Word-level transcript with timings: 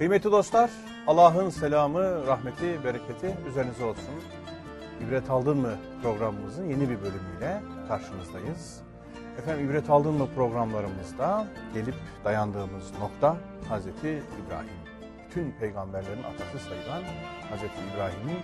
Kıymetli 0.00 0.32
dostlar, 0.32 0.70
Allah'ın 1.06 1.50
selamı, 1.50 2.26
rahmeti, 2.26 2.84
bereketi 2.84 3.36
üzerinize 3.48 3.84
olsun. 3.84 4.14
İbret 5.06 5.30
aldın 5.30 5.56
mı 5.56 5.74
programımızın 6.02 6.64
yeni 6.64 6.90
bir 6.90 7.00
bölümüyle 7.02 7.62
karşınızdayız. 7.88 8.82
Efendim 9.38 9.70
İbret 9.70 9.90
aldın 9.90 10.14
mı 10.14 10.28
programlarımızda 10.34 11.46
gelip 11.74 11.94
dayandığımız 12.24 12.92
nokta 13.00 13.36
Hazreti 13.68 14.08
İbrahim. 14.46 14.80
Bütün 15.28 15.52
peygamberlerin 15.60 16.22
atası 16.22 16.58
sayılan 16.68 17.02
Hazreti 17.50 17.80
İbrahim'in 17.94 18.38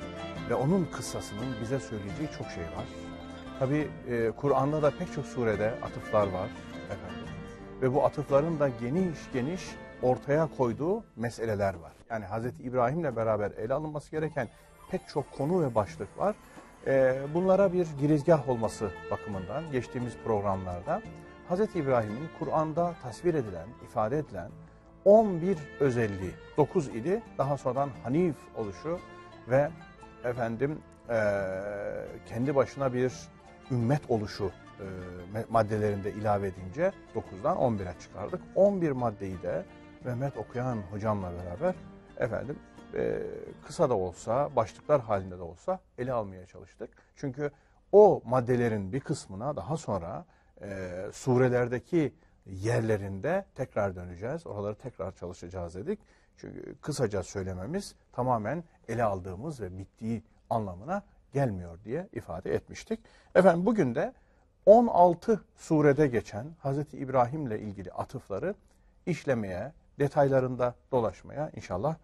ve 0.50 0.54
onun 0.54 0.88
kıssasının 0.92 1.54
bize 1.62 1.80
söyleyeceği 1.80 2.28
çok 2.38 2.46
şey 2.46 2.64
var. 2.64 2.86
Tabi 3.58 3.88
e, 4.08 4.30
Kur'an'da 4.30 4.82
da 4.82 4.90
pek 4.90 5.12
çok 5.14 5.26
surede 5.26 5.74
atıflar 5.82 6.26
var 6.26 6.48
efendim. 6.84 7.28
Ve 7.82 7.94
bu 7.94 8.04
atıfların 8.04 8.60
da 8.60 8.68
geniş 8.68 9.18
geniş 9.32 9.62
ortaya 10.02 10.48
koyduğu 10.56 11.04
meseleler 11.16 11.74
var. 11.74 11.92
Yani 12.10 12.24
Hazreti 12.24 12.62
İbrahim'le 12.62 13.16
beraber 13.16 13.50
ele 13.50 13.74
alınması 13.74 14.10
gereken 14.10 14.48
pek 14.90 15.08
çok 15.08 15.32
konu 15.32 15.62
ve 15.62 15.74
başlık 15.74 16.18
var. 16.18 16.36
Ee, 16.86 17.18
bunlara 17.34 17.72
bir 17.72 17.86
girizgah 18.00 18.48
olması 18.48 18.90
bakımından 19.10 19.72
geçtiğimiz 19.72 20.12
programlarda 20.24 21.02
Hazreti 21.48 21.78
İbrahim'in 21.78 22.28
Kur'an'da 22.38 22.94
tasvir 23.02 23.34
edilen, 23.34 23.66
ifade 23.84 24.18
edilen 24.18 24.50
11 25.04 25.58
özelliği, 25.80 26.32
9 26.56 26.88
ili 26.88 27.22
daha 27.38 27.56
sonradan 27.56 27.90
Hanif 28.04 28.36
oluşu 28.56 28.98
ve 29.48 29.68
efendim 30.24 30.78
eee, 31.10 31.16
kendi 32.28 32.54
başına 32.54 32.92
bir 32.92 33.12
ümmet 33.70 34.10
oluşu 34.10 34.50
eee, 34.80 35.44
maddelerinde 35.50 36.12
ilave 36.12 36.46
edince 36.46 36.92
9'dan 37.14 37.56
11'e 37.56 38.00
çıkardık. 38.00 38.40
11 38.54 38.90
maddeyi 38.90 39.42
de 39.42 39.64
Mehmet 40.06 40.36
Okuyan 40.36 40.76
hocamla 40.90 41.32
beraber 41.32 41.74
efendim 42.18 42.58
e, 42.94 43.22
kısa 43.66 43.90
da 43.90 43.96
olsa, 43.96 44.56
başlıklar 44.56 45.00
halinde 45.00 45.38
de 45.38 45.42
olsa 45.42 45.80
ele 45.98 46.12
almaya 46.12 46.46
çalıştık. 46.46 46.90
Çünkü 47.16 47.50
o 47.92 48.22
maddelerin 48.24 48.92
bir 48.92 49.00
kısmına 49.00 49.56
daha 49.56 49.76
sonra 49.76 50.24
e, 50.62 50.90
surelerdeki 51.12 52.14
yerlerinde 52.46 53.44
tekrar 53.54 53.96
döneceğiz. 53.96 54.46
Oraları 54.46 54.74
tekrar 54.74 55.12
çalışacağız 55.12 55.74
dedik. 55.74 55.98
Çünkü 56.36 56.74
kısaca 56.80 57.22
söylememiz 57.22 57.94
tamamen 58.12 58.64
ele 58.88 59.04
aldığımız 59.04 59.60
ve 59.60 59.78
bittiği 59.78 60.22
anlamına 60.50 61.02
gelmiyor 61.32 61.78
diye 61.84 62.08
ifade 62.12 62.54
etmiştik. 62.54 63.00
Efendim 63.34 63.66
bugün 63.66 63.94
de 63.94 64.12
16 64.66 65.40
surede 65.56 66.06
geçen 66.06 66.46
Hazreti 66.58 66.98
İbrahim'le 66.98 67.50
ilgili 67.50 67.92
atıfları 67.92 68.54
işlemeye, 69.06 69.72
detaylarında 69.98 70.74
dolaşmaya 70.92 71.50
inşallah 71.56 71.96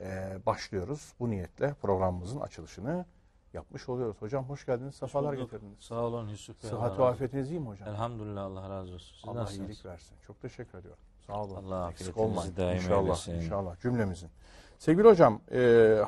e, 0.00 0.38
başlıyoruz. 0.46 1.12
Bu 1.20 1.30
niyetle 1.30 1.74
programımızın 1.74 2.40
açılışını 2.40 3.04
yapmış 3.52 3.88
oluyoruz. 3.88 4.16
Hocam 4.20 4.44
hoş 4.44 4.66
geldiniz, 4.66 4.94
bulduk. 5.36 5.50
getirdiniz. 5.50 5.78
Sağ 5.80 5.94
olun 5.94 6.28
Yusuf 6.28 6.62
Bey. 6.62 6.70
Sıhhat 6.70 6.98
ve 6.98 7.04
afiyetiniz 7.04 7.50
iyi 7.50 7.60
mi 7.60 7.68
hocam? 7.68 7.88
Elhamdülillah 7.88 8.44
Allah 8.44 8.70
razı 8.70 8.94
olsun. 8.94 9.16
Siz 9.16 9.28
Allah 9.28 9.40
nasılsınız? 9.40 9.68
iyilik 9.70 9.86
versin. 9.86 10.16
Çok 10.26 10.42
teşekkür 10.42 10.78
ediyorum. 10.78 11.00
Sağ 11.26 11.42
olun. 11.42 11.54
Allah 11.54 11.90
Eksik 11.90 12.16
olmayın. 12.18 12.56
daim 12.56 12.76
İnşallah, 12.76 13.02
eylesin. 13.04 13.34
inşallah 13.34 13.80
cümlemizin. 13.80 14.30
Sevgili 14.78 15.08
hocam, 15.08 15.40
e, 15.52 15.58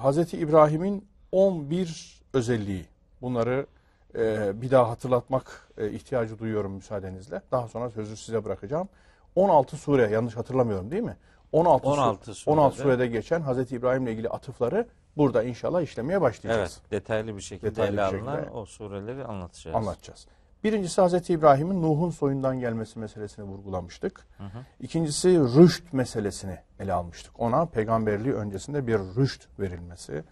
Hazreti 0.01 0.39
İbrahim'in 0.39 1.09
11 1.33 2.23
özelliği. 2.33 2.87
Bunları 3.23 3.67
e, 4.15 4.53
bir 4.63 4.71
daha 4.71 4.91
hatırlatmak 4.91 5.69
e, 5.79 5.91
ihtiyacı 5.91 6.39
duyuyorum 6.39 6.73
müsaadenizle. 6.73 7.43
Daha 7.53 7.69
sonra 7.69 7.91
sözü 7.91 8.17
size 8.17 8.45
bırakacağım. 8.45 8.89
16 9.37 9.77
sure 9.77 10.11
yanlış 10.11 10.37
hatırlamıyorum 10.37 10.91
değil 10.91 11.03
mi? 11.03 11.17
16, 11.53 11.89
16 11.89 12.25
su- 12.25 12.35
surede. 12.35 12.61
16 12.61 12.77
surede 12.77 13.07
geçen 13.07 13.41
Hazreti 13.41 13.77
İbrahim'le 13.77 14.07
ilgili 14.07 14.29
atıfları 14.29 14.87
burada 15.17 15.43
inşallah 15.43 15.83
işlemeye 15.83 16.21
başlayacağız. 16.21 16.81
Evet, 16.83 16.91
detaylı 16.91 17.37
bir 17.37 17.41
şekilde 17.43 17.71
Detaylı 17.71 17.93
ele 17.93 18.03
alınan 18.03 18.37
şekilde 18.37 18.51
o 18.51 18.67
sureleri 18.67 19.25
anlatacağız. 19.25 19.77
anlatacağız. 19.77 20.27
Birincisi 20.65 21.01
Hazreti 21.01 21.33
İbrahim'in 21.33 21.83
Nuh'un 21.83 22.11
soyundan 22.11 22.61
gelmesi 22.61 22.99
meselesini 22.99 23.45
vurgulamıştık. 23.45 24.27
Hı 24.39 24.45
hı. 24.45 24.59
İkincisi 24.81 25.29
rüşt 25.41 25.93
meselesini 25.93 26.59
ele 26.81 26.93
almıştık. 26.93 27.41
Ona 27.41 27.67
peygamberliği 27.67 28.35
öncesinde 28.35 28.87
bir 28.87 28.99
rüşt 28.99 29.43
verilmesi 29.61 30.25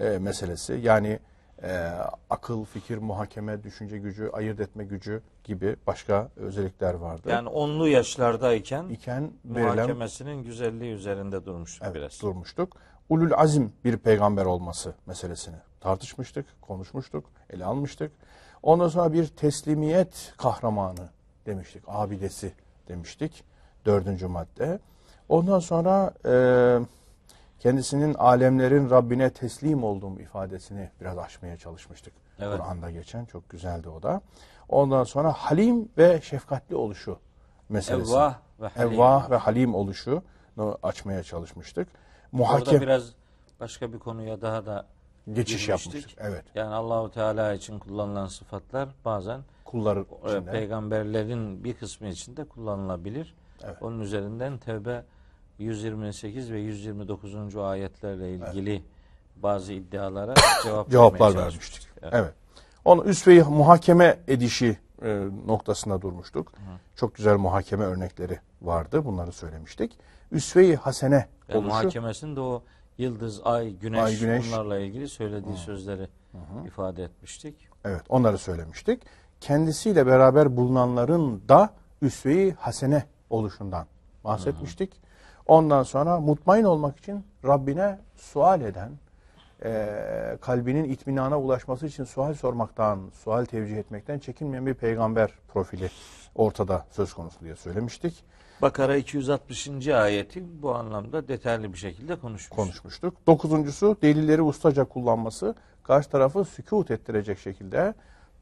e, 0.00 0.18
meselesi. 0.18 0.72
Yani 0.82 1.18
e, 1.62 1.90
akıl, 2.30 2.64
fikir, 2.64 2.98
muhakeme, 2.98 3.62
düşünce 3.62 3.98
gücü, 3.98 4.30
ayırt 4.32 4.60
etme 4.60 4.84
gücü 4.84 5.22
gibi 5.44 5.76
başka 5.86 6.28
özellikler 6.36 6.94
vardı. 6.94 7.28
Yani 7.30 7.48
onlu 7.48 7.88
yaşlardayken 7.88 8.88
İken 8.88 9.30
verilen 9.44 9.74
muhakemesinin 9.74 10.42
güzelliği 10.42 10.94
üzerinde 10.94 11.46
durmuştuk 11.46 11.86
evet, 11.86 11.96
biraz. 11.96 12.22
durmuştuk. 12.22 12.76
Ulul 13.08 13.32
azim 13.36 13.72
bir 13.84 13.96
peygamber 13.96 14.44
olması 14.44 14.94
meselesini 15.06 15.56
tartışmıştık, 15.80 16.46
konuşmuştuk, 16.60 17.24
ele 17.50 17.64
almıştık. 17.64 18.12
Ondan 18.62 18.88
sonra 18.88 19.12
bir 19.12 19.26
teslimiyet 19.26 20.34
kahramanı 20.36 21.08
demiştik, 21.46 21.82
abidesi 21.86 22.52
demiştik. 22.88 23.44
Dördüncü 23.84 24.26
madde. 24.26 24.78
Ondan 25.28 25.58
sonra 25.58 26.12
e, 26.26 26.32
kendisinin 27.62 28.14
alemlerin 28.14 28.90
Rabbine 28.90 29.30
teslim 29.30 29.84
olduğum 29.84 30.20
ifadesini 30.20 30.90
biraz 31.00 31.18
aşmaya 31.18 31.56
çalışmıştık. 31.56 32.14
Evet. 32.38 32.58
Kur'an'da 32.58 32.90
geçen 32.90 33.24
çok 33.24 33.48
güzeldi 33.48 33.88
o 33.88 34.02
da. 34.02 34.20
Ondan 34.68 35.04
sonra 35.04 35.32
halim 35.32 35.88
ve 35.98 36.20
şefkatli 36.20 36.76
oluşu 36.76 37.18
meselesi. 37.68 38.12
Evvah 38.12 38.34
ve 38.60 38.68
halim. 38.68 38.92
Evvah 38.92 39.30
ve 39.30 39.36
halim 39.36 39.74
oluşu 39.74 40.22
açmaya 40.82 41.22
çalışmıştık. 41.22 41.88
Orada 41.88 41.96
Muhakem 42.32 42.80
biraz 42.80 43.12
başka 43.60 43.92
bir 43.92 43.98
konuya 43.98 44.40
daha 44.40 44.66
da 44.66 44.86
geçiş 45.32 45.66
girmiştik. 45.66 45.94
yapmıştık. 45.94 46.18
Evet. 46.24 46.44
yani 46.54 46.74
Allahu 46.74 47.10
Teala 47.10 47.52
için 47.54 47.78
kullanılan 47.78 48.26
sıfatlar 48.26 48.88
bazen 49.04 49.40
Kulları 49.64 50.04
e, 50.24 50.28
içinde. 50.28 50.50
peygamberlerin 50.50 51.64
bir 51.64 51.74
kısmı 51.74 52.08
için 52.08 52.36
de 52.36 52.44
kullanılabilir. 52.44 53.34
Evet. 53.64 53.76
Onun 53.82 54.00
üzerinden 54.00 54.58
Tevbe 54.58 55.04
128 55.58 56.52
ve 56.52 56.58
129. 56.60 57.56
ayetlerle 57.56 58.34
ilgili 58.34 58.82
bazı 59.36 59.72
iddialara 59.72 60.34
cevap 60.64 60.90
cevaplar 60.90 61.34
vermiştik. 61.36 61.88
Evet. 62.02 62.12
Evet. 62.16 62.34
Onu 62.84 63.04
üsve-i 63.04 63.42
muhakeme 63.42 64.18
edişi 64.28 64.78
e, 65.02 65.26
noktasında 65.46 66.02
durmuştuk. 66.02 66.52
Çok 66.96 67.14
güzel 67.14 67.36
muhakeme 67.36 67.84
örnekleri 67.84 68.38
vardı. 68.62 69.04
Bunları 69.04 69.32
söylemiştik. 69.32 69.92
Üsve-i 70.32 70.76
hasene 70.76 71.14
Yani 71.48 71.58
oluşu. 71.58 71.68
muhakemesinde 71.68 72.40
o 72.40 72.62
yıldız, 72.98 73.40
ay, 73.44 73.70
güneş, 73.72 74.00
Ay, 74.00 74.18
güneş. 74.18 74.46
bunlarla 74.52 74.78
ilgili 74.78 75.08
söylediği 75.08 75.56
sözleri 75.56 76.08
ifade 76.66 77.04
etmiştik. 77.04 77.68
Evet, 77.84 78.02
onları 78.08 78.38
söylemiştik. 78.38 79.02
Kendisiyle 79.40 80.06
beraber 80.06 80.56
bulunanların 80.56 81.42
da 81.48 81.70
üsve-i 82.02 82.52
hasene 82.52 83.04
oluşundan 83.30 83.86
bahsetmiştik. 84.24 84.92
Ondan 85.46 85.82
sonra 85.82 86.20
mutmain 86.20 86.64
olmak 86.64 86.98
için 86.98 87.24
Rabbine 87.44 87.98
sual 88.16 88.60
eden, 88.60 88.90
eee, 89.64 90.38
kalbinin 90.40 90.84
itminana 90.84 91.40
ulaşması 91.40 91.86
için 91.86 92.04
sual 92.04 92.34
sormaktan, 92.34 93.00
sual 93.24 93.44
tevcih 93.44 93.76
etmekten 93.76 94.18
çekinmeyen 94.18 94.66
bir 94.66 94.74
peygamber 94.74 95.30
profili 95.48 95.90
ortada 96.34 96.84
söz 96.90 97.14
konusu 97.14 97.40
diye 97.40 97.56
söylemiştik, 97.56 98.24
Bakara 98.62 98.96
260. 98.96 99.88
ayeti 99.88 100.62
bu 100.62 100.74
anlamda 100.74 101.28
detaylı 101.28 101.72
bir 101.72 101.78
şekilde 101.78 102.16
konuşmuş. 102.16 102.56
konuşmuştuk. 102.56 103.14
Dokuzuncusu 103.26 103.96
delilleri 104.02 104.42
ustaca 104.42 104.84
kullanması, 104.84 105.54
karşı 105.82 106.10
tarafı 106.10 106.44
sükut 106.44 106.90
ettirecek 106.90 107.38
şekilde 107.38 107.94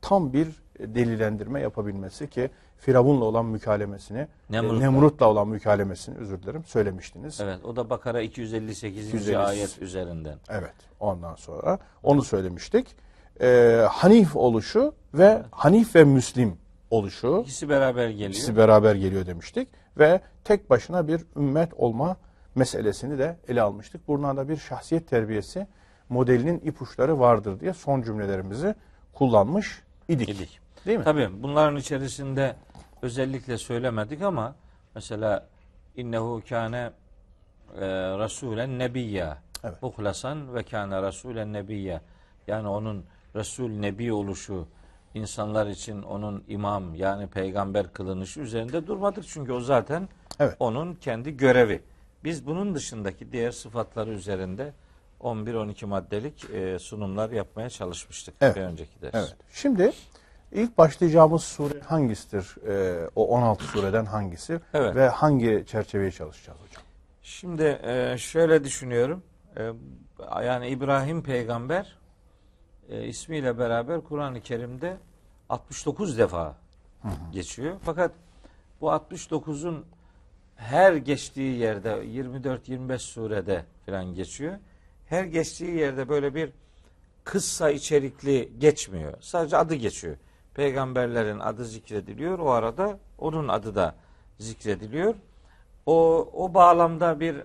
tam 0.03 0.33
bir 0.33 0.49
delillendirme 0.79 1.61
yapabilmesi 1.61 2.31
ki 2.31 2.51
Firavun'la 2.77 3.25
olan 3.25 3.47
mükalemesini, 3.47 4.27
Nemrut'la. 4.51 4.79
Nemrut'la 4.79 5.29
olan 5.29 5.49
mükalemesini 5.49 6.19
özür 6.19 6.43
dilerim 6.43 6.65
söylemiştiniz. 6.65 7.41
Evet, 7.41 7.65
o 7.65 7.77
da 7.77 7.91
Bakara 7.91 8.21
258. 8.21 9.09
258. 9.09 9.37
ayet 9.37 9.83
üzerinden. 9.83 10.39
Evet. 10.51 10.75
Ondan 11.01 11.35
sonra 11.35 11.79
onu 12.03 12.23
söylemiştik. 12.23 12.87
Ee, 13.41 13.87
Hanif 13.91 14.37
oluşu 14.37 14.95
ve 15.15 15.43
Hanif 15.51 15.97
ve 15.97 16.05
Müslim 16.05 16.57
oluşu 16.91 17.41
İkisi 17.43 17.69
beraber 17.69 18.09
geliyor. 18.09 18.31
ikisi 18.31 18.57
beraber 18.57 18.95
geliyor 18.95 19.27
demiştik 19.27 19.69
ve 19.99 20.21
tek 20.45 20.71
başına 20.71 21.09
bir 21.09 21.25
ümmet 21.37 21.75
olma 21.75 22.17
meselesini 22.55 23.19
de 23.19 23.37
ele 23.49 23.63
almıştık. 23.63 24.09
Buradan 24.09 24.37
da 24.37 24.49
bir 24.49 24.57
şahsiyet 24.57 25.09
terbiyesi 25.09 25.67
modelinin 26.09 26.61
ipuçları 26.65 27.21
vardır 27.21 27.61
diye 27.61 27.73
son 27.73 28.03
cümlelerimizi 28.03 28.75
kullanmış 29.13 29.83
idik. 30.11 30.29
İdik. 30.29 30.61
Değil 30.87 30.99
mi? 30.99 31.05
Tabii 31.05 31.43
bunların 31.43 31.77
içerisinde 31.77 32.57
özellikle 33.03 33.59
söylemedik 33.59 34.23
ama 34.23 34.55
mesela 34.95 35.47
innehu 35.97 36.43
kâne 36.49 36.91
e, 37.77 37.87
rasulen 38.19 38.79
nebiyya. 38.79 39.39
Evet. 39.65 39.83
Muhlasan 39.83 40.55
ve 40.55 40.63
kâne 40.63 41.03
rasulen 41.03 41.53
nebiyya. 41.53 42.01
Yani 42.47 42.69
onun 42.69 43.05
Resul 43.37 43.71
Nebi 43.71 44.13
oluşu, 44.13 44.69
insanlar 45.15 45.67
için 45.67 46.03
onun 46.03 46.45
imam 46.49 46.95
yani 46.95 47.27
peygamber 47.27 47.93
kılınışı 47.93 48.41
üzerinde 48.41 48.87
durmadık. 48.87 49.25
Çünkü 49.29 49.53
o 49.53 49.61
zaten 49.61 50.09
Evet. 50.39 50.57
onun 50.59 50.95
kendi 50.95 51.37
görevi. 51.37 51.83
Biz 52.25 52.47
bunun 52.47 52.75
dışındaki 52.75 53.33
diğer 53.33 53.51
sıfatları 53.51 54.11
üzerinde 54.11 54.73
11-12 55.21 55.87
maddelik 55.87 56.51
e, 56.51 56.79
sunumlar 56.79 57.31
yapmaya 57.31 57.71
çalışmıştık 57.71 58.35
Evet. 58.41 58.57
bir 58.57 58.61
önceki 58.61 59.03
ders. 59.03 59.15
Evet. 59.15 59.37
Şimdi 59.53 59.93
ilk 60.53 60.79
başlayacağımız 60.79 61.43
sure 61.45 61.81
hangisidir? 61.81 62.57
Ee, 62.69 63.09
o 63.17 63.27
16 63.29 63.65
sureden 63.65 64.05
hangisi? 64.05 64.61
Evet. 64.75 64.95
Ve 64.95 65.09
hangi 65.09 65.65
çerçeveyi 65.67 66.13
çalışacağız 66.13 66.59
hocam? 66.61 66.83
Şimdi 67.23 67.81
e, 67.83 68.19
şöyle 68.19 68.65
düşünüyorum. 68.65 69.23
E, 69.57 69.71
yani 70.45 70.69
İbrahim 70.69 71.23
peygamber 71.23 71.97
e, 72.89 73.05
ismiyle 73.07 73.59
beraber 73.59 74.01
Kur'an-ı 74.01 74.41
Kerim'de 74.41 74.97
69 75.49 76.19
defa 76.19 76.55
geçiyor. 77.33 77.77
Fakat 77.85 78.13
bu 78.81 78.87
69'un 78.87 79.85
her 80.57 80.93
geçtiği 80.93 81.59
yerde 81.59 81.89
24-25 81.89 82.99
surede 82.99 83.65
falan 83.87 84.15
geçiyor. 84.15 84.59
Her 85.11 85.25
geçtiği 85.25 85.77
yerde 85.77 86.09
böyle 86.09 86.35
bir 86.35 86.53
kıssa 87.25 87.71
içerikli 87.71 88.53
geçmiyor. 88.59 89.15
Sadece 89.21 89.57
adı 89.57 89.75
geçiyor. 89.75 90.17
Peygamberlerin 90.55 91.39
adı 91.39 91.65
zikrediliyor. 91.65 92.39
O 92.39 92.51
arada 92.51 92.99
onun 93.19 93.49
adı 93.49 93.75
da 93.75 93.95
zikrediliyor. 94.39 95.15
O 95.87 96.29
o 96.33 96.55
bağlamda 96.55 97.21
bir 97.21 97.37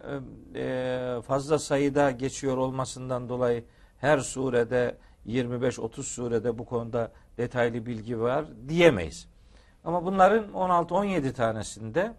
e, 0.55 1.21
fazla 1.21 1.59
sayıda 1.59 2.11
geçiyor 2.11 2.57
olmasından 2.57 3.29
dolayı 3.29 3.63
her 3.97 4.19
surede 4.19 4.97
25-30 5.27 6.03
surede 6.03 6.57
bu 6.57 6.65
konuda 6.65 7.11
detaylı 7.37 7.85
bilgi 7.85 8.19
var 8.19 8.45
diyemeyiz. 8.67 9.27
Ama 9.83 10.05
bunların 10.05 10.51
16-17 10.51 11.33
tanesinde 11.33 12.13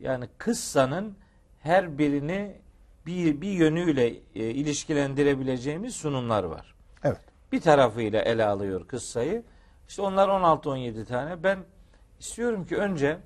yani 0.00 0.28
kıssanın 0.38 1.16
her 1.62 1.98
birini 1.98 2.65
bir, 3.06 3.40
bir 3.40 3.50
yönüyle 3.50 4.06
e, 4.08 4.20
ilişkilendirebileceğimiz 4.34 5.94
sunumlar 5.94 6.44
var. 6.44 6.74
Evet. 7.04 7.20
Bir 7.52 7.60
tarafıyla 7.60 8.22
ele 8.22 8.44
alıyor 8.44 8.86
kıssayı. 8.88 9.42
İşte 9.88 10.02
onlar 10.02 10.28
16-17 10.28 11.04
tane. 11.04 11.42
Ben 11.42 11.58
istiyorum 12.20 12.66
ki 12.66 12.76
önce 12.76 13.18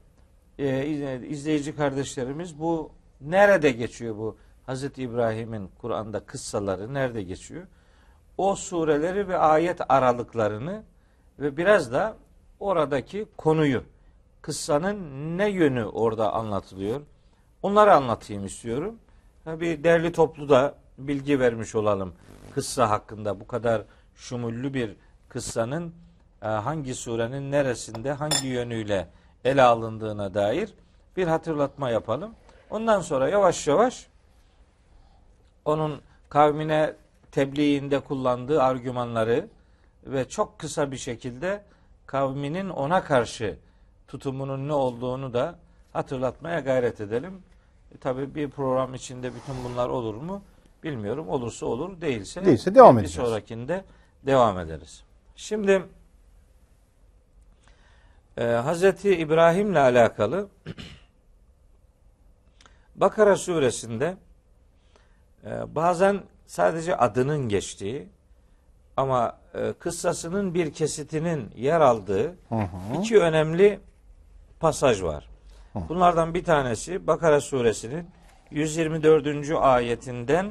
e, 0.58 0.86
izleyici 1.28 1.76
kardeşlerimiz 1.76 2.58
bu 2.60 2.90
nerede 3.20 3.70
geçiyor 3.70 4.16
bu 4.16 4.36
Hazreti 4.66 5.02
İbrahim'in 5.02 5.70
Kur'an'da 5.78 6.20
kıssaları 6.20 6.94
nerede 6.94 7.22
geçiyor? 7.22 7.66
O 8.38 8.54
sureleri 8.54 9.28
ve 9.28 9.38
ayet 9.38 9.80
aralıklarını 9.88 10.82
ve 11.38 11.56
biraz 11.56 11.92
da 11.92 12.16
oradaki 12.60 13.26
konuyu 13.36 13.82
kıssanın 14.42 14.98
ne 15.38 15.48
yönü 15.48 15.84
orada 15.84 16.32
anlatılıyor? 16.32 17.00
Onları 17.62 17.94
anlatayım 17.94 18.46
istiyorum. 18.46 18.98
Bir 19.46 19.84
derli 19.84 20.12
toplu 20.12 20.48
da 20.48 20.74
bilgi 20.98 21.40
vermiş 21.40 21.74
olalım 21.74 22.14
kıssa 22.54 22.90
hakkında. 22.90 23.40
Bu 23.40 23.46
kadar 23.46 23.82
şumullü 24.14 24.74
bir 24.74 24.96
kıssanın 25.28 25.94
e, 26.42 26.46
hangi 26.46 26.94
surenin 26.94 27.50
neresinde 27.50 28.12
hangi 28.12 28.46
yönüyle 28.46 29.08
ele 29.44 29.62
alındığına 29.62 30.34
dair 30.34 30.74
bir 31.16 31.26
hatırlatma 31.26 31.90
yapalım. 31.90 32.34
Ondan 32.70 33.00
sonra 33.00 33.28
yavaş 33.28 33.66
yavaş 33.66 34.06
onun 35.64 36.00
kavmine 36.28 36.94
tebliğinde 37.32 38.00
kullandığı 38.00 38.62
argümanları 38.62 39.48
ve 40.04 40.28
çok 40.28 40.58
kısa 40.58 40.90
bir 40.90 40.96
şekilde 40.96 41.64
kavminin 42.06 42.68
ona 42.68 43.04
karşı 43.04 43.58
tutumunun 44.08 44.68
ne 44.68 44.72
olduğunu 44.72 45.32
da 45.32 45.58
hatırlatmaya 45.92 46.60
gayret 46.60 47.00
edelim. 47.00 47.42
E, 47.94 47.98
tabii 47.98 48.34
bir 48.34 48.50
program 48.50 48.94
içinde 48.94 49.32
bütün 49.34 49.54
bunlar 49.64 49.88
olur 49.88 50.14
mu 50.14 50.42
bilmiyorum. 50.82 51.28
Olursa 51.28 51.66
olur, 51.66 52.00
değilse, 52.00 52.44
Değilse 52.44 52.74
devam 52.74 52.96
bir 52.96 53.02
edeceğiz. 53.02 53.28
sonrakinde 53.28 53.84
devam 54.26 54.58
ederiz. 54.58 55.04
Şimdi 55.36 55.82
e, 58.36 58.44
Hazreti 58.44 59.16
İbrahim'le 59.16 59.74
alakalı 59.76 60.48
Bakara 62.96 63.36
suresinde 63.36 64.16
e, 65.44 65.74
bazen 65.74 66.22
sadece 66.46 66.96
adının 66.96 67.48
geçtiği 67.48 68.08
ama 68.96 69.38
e, 69.54 69.72
kıssasının 69.72 70.54
bir 70.54 70.72
kesitinin 70.72 71.50
yer 71.56 71.80
aldığı 71.80 72.26
Hı 72.48 72.54
hı. 72.54 73.00
iki 73.00 73.20
önemli 73.20 73.80
pasaj 74.60 75.02
var. 75.02 75.29
Bunlardan 75.74 76.34
bir 76.34 76.44
tanesi 76.44 77.06
Bakara 77.06 77.40
suresinin 77.40 78.06
124. 78.50 79.50
ayetinden 79.50 80.50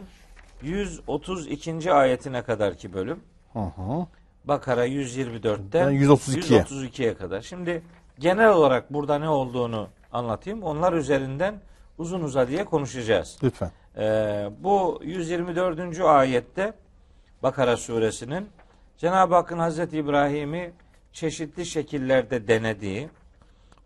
132. 0.62 1.94
ayetine 1.94 2.42
kadarki 2.42 2.94
bölüm. 2.94 3.20
Hı 3.54 3.60
hı. 3.60 4.06
Bakara 4.46 4.88
124'ten 4.88 5.84
Yani 5.84 5.98
132'ye. 5.98 6.62
132'ye 6.62 7.14
kadar. 7.14 7.42
Şimdi 7.42 7.84
genel 8.20 8.50
olarak 8.50 8.94
burada 8.94 9.20
ne 9.20 9.30
olduğunu 9.30 9.88
anlatayım. 10.14 10.64
Onlar 10.64 10.94
üzerinden 10.94 11.56
uzun 11.98 12.22
uzadıya 12.22 12.66
konuşacağız. 12.66 13.38
Lütfen. 13.44 13.72
Ee, 13.98 14.50
bu 14.60 15.02
124. 15.04 16.00
ayette 16.00 16.74
Bakara 17.44 17.78
suresinin 17.78 18.50
Cenab-ı 18.98 19.36
Hakk'ın 19.36 19.60
Hazreti 19.60 19.98
İbrahim'i 19.98 20.72
çeşitli 21.14 21.66
şekillerde 21.66 22.48
denediği, 22.48 23.10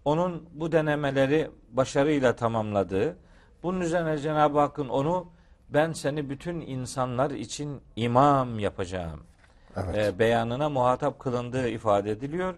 onun 0.05 0.49
bu 0.53 0.71
denemeleri 0.71 1.49
başarıyla 1.71 2.35
tamamladığı, 2.35 3.17
bunun 3.63 3.81
üzerine 3.81 4.17
Cenab-ı 4.17 4.59
Hakk'ın 4.59 4.89
onu 4.89 5.27
ben 5.69 5.91
seni 5.93 6.29
bütün 6.29 6.61
insanlar 6.61 7.31
için 7.31 7.81
imam 7.95 8.59
yapacağım 8.59 9.19
Evet. 9.77 9.95
e, 10.15 10.19
beyanına 10.19 10.69
muhatap 10.69 11.19
kılındığı 11.19 11.69
ifade 11.69 12.11
ediliyor. 12.11 12.55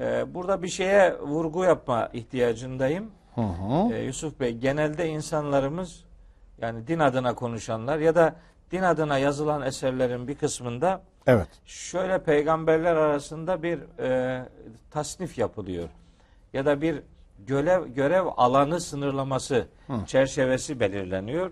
E, 0.00 0.34
burada 0.34 0.62
bir 0.62 0.68
şeye 0.68 1.18
vurgu 1.20 1.64
yapma 1.64 2.08
ihtiyacındayım. 2.12 3.10
Hı 3.34 3.40
hı. 3.40 3.94
E, 3.94 4.02
Yusuf 4.02 4.40
Bey 4.40 4.52
genelde 4.52 5.08
insanlarımız 5.08 6.04
yani 6.60 6.86
din 6.86 6.98
adına 6.98 7.34
konuşanlar 7.34 7.98
ya 7.98 8.14
da 8.14 8.36
din 8.70 8.82
adına 8.82 9.18
yazılan 9.18 9.62
eserlerin 9.62 10.28
bir 10.28 10.34
kısmında 10.34 11.02
Evet. 11.26 11.48
şöyle 11.64 12.22
peygamberler 12.22 12.96
arasında 12.96 13.62
bir 13.62 13.78
e, 13.98 14.42
tasnif 14.90 15.38
yapılıyor. 15.38 15.88
Ya 16.54 16.66
da 16.66 16.80
bir 16.80 17.02
görev, 17.46 17.86
görev 17.86 18.26
alanı 18.36 18.80
sınırlaması 18.80 19.66
çerçevesi 20.06 20.80
belirleniyor. 20.80 21.50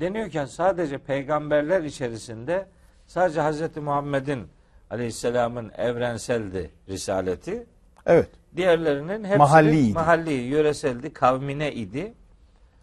Deniyor 0.00 0.30
ki 0.30 0.40
sadece 0.48 0.98
peygamberler 0.98 1.82
içerisinde 1.82 2.66
sadece 3.06 3.42
Hz. 3.42 3.76
Muhammed'in 3.76 4.46
aleyhisselamın 4.90 5.70
evrenseldi 5.76 6.70
risaleti. 6.88 7.66
Evet. 8.06 8.28
Diğerlerinin 8.56 9.24
hepsi 9.24 9.38
Mahalliydi. 9.38 9.92
mahalli, 9.94 10.32
yöreseldi, 10.32 11.12
kavmine 11.12 11.72
idi 11.72 12.14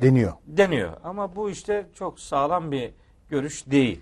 Deniyor. 0.01 0.33
deniyor. 0.47 0.91
Ama 1.03 1.35
bu 1.35 1.49
işte 1.49 1.85
çok 1.93 2.19
sağlam 2.19 2.71
bir 2.71 2.91
görüş 3.29 3.65
değil. 3.71 4.01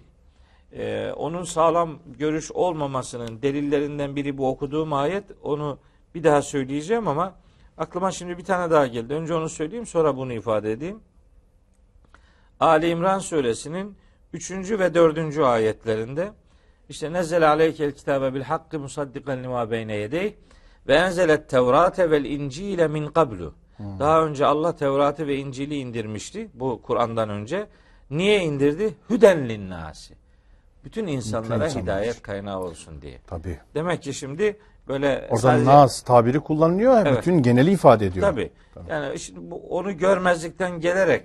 Ee, 0.74 1.12
onun 1.18 1.44
sağlam 1.44 2.00
görüş 2.20 2.52
olmamasının 2.52 3.42
delillerinden 3.42 4.16
biri 4.16 4.38
bu 4.38 4.50
okuduğum 4.50 4.94
ayet. 4.94 5.24
Onu 5.44 5.80
bir 6.16 6.24
daha 6.24 6.42
söyleyeceğim 6.42 7.08
ama 7.08 7.36
aklıma 7.78 8.12
şimdi 8.12 8.38
bir 8.38 8.44
tane 8.44 8.72
daha 8.72 8.88
geldi. 8.88 9.14
Önce 9.14 9.34
onu 9.34 9.50
söyleyeyim 9.50 9.86
sonra 9.86 10.18
bunu 10.18 10.34
ifade 10.34 10.72
edeyim. 10.72 11.00
Ali 12.60 12.90
İmran 12.90 13.20
suresinin 13.20 13.98
3. 14.34 14.52
ve 14.52 14.94
4. 14.94 15.38
ayetlerinde 15.38 16.32
işte 16.90 17.14
nezzel 17.14 17.50
aleykel 17.50 17.92
kitabe 17.92 18.34
bil 18.34 18.42
hakkı 18.42 18.80
musaddikan 18.80 19.44
lima 19.44 19.72
beyne 19.72 19.96
yedeyh 19.96 20.34
ve 20.88 20.96
enzelet 20.96 21.50
tevrate 21.50 22.12
vel 22.12 22.26
incile 22.26 22.88
min 22.88 23.08
qablu. 23.08 23.54
Daha 24.00 24.26
önce 24.26 24.46
Allah 24.46 24.76
Tevrat'ı 24.76 25.28
ve 25.28 25.38
İncil'i 25.38 25.76
indirmişti 25.76 26.50
bu 26.54 26.82
Kur'an'dan 26.82 27.30
önce. 27.30 27.68
Niye 28.10 28.44
indirdi? 28.44 28.94
Hüden 29.10 29.50
linnâsi. 29.50 30.16
Bütün 30.84 31.08
insanlara 31.08 31.66
insanlar. 31.66 31.84
hidayet 31.84 32.22
kaynağı 32.22 32.60
olsun 32.60 33.02
diye. 33.02 33.20
Tabii. 33.28 33.60
Demek 33.76 34.04
ki 34.04 34.14
şimdi 34.14 34.60
böyle 34.88 35.28
Orada 35.30 35.42
sadece- 35.42 35.66
nas 35.66 36.02
tabiri 36.02 36.40
kullanılıyor. 36.40 37.06
Evet. 37.06 37.18
Bütün 37.18 37.42
geneli 37.42 37.72
ifade 37.72 38.06
ediyor. 38.06 38.28
Tabii. 38.32 38.52
Yani 38.90 39.20
şimdi 39.20 39.52
bu, 39.52 39.56
onu 39.70 39.98
görmezlikten 39.98 40.80
gelerek 40.80 41.24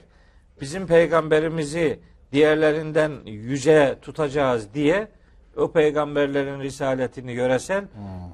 bizim 0.60 0.86
peygamberimizi 0.86 2.00
diğerlerinden 2.32 3.12
yüce 3.26 3.98
tutacağız 4.02 4.74
diye 4.74 5.08
o 5.56 5.72
peygamberlerin 5.72 6.60
risaletini 6.60 7.32
yöresel, 7.32 7.84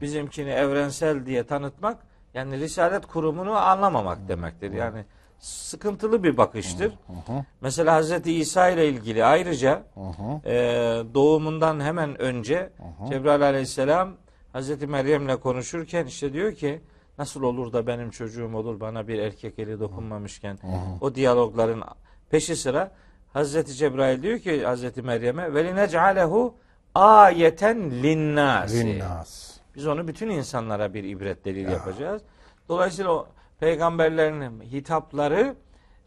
bizimkini 0.01 0.51
evrensel 0.51 1.27
diye 1.27 1.45
tanıtmak 1.45 1.99
yani 2.35 2.61
risalet 2.61 3.07
kurumunu 3.07 3.57
anlamamak 3.57 4.29
demektir. 4.29 4.73
Yani 4.73 5.05
sıkıntılı 5.39 6.23
bir 6.23 6.37
bakıştır. 6.37 6.93
Mesela 7.61 7.95
Hazreti 7.95 8.35
İsa 8.35 8.69
ile 8.69 8.89
ilgili 8.89 9.25
ayrıca 9.25 9.83
e, 10.45 10.55
doğumundan 11.15 11.81
hemen 11.81 12.21
önce 12.23 12.71
Cebrail 13.09 13.43
aleyhisselam 13.43 14.11
Hazreti 14.53 14.87
Meryem'le 14.87 15.37
konuşurken 15.37 16.07
işte 16.07 16.33
diyor 16.33 16.55
ki 16.55 16.81
nasıl 17.19 17.43
olur 17.43 17.73
da 17.73 17.87
benim 17.87 18.11
çocuğum 18.11 18.55
olur 18.55 18.81
bana 18.81 19.09
bir 19.09 19.19
erkek 19.19 19.59
eli 19.59 19.81
dokunmamışken 19.81 20.59
o 21.01 21.15
diyalogların 21.15 21.85
peşi 22.31 22.57
sıra 22.57 22.91
Hazreti 23.33 23.75
Cebrail 23.75 24.23
diyor 24.23 24.39
ki 24.39 24.65
Hazreti 24.65 25.03
Meryem'e 25.03 25.55
ve 25.55 25.65
linec'alehu 25.65 26.55
ayeten 26.95 27.91
linnasi. 27.91 28.87
Linnas. 28.87 29.53
Biz 29.77 29.87
onu 29.87 30.09
bütün 30.09 30.31
insanlara 30.31 30.95
bir 30.95 31.05
ibret 31.05 31.45
delil 31.45 31.69
yapacağız. 31.69 32.23
Dolayısıyla 32.69 33.13
o 33.13 33.27
peygamberlerin 33.61 34.61
hitapları 34.61 35.55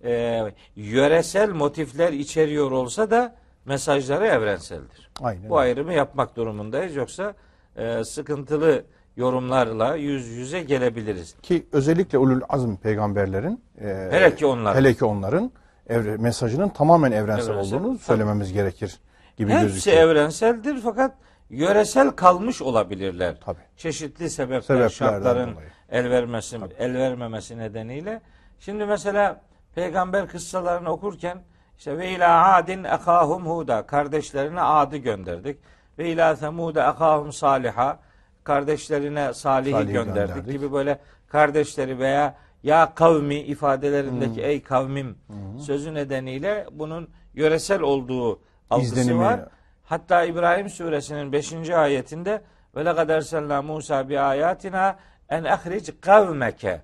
e, 0.03 0.41
yöresel 0.75 1.49
motifler 1.49 2.13
içeriyor 2.13 2.71
olsa 2.71 3.11
da 3.11 3.35
mesajları 3.65 4.25
evrenseldir. 4.25 5.09
Aynen. 5.21 5.49
Bu 5.49 5.57
ayrımı 5.57 5.93
yapmak 5.93 6.35
durumundayız. 6.35 6.95
Yoksa 6.95 7.33
e, 7.75 8.03
sıkıntılı 8.03 8.83
yorumlarla 9.17 9.95
yüz 9.95 10.27
yüze 10.27 10.61
gelebiliriz. 10.61 11.35
Ki 11.41 11.65
özellikle 11.71 12.17
ulul 12.17 12.41
azm 12.49 12.75
peygamberlerin 12.75 13.63
e, 13.81 14.07
Hele 14.11 14.35
ki 14.35 14.45
onların. 14.45 14.79
hele 14.79 14.93
ki 14.93 15.05
onların 15.05 15.51
evre, 15.87 16.17
mesajının 16.17 16.69
tamamen 16.69 17.11
evrensel, 17.11 17.51
Evrensel, 17.53 17.77
olduğunu 17.77 17.93
tabii. 17.93 18.03
söylememiz 18.03 18.53
gerekir 18.53 18.99
gibi 19.37 19.51
Hepsi 19.51 19.63
gözüküyor. 19.65 19.97
evrenseldir 19.97 20.81
fakat 20.83 21.11
yöresel 21.49 22.09
kalmış 22.11 22.61
olabilirler. 22.61 23.35
Tabii. 23.45 23.59
Çeşitli 23.77 24.29
sebepler, 24.29 24.61
Sebeplerden 24.61 24.87
şartların 24.87 25.53
dolayı. 25.53 25.67
el 25.89 26.09
vermesi, 26.09 26.57
el 26.77 26.93
vermemesi 26.93 27.57
nedeniyle. 27.57 28.21
Şimdi 28.59 28.85
mesela 28.85 29.41
peygamber 29.75 30.27
kıssalarını 30.27 30.89
okurken 30.89 31.37
işte 31.77 31.97
ve 31.97 32.09
ila 32.11 32.53
adin 32.55 32.83
ekahum 32.83 33.45
huda 33.45 33.85
kardeşlerine 33.85 34.61
adı 34.61 34.97
gönderdik. 34.97 35.57
Ve 35.99 36.09
ila 36.11 36.35
semude 36.35 36.79
ekahum 36.79 37.33
saliha 37.33 37.99
kardeşlerine 38.43 39.33
Salih'i 39.33 39.71
Salih'i 39.71 39.93
gönderdik, 39.93 40.35
gönderdik. 40.35 40.51
gibi 40.51 40.71
böyle 40.73 40.99
kardeşleri 41.27 41.99
veya 41.99 42.35
ya 42.63 42.93
kavmi 42.95 43.35
ifadelerindeki 43.35 44.35
Hmm. 44.41 44.49
ey 44.49 44.63
kavmim 44.63 45.17
sözü 45.65 45.93
nedeniyle 45.93 46.67
bunun 46.71 47.09
yöresel 47.33 47.81
olduğu 47.81 48.39
algısı 48.69 48.95
İzlenimi- 48.99 49.19
var. 49.19 49.39
Hatta 49.83 50.23
İbrahim 50.23 50.69
suresinin 50.69 51.31
5. 51.31 51.69
ayetinde 51.75 52.41
ve 52.75 52.85
lekad 52.85 53.09
erselna 53.09 53.61
Musa 53.61 54.09
bi 54.09 54.19
ayatina 54.19 54.95
en 55.29 55.43
ahric 55.43 55.99
kavmeke. 56.01 56.81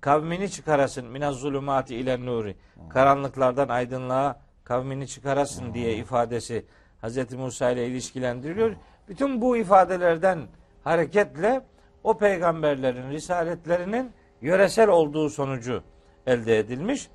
Kavmini 0.00 0.50
çıkarasın 0.50 1.06
minaz 1.06 1.34
zulumati 1.36 1.96
ile 1.96 2.26
nuri. 2.26 2.56
Karanlıklardan 2.88 3.68
aydınlığa 3.68 4.40
kavmini 4.64 5.06
çıkarasın 5.08 5.74
diye 5.74 5.94
ifadesi 5.96 6.66
Hz. 7.02 7.32
Musa 7.32 7.70
ile 7.70 7.86
ilişkilendiriliyor. 7.86 8.72
Bütün 9.08 9.40
bu 9.40 9.56
ifadelerden 9.56 10.38
hareketle 10.84 11.60
o 12.04 12.18
peygamberlerin 12.18 13.10
risaletlerinin 13.10 14.12
yöresel 14.40 14.88
olduğu 14.88 15.30
sonucu 15.30 15.82
elde 16.26 16.58
edilmiş. 16.58 17.08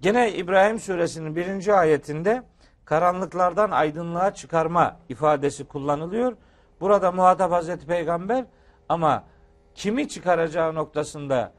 Gene 0.00 0.32
İbrahim 0.32 0.78
suresinin 0.78 1.36
birinci 1.36 1.74
ayetinde 1.74 2.42
karanlıklardan 2.84 3.70
aydınlığa 3.70 4.34
çıkarma 4.34 4.96
ifadesi 5.08 5.64
kullanılıyor. 5.64 6.36
Burada 6.80 7.12
muhatap 7.12 7.52
Hazreti 7.52 7.86
Peygamber 7.86 8.44
ama 8.88 9.24
kimi 9.74 10.08
çıkaracağı 10.08 10.74
noktasında 10.74 11.52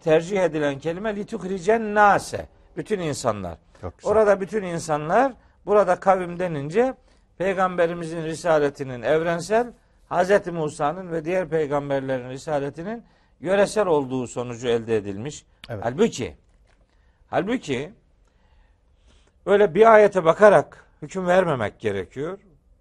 tercih 0.00 0.42
edilen 0.42 0.78
kelime 0.78 1.16
lituhricen 1.16 1.94
nase. 1.94 2.48
Bütün 2.76 2.98
insanlar. 2.98 3.58
Orada 4.02 4.40
bütün 4.40 4.62
insanlar 4.62 5.32
burada 5.66 6.00
kavim 6.00 6.38
denince 6.38 6.94
peygamberimizin 7.38 8.24
risaletinin 8.24 9.02
evrensel 9.02 9.72
Hz. 10.10 10.46
Musa'nın 10.46 11.12
ve 11.12 11.24
diğer 11.24 11.48
peygamberlerin 11.48 12.30
risaletinin 12.30 13.04
yöresel 13.40 13.86
olduğu 13.86 14.26
sonucu 14.26 14.68
elde 14.68 14.96
edilmiş. 14.96 15.44
Evet. 15.68 15.84
Halbuki 15.84 16.36
halbuki 17.30 17.92
öyle 19.46 19.74
bir 19.74 19.92
ayete 19.94 20.24
bakarak 20.24 20.84
hüküm 21.02 21.26
vermemek 21.26 21.80
gerekiyor. 21.80 22.38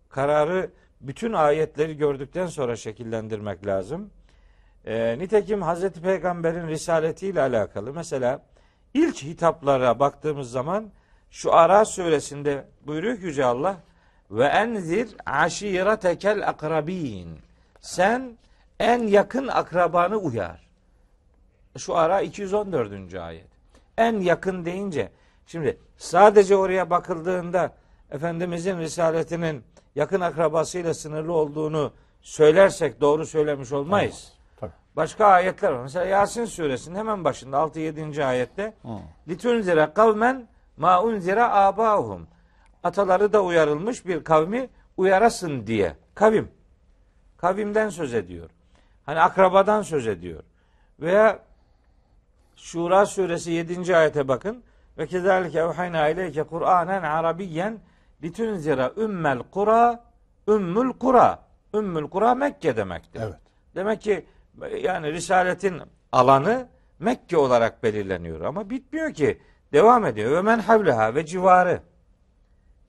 Kararı 0.10 0.70
bütün 1.02 1.34
ayetleri 1.34 1.98
gördükten 1.98 2.48
sonra 2.48 2.76
şekillendirmek 2.76 3.68
lazım. 3.68 4.10
Ee, 4.86 5.20
nitekim 5.20 5.62
Hazreti 5.62 6.02
Peygamber'in 6.02 6.68
risaletiyle 6.68 7.42
alakalı 7.42 7.94
mesela 7.94 8.46
ilk 8.94 9.24
hitaplara 9.24 10.00
baktığımız 10.00 10.52
zaman 10.52 10.92
şu 11.34 11.54
Ara 11.54 11.86
suresinde 11.86 12.66
buyuruyor 12.88 13.18
Yüce 13.18 13.46
Allah 13.46 13.78
ve 14.32 14.46
enzir 14.46 15.16
aşiretekel 15.26 16.50
akrabin 16.50 17.40
sen 17.82 18.38
en 18.80 19.08
yakın 19.08 19.48
akrabanı 19.48 20.18
uyar. 20.18 20.68
Şu 21.78 21.96
ara 21.96 22.22
214. 22.22 23.14
ayet. 23.14 23.48
En 23.98 24.20
yakın 24.20 24.66
deyince 24.66 25.10
şimdi 25.48 25.78
sadece 25.98 26.56
oraya 26.56 26.90
bakıldığında 26.90 27.72
Efendimizin 28.12 28.80
risaletinin 28.80 29.64
yakın 29.96 30.22
akrabasıyla 30.22 30.94
sınırlı 30.94 31.34
olduğunu 31.34 31.92
söylersek 32.22 33.02
doğru 33.02 33.26
söylemiş 33.26 33.72
olmayız. 33.72 34.34
Başka 34.96 35.26
ayetler 35.26 35.72
var. 35.72 35.82
Mesela 35.82 36.06
Yasin 36.06 36.46
suresinin 36.46 36.96
hemen 36.96 37.24
başında 37.24 37.58
6-7. 37.58 38.26
ayette 38.26 38.74
litunzire 39.28 39.90
kavmen 39.96 40.48
ma 40.78 41.04
unzire 41.04 41.44
abahum 41.44 42.28
ataları 42.84 43.34
da 43.34 43.44
uyarılmış 43.44 44.06
bir 44.06 44.24
kavmi 44.24 44.70
uyarasın 44.98 45.68
diye. 45.68 45.96
Kavim. 46.16 46.52
Kavimden 47.38 47.90
söz 47.90 48.14
ediyor. 48.14 48.50
Hani 49.06 49.20
akrabadan 49.20 49.82
söz 49.82 50.08
ediyor. 50.08 50.44
Veya 51.00 51.40
Şura 52.56 53.06
suresi 53.06 53.52
7. 53.52 53.98
ayete 53.98 54.28
bakın. 54.28 54.64
Ve 54.98 55.08
kezalike 55.08 55.60
evhayna 55.60 56.10
ileyke 56.10 56.44
Kur'anen 56.44 57.04
Arabiyyen 57.04 57.80
litunzira 58.24 58.92
ümmel 58.98 59.40
kura 59.40 60.04
ümmül 60.48 60.94
kura. 60.94 61.40
Ümmül 61.74 62.10
kura 62.10 62.36
Mekke 62.36 62.78
demektir. 62.78 63.22
Evet. 63.22 63.40
Demek 63.76 64.02
ki 64.02 64.26
yani 64.82 65.14
risaletin 65.14 65.82
alanı 66.12 66.68
Mekke 67.00 67.38
olarak 67.38 67.84
belirleniyor 67.84 68.42
ama 68.42 68.70
bitmiyor 68.70 69.14
ki. 69.14 69.42
Devam 69.74 70.06
ediyor. 70.06 70.32
Ve 70.32 70.42
men 70.42 70.60
havleha 70.60 71.16
ve 71.16 71.26
civarı. 71.26 71.82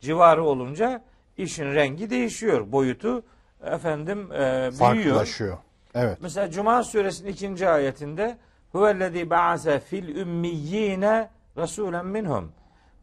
Civarı 0.00 0.44
olunca 0.44 1.04
işin 1.36 1.74
rengi 1.74 2.10
değişiyor. 2.10 2.72
Boyutu 2.72 3.22
efendim 3.62 4.32
e, 4.32 4.36
büyüyor. 4.36 4.72
Farklılaşıyor. 4.72 5.58
Evet. 5.94 6.18
Mesela 6.20 6.50
Cuma 6.50 6.82
suresinin 6.82 7.32
ikinci 7.32 7.68
ayetinde 7.68 8.38
huvellezî 8.72 9.30
ba'ase 9.30 9.80
fil 9.80 10.16
ümmiyyine 10.16 11.30
rasulen 11.56 12.06
minhum. 12.06 12.52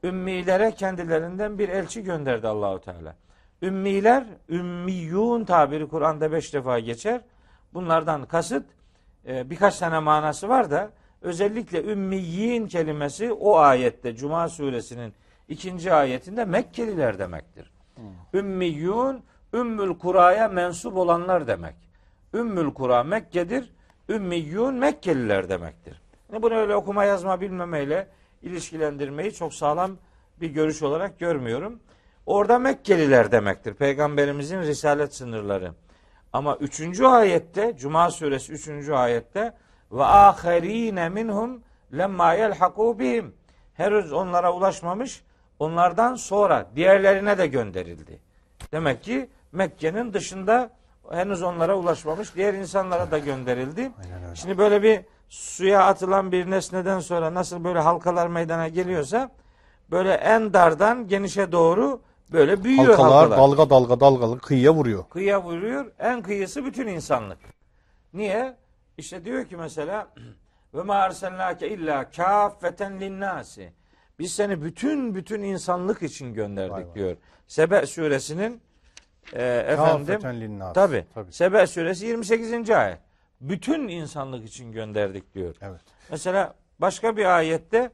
Ümmilere 0.03 0.71
kendilerinden 0.71 1.59
bir 1.59 1.69
elçi 1.69 2.03
gönderdi 2.03 2.47
Allahu 2.47 2.81
Teala. 2.81 3.15
Ümmiler, 3.61 4.25
ümmiyun 4.49 5.45
tabiri 5.45 5.87
Kur'an'da 5.87 6.31
beş 6.31 6.53
defa 6.53 6.79
geçer. 6.79 7.21
Bunlardan 7.73 8.25
kasıt 8.25 8.65
e, 9.27 9.49
birkaç 9.49 9.79
tane 9.79 9.99
manası 9.99 10.49
var 10.49 10.71
da 10.71 10.89
özellikle 11.21 11.83
ümmiyin 11.83 12.67
kelimesi 12.67 13.31
o 13.31 13.57
ayette 13.57 14.15
Cuma 14.15 14.49
suresinin 14.49 15.13
ikinci 15.47 15.93
ayetinde 15.93 16.45
Mekkeliler 16.45 17.19
demektir. 17.19 17.71
Ümmiyun, 18.33 19.23
Ümmül 19.53 19.97
Kura'ya 19.97 20.47
mensup 20.47 20.97
olanlar 20.97 21.47
demek. 21.47 21.75
Ümmül 22.33 22.73
Kura 22.73 23.03
Mekke'dir. 23.03 23.71
Ümmiyun 24.09 24.73
Mekkeliler 24.73 25.49
demektir. 25.49 26.01
Yani 26.31 26.43
bunu 26.43 26.53
öyle 26.53 26.75
okuma 26.75 27.03
yazma 27.03 27.41
bilmemeyle 27.41 28.07
ilişkilendirmeyi 28.41 29.33
çok 29.33 29.53
sağlam 29.53 29.97
bir 30.41 30.49
görüş 30.49 30.83
olarak 30.83 31.19
görmüyorum. 31.19 31.79
Orada 32.25 32.59
Mekkeliler 32.59 33.31
demektir. 33.31 33.73
Peygamberimizin 33.73 34.61
risalet 34.61 35.15
sınırları. 35.15 35.71
Ama 36.33 36.55
üçüncü 36.55 37.05
ayette, 37.05 37.75
Cuma 37.77 38.11
suresi 38.11 38.53
üçüncü 38.53 38.93
ayette 38.93 39.53
ve 39.91 40.03
aherine 40.03 41.09
minhum 41.09 41.61
lemma 41.97 42.33
yelhaku 42.33 42.99
bihim. 42.99 43.33
Henüz 43.73 44.13
onlara 44.13 44.53
ulaşmamış, 44.53 45.23
onlardan 45.59 46.15
sonra 46.15 46.65
diğerlerine 46.75 47.37
de 47.37 47.47
gönderildi. 47.47 48.19
Demek 48.71 49.03
ki 49.03 49.29
Mekke'nin 49.51 50.13
dışında 50.13 50.69
henüz 51.11 51.41
onlara 51.43 51.75
ulaşmamış 51.77 52.35
diğer 52.35 52.53
insanlara 52.53 53.11
da 53.11 53.17
gönderildi. 53.17 53.91
Şimdi 54.33 54.57
böyle 54.57 54.83
bir 54.83 55.01
suya 55.29 55.83
atılan 55.85 56.31
bir 56.31 56.49
nesneden 56.51 56.99
sonra 56.99 57.33
nasıl 57.33 57.63
böyle 57.63 57.79
halkalar 57.79 58.27
meydana 58.27 58.67
geliyorsa 58.67 59.31
böyle 59.91 60.13
en 60.13 60.53
dardan 60.53 61.07
genişe 61.07 61.51
doğru 61.51 62.01
böyle 62.31 62.63
büyüyor 62.63 62.85
Halkalar, 62.95 63.11
halkalar. 63.11 63.37
dalga 63.39 63.69
dalga 63.69 63.99
dalgalı 63.99 64.39
kıyıya 64.39 64.73
vuruyor. 64.73 65.03
Kıyıya 65.09 65.43
vuruyor. 65.43 65.91
En 65.99 66.21
kıyısı 66.21 66.65
bütün 66.65 66.87
insanlık. 66.87 67.37
Niye? 68.13 68.55
İşte 68.97 69.25
diyor 69.25 69.45
ki 69.45 69.57
mesela 69.57 70.07
ve 70.73 70.81
ma 70.81 70.95
arsalnake 70.95 71.69
illa 71.69 72.11
kâffeten 72.11 72.99
linnâsi. 72.99 73.73
Biz 74.19 74.33
seni 74.33 74.61
bütün 74.61 75.15
bütün 75.15 75.41
insanlık 75.41 76.01
için 76.03 76.33
gönderdik 76.33 76.71
Vay 76.71 76.85
vay. 76.85 76.95
diyor. 76.95 77.17
Sebe 77.47 77.85
suresinin 77.85 78.61
e, 79.33 79.43
efendim 79.43 80.19
tabi. 80.73 81.05
Sebe 81.31 81.67
suresi 81.67 82.05
28. 82.05 82.69
ayet. 82.69 82.99
bütün 83.41 83.87
insanlık 83.87 84.47
için 84.47 84.71
gönderdik 84.71 85.33
diyor. 85.33 85.55
Evet. 85.61 85.81
Mesela 86.11 86.55
başka 86.79 87.17
bir 87.17 87.37
ayette 87.37 87.91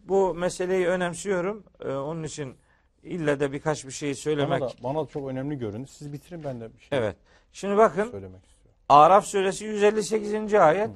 bu 0.00 0.34
meseleyi 0.34 0.86
önemsiyorum. 0.86 1.64
Ee, 1.80 1.88
onun 1.88 2.22
için 2.22 2.56
ille 3.02 3.40
de 3.40 3.52
birkaç 3.52 3.86
bir 3.86 3.90
şey 3.90 4.14
söylemek. 4.14 4.60
Bana 4.60 4.70
da, 4.70 4.74
bana 4.82 5.04
da 5.04 5.08
çok 5.08 5.28
önemli 5.28 5.58
göründü. 5.58 5.88
Siz 5.90 6.12
bitirin 6.12 6.44
ben 6.44 6.60
de 6.60 6.74
bir 6.74 6.78
şey 6.78 6.98
Evet. 6.98 7.16
Şimdi 7.52 7.76
bakın 7.76 8.10
söylemek. 8.10 8.53
Araf 8.88 9.26
suresi 9.26 9.64
158. 9.64 10.54
ayet. 10.54 10.90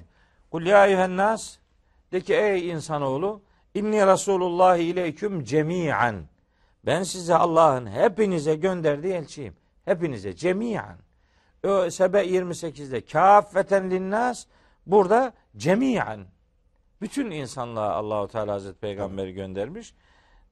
Kul 0.51 0.67
ya 0.67 0.87
eyyühen 0.87 1.17
nas 1.17 1.57
de 2.13 2.21
ki 2.21 2.35
ey 2.35 2.71
insanoğlu 2.71 3.43
inni 3.75 4.07
Resulullah 4.07 4.77
ileyküm 4.77 5.45
cemiyen. 5.45 6.25
Ben 6.87 7.03
size 7.03 7.35
Allah'ın 7.35 7.87
hepinize 7.87 8.55
gönderdiği 8.55 9.13
elçiyim. 9.13 9.57
Hepinize 9.85 10.37
cemiyen. 10.37 10.99
Sebe 11.91 12.27
28'de 12.27 13.01
kâffeten 13.01 13.91
linnas 13.91 14.47
burada 14.87 15.33
cemiyen. 15.57 16.27
Bütün 17.01 17.31
insanlığa 17.31 17.93
Allahu 17.93 18.29
Teala 18.29 18.53
Hazreti 18.53 18.79
Peygamberi 18.79 19.33
göndermiş. 19.33 19.95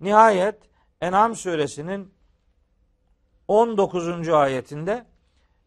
Nihayet 0.00 0.58
En'am 1.00 1.36
suresinin 1.36 2.14
19. 3.48 4.28
ayetinde 4.28 5.06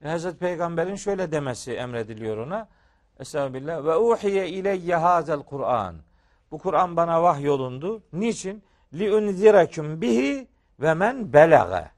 Hazreti 0.04 0.38
Peygamber'in 0.38 0.96
şöyle 0.96 1.32
demesi 1.32 1.74
emrediliyor 1.74 2.38
ona. 2.38 2.68
Estağfirullah. 3.20 3.86
Ve 3.86 3.98
uhiye 3.98 4.50
ileyye 4.50 4.96
hazel 4.96 5.40
Kur'an. 5.40 5.96
Bu 6.52 6.58
Kur'an 6.58 6.98
bana 6.98 7.24
vahyolundu. 7.24 8.04
Niçin? 8.14 8.64
Li 8.94 9.16
unziraküm 9.16 10.02
bihi 10.02 10.48
ve 10.80 10.94
men 10.94 11.34
belage. 11.34 11.92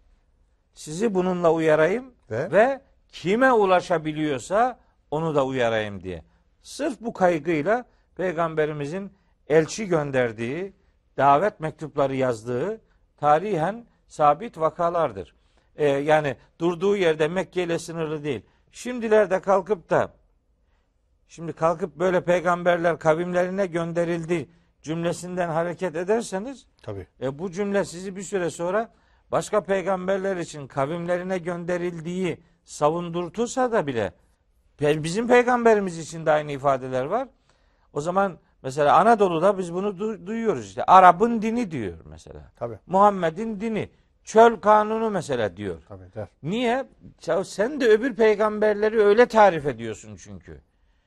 Sizi 0.74 1.14
bununla 1.14 1.54
uyarayım 1.54 2.14
Ve? 2.32 2.52
ve 2.52 2.82
kime 3.10 3.52
ulaşabiliyorsa 3.52 4.80
onu 5.12 5.36
da 5.36 5.46
uyarayım 5.46 6.04
diye. 6.04 6.24
Sırf 6.62 7.02
bu 7.02 7.14
kaygıyla 7.14 7.86
Peygamberimizin 8.16 9.14
elçi 9.48 9.88
gönderdiği, 9.88 10.74
davet 11.18 11.60
mektupları 11.60 12.16
yazdığı 12.16 12.82
tarihen 13.18 13.86
sabit 14.08 14.60
vakalardır. 14.60 15.36
Ee, 15.82 15.86
yani 15.88 16.36
durduğu 16.60 16.96
yerde 16.96 17.28
Mekke 17.28 17.64
ile 17.64 17.80
sınırlı 17.80 18.24
değil. 18.24 18.42
Şimdilerde 18.72 19.42
kalkıp 19.42 19.90
da 19.90 20.14
şimdi 21.28 21.54
kalkıp 21.54 21.96
böyle 21.96 22.24
peygamberler 22.24 23.00
kavimlerine 23.00 23.66
gönderildi 23.66 24.50
cümlesinden 24.82 25.50
hareket 25.50 25.96
ederseniz 25.96 26.66
Tabii. 26.84 27.08
e, 27.22 27.40
bu 27.40 27.52
cümle 27.52 27.86
sizi 27.86 28.16
bir 28.16 28.22
süre 28.22 28.50
sonra 28.50 28.92
başka 29.32 29.64
peygamberler 29.64 30.38
için 30.38 30.68
kavimlerine 30.68 31.38
gönderildiği 31.38 32.38
savundurtursa 32.64 33.72
da 33.72 33.88
bile 33.88 34.14
bizim 34.82 35.28
peygamberimiz 35.28 35.98
için 35.98 36.26
de 36.26 36.32
aynı 36.32 36.52
ifadeler 36.52 37.06
var. 37.06 37.28
O 37.94 38.02
zaman 38.02 38.38
mesela 38.64 38.98
Anadolu'da 39.00 39.58
biz 39.58 39.74
bunu 39.74 39.88
du- 39.88 40.28
duyuyoruz 40.28 40.66
işte. 40.66 40.84
Arap'ın 40.84 41.42
dini 41.42 41.72
diyor 41.72 41.98
mesela. 42.06 42.52
Tabii. 42.56 42.80
Muhammed'in 42.88 43.62
dini. 43.62 43.90
Çöl 44.24 44.56
kanunu 44.56 45.10
mesela 45.10 45.58
diyor. 45.58 45.82
Tabii 45.88 46.14
der. 46.16 46.28
Niye? 46.44 46.86
Ya 47.26 47.44
sen 47.44 47.82
de 47.82 47.88
öbür 47.88 48.16
peygamberleri 48.16 49.00
öyle 49.02 49.26
tarif 49.26 49.66
ediyorsun 49.66 50.16
çünkü. 50.16 50.62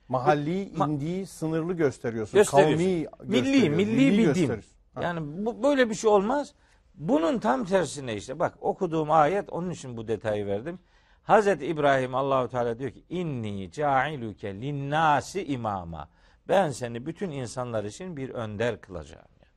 Mahalli, 0.09 0.73
Ma- 0.76 0.90
indiği 0.90 1.26
sınırlı 1.26 1.73
gösteriyorsun. 1.73 2.38
Gösteriyorsun. 2.38 2.76
Kavmi 2.76 2.87
Milli, 2.87 3.42
gösteriyorsun. 3.42 3.76
milli 3.76 4.18
bir 4.18 4.35
din. 4.35 4.62
Yani 5.02 5.47
bu, 5.47 5.62
böyle 5.62 5.90
bir 5.90 5.94
şey 5.94 6.11
olmaz. 6.11 6.54
Bunun 6.94 7.38
tam 7.38 7.64
tersine 7.64 8.16
işte 8.16 8.38
bak 8.38 8.54
okuduğum 8.61 9.11
ayet 9.11 9.52
onun 9.52 9.71
için 9.71 9.97
bu 9.97 10.09
detayı 10.09 10.47
verdim. 10.47 10.78
Hazreti 11.23 11.66
İbrahim 11.66 12.14
Allahu 12.14 12.49
Teala 12.49 12.78
diyor 12.78 12.90
ki 12.90 13.04
inni 13.09 13.71
cailuke 13.71 14.54
linnasi 14.54 15.44
imama. 15.44 16.09
Ben 16.49 16.71
seni 16.71 17.06
bütün 17.06 17.30
insanlar 17.30 17.85
için 17.85 18.16
bir 18.16 18.30
önder 18.30 18.80
kılacağım. 18.80 19.28
Yani, 19.40 19.52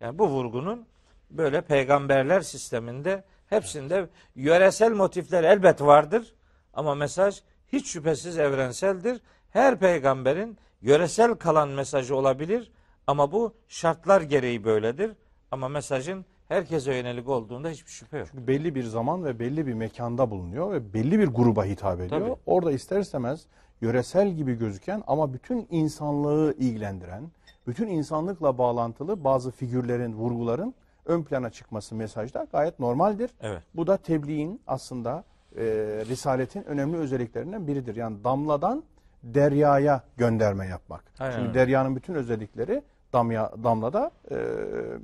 yani 0.00 0.18
bu 0.18 0.28
vurgunun 0.28 0.86
böyle 1.30 1.60
peygamberler 1.60 2.40
sisteminde 2.40 3.24
hepsinde 3.46 4.08
yöresel 4.34 4.92
motifler 4.92 5.44
elbet 5.44 5.82
vardır 5.82 6.34
ama 6.74 6.94
mesaj 6.94 7.42
hiç 7.72 7.86
şüphesiz 7.86 8.38
evrenseldir. 8.38 9.20
Her 9.50 9.78
peygamberin 9.78 10.58
yöresel 10.82 11.34
kalan 11.34 11.68
mesajı 11.68 12.16
olabilir 12.16 12.72
ama 13.06 13.32
bu 13.32 13.54
şartlar 13.68 14.20
gereği 14.20 14.64
böyledir. 14.64 15.10
Ama 15.50 15.68
mesajın 15.68 16.24
herkese 16.48 16.94
yönelik 16.94 17.28
olduğunda 17.28 17.68
hiçbir 17.68 17.90
şüphe 17.90 18.18
yok. 18.18 18.28
Çünkü 18.30 18.46
belli 18.46 18.74
bir 18.74 18.84
zaman 18.84 19.24
ve 19.24 19.38
belli 19.38 19.66
bir 19.66 19.74
mekanda 19.74 20.30
bulunuyor 20.30 20.72
ve 20.72 20.94
belli 20.94 21.18
bir 21.18 21.26
gruba 21.26 21.64
hitap 21.64 22.00
ediyor. 22.00 22.20
Tabii. 22.20 22.36
Orada 22.46 22.72
ister 22.72 23.00
istemez 23.00 23.46
yöresel 23.80 24.32
gibi 24.32 24.54
gözüken 24.54 25.02
ama 25.06 25.34
bütün 25.34 25.66
insanlığı 25.70 26.54
ilgilendiren, 26.58 27.30
bütün 27.66 27.86
insanlıkla 27.88 28.58
bağlantılı 28.58 29.24
bazı 29.24 29.50
figürlerin, 29.50 30.14
vurguların 30.14 30.74
ön 31.08 31.22
plana 31.22 31.50
çıkması 31.50 31.94
mesajda 31.94 32.46
gayet 32.52 32.78
normaldir. 32.78 33.30
Evet. 33.40 33.62
Bu 33.74 33.86
da 33.86 33.96
tebliğin 33.96 34.60
aslında 34.66 35.24
e, 35.56 35.62
risaletin 36.08 36.64
önemli 36.64 36.96
özelliklerinden 36.96 37.66
biridir. 37.66 37.96
Yani 37.96 38.24
damladan 38.24 38.84
deryaya 39.22 40.02
gönderme 40.16 40.66
yapmak. 40.66 41.04
Aynen 41.18 41.36
Çünkü 41.38 41.54
deryanın 41.54 41.96
bütün 41.96 42.14
özellikleri 42.14 42.82
damya, 43.12 43.52
damlada 43.62 44.10
e, 44.30 44.34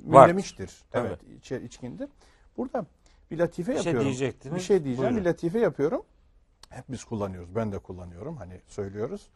münlemiştir. 0.03 0.83
Tabii. 0.91 1.07
Evet, 1.07 1.19
içe- 1.37 1.61
içkindir. 1.61 2.09
Burada 2.57 2.85
bir 3.31 3.39
latife 3.39 3.71
Bir 3.71 3.77
şey 3.77 3.85
yapıyorum. 3.85 4.05
diyecektiniz. 4.05 4.55
Bir 4.55 4.61
şey 4.61 4.83
diyeceğim. 4.83 5.09
Buyurun. 5.11 5.25
Bir 5.25 5.29
latife 5.29 5.59
yapıyorum. 5.59 6.01
Hep 6.69 6.83
biz 6.89 7.03
kullanıyoruz. 7.03 7.55
Ben 7.55 7.71
de 7.71 7.79
kullanıyorum. 7.79 8.37
Hani 8.37 8.61
söylüyoruz. 8.67 9.29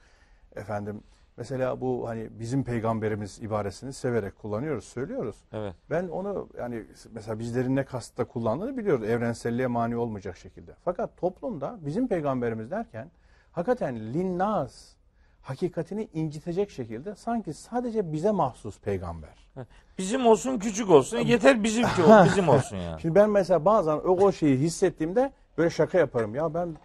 Efendim 0.56 1.04
mesela 1.40 1.82
bu 1.82 2.08
hani 2.08 2.30
bizim 2.40 2.64
peygamberimiz 2.64 3.40
ibaresini 3.42 3.94
severek 3.94 4.38
kullanıyoruz, 4.38 4.84
söylüyoruz. 4.84 5.36
Evet. 5.54 5.74
Ben 5.90 6.08
onu 6.08 6.50
yani 6.58 6.86
mesela 7.12 7.40
bizlerin 7.40 7.76
ne 7.76 7.86
kasıtla 7.86 8.26
kullandığını 8.26 8.78
biliyoruz. 8.78 9.10
Evrenselliğe 9.10 9.68
mani 9.68 9.98
olmayacak 9.98 10.38
şekilde. 10.38 10.72
Fakat 10.86 11.18
toplumda 11.18 11.78
bizim 11.82 12.08
peygamberimiz 12.08 12.72
derken 12.72 13.12
hakikaten 13.52 14.14
linnas 14.14 14.94
hakikatini 15.42 16.10
incitecek 16.14 16.72
şekilde 16.72 17.16
sanki 17.16 17.54
sadece 17.54 18.14
bize 18.14 18.32
mahsus 18.32 18.80
peygamber. 18.80 19.50
Bizim 19.98 20.26
olsun 20.26 20.60
küçük 20.60 20.90
olsun 20.90 21.18
yeter 21.18 21.64
bizimki 21.64 22.04
ol, 22.04 22.26
bizim 22.26 22.50
olsun 22.50 22.78
yani. 22.78 23.02
Şimdi 23.02 23.16
ben 23.16 23.30
mesela 23.30 23.66
bazen 23.66 23.96
o, 23.96 24.26
o 24.26 24.32
şeyi 24.32 24.58
hissettiğimde 24.58 25.32
böyle 25.58 25.70
şaka 25.70 25.98
yaparım. 25.98 26.36
Ya 26.36 26.54
ben 26.54 26.76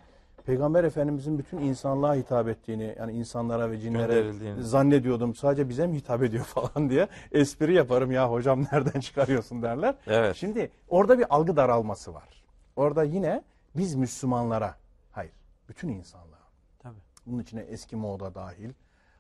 Peygamber 0.46 0.85
Efendimizin 0.85 1.38
bütün 1.38 1.59
insanlığa 1.59 2.14
hitap 2.14 2.48
ettiğini 2.48 2.94
yani 2.98 3.12
insanlara 3.12 3.70
ve 3.70 3.78
cinlere 3.78 4.33
zannediyordum. 4.62 5.35
Sadece 5.35 5.68
bize 5.68 5.87
mi 5.87 5.96
hitap 5.96 6.22
ediyor 6.22 6.44
falan 6.54 6.90
diye 6.90 7.09
espri 7.33 7.74
yaparım. 7.74 8.12
Ya 8.12 8.30
hocam 8.30 8.66
nereden 8.72 9.00
çıkarıyorsun 9.00 9.62
derler. 9.62 9.94
Evet. 10.07 10.37
Şimdi 10.37 10.70
orada 10.88 11.18
bir 11.18 11.35
algı 11.35 11.57
daralması 11.57 12.14
var. 12.14 12.44
Orada 12.76 13.04
yine 13.04 13.42
biz 13.76 13.94
Müslümanlara, 13.94 14.74
hayır 15.12 15.33
bütün 15.68 15.88
insanlığa. 15.88 16.48
Tabii. 16.78 17.00
Bunun 17.26 17.42
içine 17.42 17.61
Eskimo 17.61 18.20
da 18.20 18.35
dahil, 18.35 18.70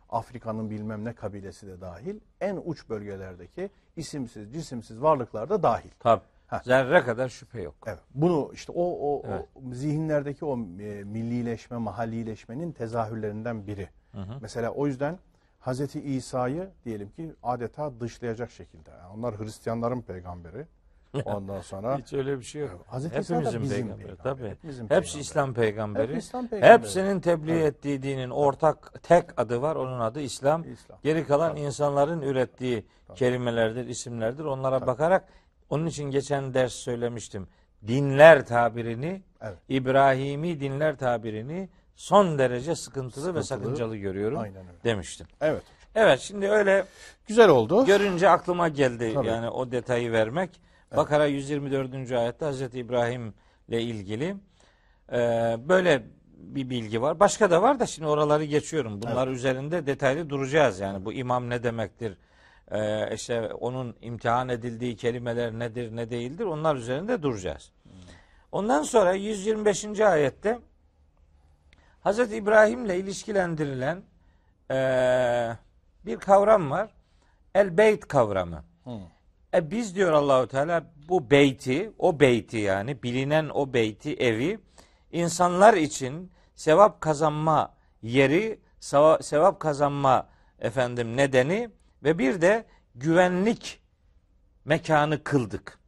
Afrika'nın 0.08 0.70
bilmem 0.70 1.04
ne 1.04 1.12
kabilesi 1.12 1.66
de 1.66 1.80
dahil, 1.80 2.20
en 2.40 2.62
uç 2.64 2.88
bölgelerdeki 2.88 3.70
isimsiz, 3.96 4.52
cisimsiz 4.52 5.02
varlıklar 5.02 5.48
da 5.48 5.62
dahil. 5.62 5.90
Tabii. 5.98 6.22
Ha. 6.54 6.60
Zerre 6.64 7.02
kadar 7.04 7.28
şüphe 7.28 7.62
yok. 7.62 7.74
Evet. 7.86 7.98
Bunu 8.14 8.50
işte 8.52 8.72
o, 8.72 8.82
o, 8.84 9.22
Evet. 9.28 9.44
o 9.54 9.74
zihinlerdeki 9.74 10.44
o 10.44 10.58
e, 10.58 11.04
millileşme, 11.04 11.76
mahallileşmenin 11.76 12.72
tezahürlerinden 12.72 13.66
biri. 13.66 13.88
Mesela 14.40 14.70
o 14.70 14.86
yüzden 14.86 15.18
Hazreti 15.60 16.00
İsa'yı 16.00 16.70
diyelim 16.84 17.10
ki 17.10 17.32
adeta 17.42 18.00
dışlayacak 18.00 18.50
şekilde. 18.50 18.90
Yani 18.90 19.12
onlar 19.16 19.38
Hristiyanların 19.38 20.02
peygamberi. 20.02 20.66
Ondan 21.24 21.60
sonra 21.60 21.98
Hiç 21.98 22.12
öyle 22.12 22.38
bir 22.38 22.44
şey 22.44 22.62
yok. 22.62 22.84
Hazreti 22.86 23.18
İsa 23.20 23.34
da 23.34 23.38
Hepimizin 23.38 23.62
bizim 23.62 23.76
peygamberi. 23.76 24.06
peygamber, 24.06 24.22
Tabii. 24.36 24.48
hepimizin 24.50 24.82
Hepsi 24.82 24.90
peygamberi. 25.12 25.20
İslam 25.20 25.54
peygamberi. 25.54 26.12
Hep 26.12 26.18
İslam 26.22 26.48
peygamberi. 26.48 26.78
Hepsinin 26.82 27.20
tebliğ 27.20 27.60
ettiği 27.62 28.02
dinin 28.02 28.30
ortak 28.30 29.02
tek 29.02 29.40
adı 29.40 29.62
var. 29.62 29.76
Onun 29.76 30.00
adı 30.00 30.20
İslam. 30.20 30.72
İslam. 30.72 30.98
Geri 31.02 31.26
kalan 31.26 31.56
insanların 31.56 32.22
ürettiği 32.22 32.86
kelimelerdir, 33.14 33.86
isimlerdir. 33.86 34.44
Onlara 34.44 34.86
bakarak 34.86 35.28
onun 35.70 35.86
için 35.86 36.04
geçen 36.10 36.54
ders 36.54 36.72
söylemiştim. 36.72 37.48
Dinler 37.86 38.46
tabirini, 38.46 39.22
Evet. 39.42 39.58
İbrahimi 39.68 40.60
dinler 40.60 40.96
tabirini 40.96 41.68
son 41.96 42.38
derece 42.38 42.74
sıkıntılı, 42.74 43.34
ve 43.34 43.42
Sıkıntılı. 43.42 43.62
sakıncalı 43.64 43.96
görüyorum 43.96 44.38
Aynen 44.38 44.56
öyle. 44.68 44.84
demiştim. 44.84 45.26
Evet. 45.40 45.62
Evet 45.94 46.20
şimdi 46.20 46.48
öyle 46.48 46.84
Güzel 47.26 47.48
oldu. 47.48 47.86
görünce 47.86 48.28
aklıma 48.28 48.68
geldi 48.68 49.10
Tabii. 49.14 49.26
yani 49.26 49.48
o 49.48 49.70
detayı 49.70 50.12
vermek. 50.12 50.50
Bakara 50.96 51.26
124. 51.26 52.12
ayette 52.12 52.44
Hazreti 52.44 52.78
İbrahim 52.78 53.34
ile 53.68 53.82
ilgili 53.82 54.36
e, 55.12 55.16
böyle 55.68 56.02
bir 56.38 56.70
bilgi 56.70 57.02
var. 57.02 57.20
Başka 57.20 57.50
da 57.50 57.62
var 57.62 57.80
da 57.80 57.86
şimdi 57.86 58.08
oraları 58.08 58.44
geçiyorum. 58.44 59.02
Bunlar 59.02 59.28
üzerinde 59.28 59.86
detaylı 59.86 60.30
duracağız 60.30 60.80
yani 60.80 61.04
bu 61.04 61.12
imam 61.12 61.50
ne 61.50 61.62
demektir? 61.62 62.18
E, 62.70 63.10
işte 63.14 63.40
onun 63.54 63.96
imtihan 64.00 64.48
edildiği 64.48 64.96
kelimeler 64.96 65.52
nedir 65.52 65.96
ne 65.96 66.10
değildir 66.10 66.44
onlar 66.44 66.76
üzerinde 66.76 67.22
duracağız. 67.22 67.72
Ondan 68.52 68.82
sonra 68.82 69.12
125. 69.14 70.00
ayette 70.00 70.58
Hazreti 72.00 72.36
İbrahim'le 72.36 72.88
ilişkilendirilen 72.90 74.02
eee, 74.70 75.56
bir 76.06 76.16
kavram 76.16 76.70
var. 76.70 76.90
El 77.54 77.76
beyt 77.78 78.08
kavramı. 78.08 78.64
E 79.54 79.70
biz 79.70 79.96
diyor 79.96 80.12
Allahu 80.12 80.46
Teala 80.48 80.84
bu 81.08 81.30
beyti, 81.30 81.92
o 81.98 82.20
beyti 82.20 82.58
yani 82.58 83.02
bilinen 83.02 83.48
o 83.54 83.72
beyti, 83.72 84.14
evi 84.14 84.58
insanlar 85.12 85.74
için 85.74 86.32
sevap 86.54 87.00
kazanma 87.00 87.74
yeri, 88.02 88.58
seva- 88.80 89.22
sevap 89.22 89.60
kazanma 89.60 90.28
efendim 90.58 91.16
nedeni 91.16 91.70
ve 92.04 92.18
bir 92.18 92.40
de 92.40 92.64
güvenlik 92.94 93.80
mekanı 94.64 95.24
kıldık. 95.24 95.78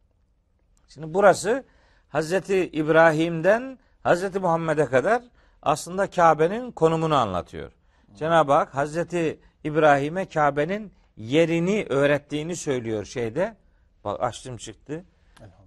Şimdi 0.89 1.15
burası 1.15 1.65
Hazreti 2.09 2.69
İbrahim'den 2.69 3.79
Hazreti 4.03 4.39
Muhammed'e 4.39 4.85
kadar 4.85 5.23
aslında 5.63 6.11
Kabe'nin 6.11 6.73
konumunu 6.73 7.15
anlatıyor. 7.15 7.73
Cenab-ı 8.15 8.53
Hak 8.53 8.75
Hazreti 8.75 9.41
İbrahim'e 9.65 10.29
Kabe'nin 10.29 10.93
yerini 11.17 11.87
öğrettiğini 11.89 12.57
söylüyor 12.57 13.05
şeyde. 13.05 13.57
Bak 14.05 14.23
açtım 14.23 14.57
çıktı. 14.57 15.05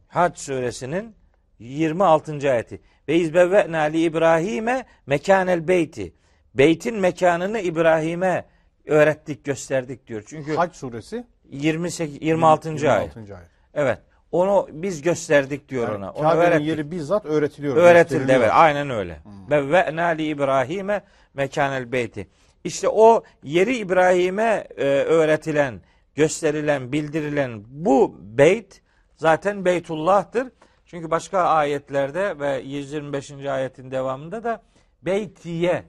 Hac 0.07 0.38
suresinin 0.38 1.15
26. 1.59 2.51
ayeti. 2.51 2.81
Ve 3.07 3.15
izbevve'na 3.15 3.79
li 3.79 4.01
İbrahim'e 4.01 4.85
mekanel 5.05 5.67
beyti. 5.67 6.13
Beytin 6.55 6.95
mekanını 6.95 7.59
İbrahim'e 7.59 8.45
öğrettik, 8.89 9.43
gösterdik 9.45 10.08
diyor. 10.08 10.23
Çünkü 10.28 10.56
Hac 10.56 10.75
suresi 10.75 11.28
28 11.49 12.21
26. 12.21 12.69
ayet. 12.69 12.82
26. 13.15 13.36
ayet. 13.36 13.47
Evet. 13.73 13.99
Onu 14.32 14.67
biz 14.71 15.02
gösterdik 15.02 15.69
diyor 15.69 15.88
Yani 15.88 15.97
ona. 15.97 16.12
Onu 16.12 16.34
öğrettik. 16.34 16.67
yeri 16.67 16.91
bizzat 16.91 17.25
öğretiliyor. 17.25 17.75
Öğretildi 17.75 18.32
evet 18.32 18.49
aynen 18.54 18.89
öyle. 18.89 19.19
Ve 19.49 19.71
ve'na 19.71 20.06
li 20.06 20.25
İbrahim'e 20.25 21.02
mekanel 21.34 21.91
beyti. 21.91 22.28
İşte 22.63 22.89
o 22.89 23.23
yeri 23.43 23.75
İbrahim'e 23.78 24.67
e, 24.78 24.86
öğretilen, 24.86 25.82
gösterilen, 26.15 26.91
bildirilen 26.91 27.63
bu 27.67 28.15
beyt 28.21 28.82
zaten 29.15 29.65
Beytullah'tır. 29.65 30.47
Çünkü 30.86 31.12
başka 31.12 31.39
ayetlerde 31.39 32.39
ve 32.39 32.62
125. 32.62 33.32
ayetin 33.32 33.91
devamında 33.91 34.43
da 34.43 34.62
beytiye 35.02 35.84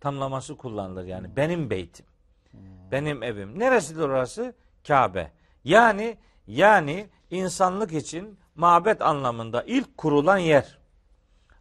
tamlaması 0.00 0.56
kullanılır. 0.56 1.04
Yani 1.04 1.36
benim 1.36 1.70
beytim. 1.70 2.06
Benim 2.92 3.22
evim. 3.22 3.58
Neresidir 3.58 4.02
orası? 4.02 4.54
Kabe. 4.86 5.30
Yani 5.64 6.16
yani 6.46 7.06
insanlık 7.30 7.92
için 7.92 8.38
mabet 8.54 9.02
anlamında 9.02 9.62
ilk 9.66 9.98
kurulan 9.98 10.38
yer. 10.38 10.78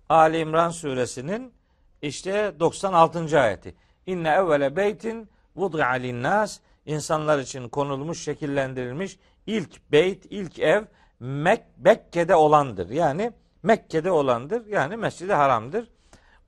Ali 0.10 0.38
İmran 0.38 0.70
suresinin 0.70 1.54
işte 2.02 2.54
96. 2.60 3.39
ayeti. 3.39 3.76
İnne 4.06 4.30
evvele 4.30 4.76
beytin 4.76 5.30
vud'a 5.56 5.88
linnas 5.89 6.60
insanlar 6.86 7.39
için 7.39 7.70
konulmuş, 7.70 8.24
şekillendirilmiş 8.24 9.20
ilk 9.48 9.91
beyt, 9.91 10.26
ilk 10.30 10.60
ev 10.60 10.84
Mek 11.20 11.63
Mekke'de 11.78 12.36
olandır. 12.36 12.89
Yani 12.89 13.32
Mekke'de 13.63 14.12
olandır. 14.12 14.65
Yani 14.65 14.98
Mescid-i 14.98 15.34
Haram'dır. 15.34 15.91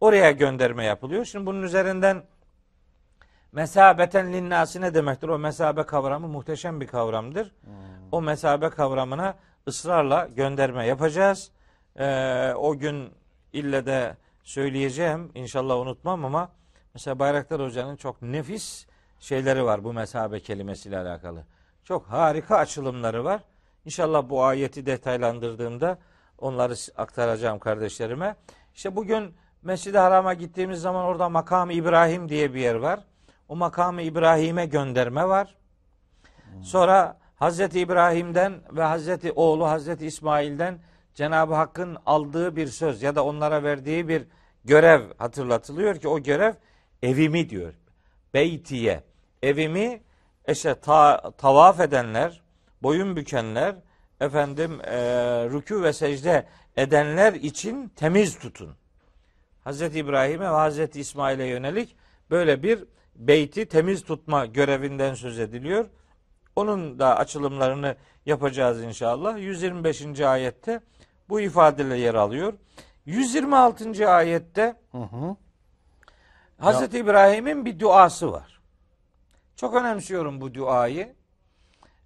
Oraya 0.02 0.32
gönderme 0.32 0.86
yapılıyor. 0.86 1.26
Şimdi 1.26 1.46
bunun 1.46 1.62
üzerinden 1.62 2.24
mesabeten 3.54 4.34
linnası 4.34 4.82
ne 4.82 4.94
demektir? 4.94 5.28
O 5.28 5.40
mesabe 5.40 5.84
kavramı 5.84 6.28
muhteşem 6.28 6.82
bir 6.82 6.88
kavramdır. 6.88 7.52
O 8.12 8.22
mesabe 8.22 8.70
kavramına 8.70 9.36
ısrarla 9.68 10.30
gönderme 10.36 10.86
yapacağız. 10.86 11.52
Ee, 11.96 12.54
o 12.54 12.78
gün 12.78 13.12
ille 13.54 13.86
de 13.86 14.18
söyleyeceğim. 14.44 15.32
İnşallah 15.36 15.78
unutmam 15.78 16.26
ama 16.26 16.52
mesela 16.94 17.20
Bayraktar 17.20 17.62
Hoca'nın 17.62 17.96
çok 17.96 18.22
nefis 18.22 18.86
şeyleri 19.20 19.66
var 19.66 19.84
bu 19.84 19.94
mesabe 19.94 20.40
kelimesiyle 20.40 20.98
alakalı. 20.98 21.44
Çok 21.84 22.06
harika 22.06 22.58
açılımları 22.58 23.24
var. 23.24 23.42
İnşallah 23.86 24.30
bu 24.30 24.44
ayeti 24.44 24.86
detaylandırdığımda 24.86 25.98
onları 26.38 26.74
aktaracağım 26.98 27.60
kardeşlerime. 27.60 28.36
İşte 28.76 28.96
bugün 28.96 29.36
Mescid-i 29.62 29.98
Haram'a 29.98 30.34
gittiğimiz 30.34 30.82
zaman 30.82 31.06
orada 31.06 31.30
makam 31.30 31.70
İbrahim 31.70 32.30
diye 32.30 32.54
bir 32.54 32.60
yer 32.60 32.76
var. 32.76 33.00
O 33.54 33.56
makamı 33.56 34.02
İbrahim'e 34.02 34.66
gönderme 34.66 35.28
var. 35.28 35.56
Sonra 36.62 37.18
Hazreti 37.36 37.80
İbrahim'den 37.80 38.54
ve 38.72 38.84
Hazreti 38.84 39.32
oğlu 39.32 39.68
Hazreti 39.68 40.06
İsmail'den 40.06 40.80
Cenab-ı 41.14 41.54
Hakk'ın 41.54 41.98
aldığı 42.06 42.56
bir 42.56 42.68
söz 42.68 43.02
ya 43.02 43.16
da 43.16 43.26
onlara 43.26 43.64
verdiği 43.64 44.08
bir 44.08 44.24
görev 44.66 45.02
hatırlatılıyor 45.18 45.96
ki 45.96 46.08
o 46.08 46.20
görev 46.20 46.54
evimi 47.04 47.50
diyor. 47.50 47.74
Beytiye. 48.34 49.04
Evimi 49.44 50.02
işte 50.48 50.76
ta, 50.76 51.32
tavaf 51.38 51.80
edenler, 51.80 52.42
boyun 52.84 53.16
bükenler, 53.16 53.76
efendim 54.22 54.82
e, 54.84 54.98
rükû 55.52 55.84
ve 55.84 55.94
secde 55.94 56.46
edenler 56.78 57.34
için 57.34 57.88
temiz 57.88 58.40
tutun. 58.40 58.76
Hazreti 59.64 60.00
İbrahim'e 60.00 60.46
ve 60.46 60.48
Hazreti 60.48 61.00
İsmail'e 61.00 61.46
yönelik 61.46 61.96
böyle 62.32 62.64
bir 62.64 62.84
beyti 63.16 63.66
temiz 63.66 64.04
tutma 64.04 64.46
görevinden 64.46 65.14
söz 65.14 65.40
ediliyor. 65.40 65.86
Onun 66.56 67.00
da 67.00 67.18
açılımlarını 67.18 67.96
yapacağız 68.26 68.84
inşallah. 68.84 69.38
125. 69.38 70.22
ayette 70.22 70.82
bu 71.30 71.42
ifadeler 71.42 71.96
yer 71.96 72.14
alıyor. 72.16 72.54
126. 73.06 74.10
ayette 74.10 74.76
Hı 74.92 74.98
hı. 74.98 75.36
Hazreti 76.58 76.98
İbrahim'in 76.98 77.66
bir 77.66 77.80
duası 77.80 78.32
var. 78.32 78.62
Çok 79.56 79.76
önemsiyorum 79.76 80.42
bu 80.42 80.54
duayı. 80.54 81.16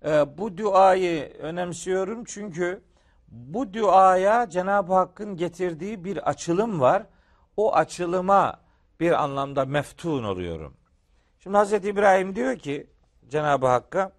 Ee, 0.05 0.37
bu 0.37 0.57
duayı 0.57 1.33
önemsiyorum 1.39 2.23
çünkü 2.23 2.83
bu 3.27 3.73
duaya 3.73 4.49
Cenab-ı 4.49 4.93
Hakk'ın 4.93 5.37
getirdiği 5.37 6.03
bir 6.03 6.29
açılım 6.29 6.81
var. 6.81 7.03
O 7.57 7.75
açılıma 7.75 8.61
bir 8.99 9.23
anlamda 9.23 9.65
meftun 9.65 10.23
oluyorum. 10.23 10.76
Şimdi 11.47 11.57
Hazreti 11.57 11.89
İbrahim 11.89 12.36
diyor 12.36 12.57
ki 12.57 12.88
Cenab-ı 13.29 13.67
Hakk'a 13.67 14.12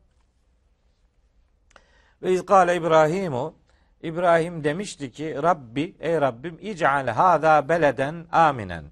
ve 2.23 2.33
izgale 2.33 2.77
İbrahimu 2.77 3.55
İbrahim 4.03 4.64
demişti 4.64 5.12
ki 5.12 5.35
Rabbi 5.43 5.97
ey 6.01 6.21
Rabbim 6.21 6.59
ic'al 6.61 7.07
hâzâ 7.07 7.69
beleden 7.69 8.27
aminen. 8.33 8.85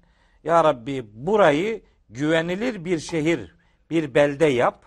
Ya 0.43 0.63
Rabbi 0.63 1.05
burayı 1.13 1.81
güvenilir 2.09 2.85
bir 2.85 2.99
şehir, 2.99 3.55
bir 3.89 4.13
belde 4.13 4.45
yap. 4.45 4.85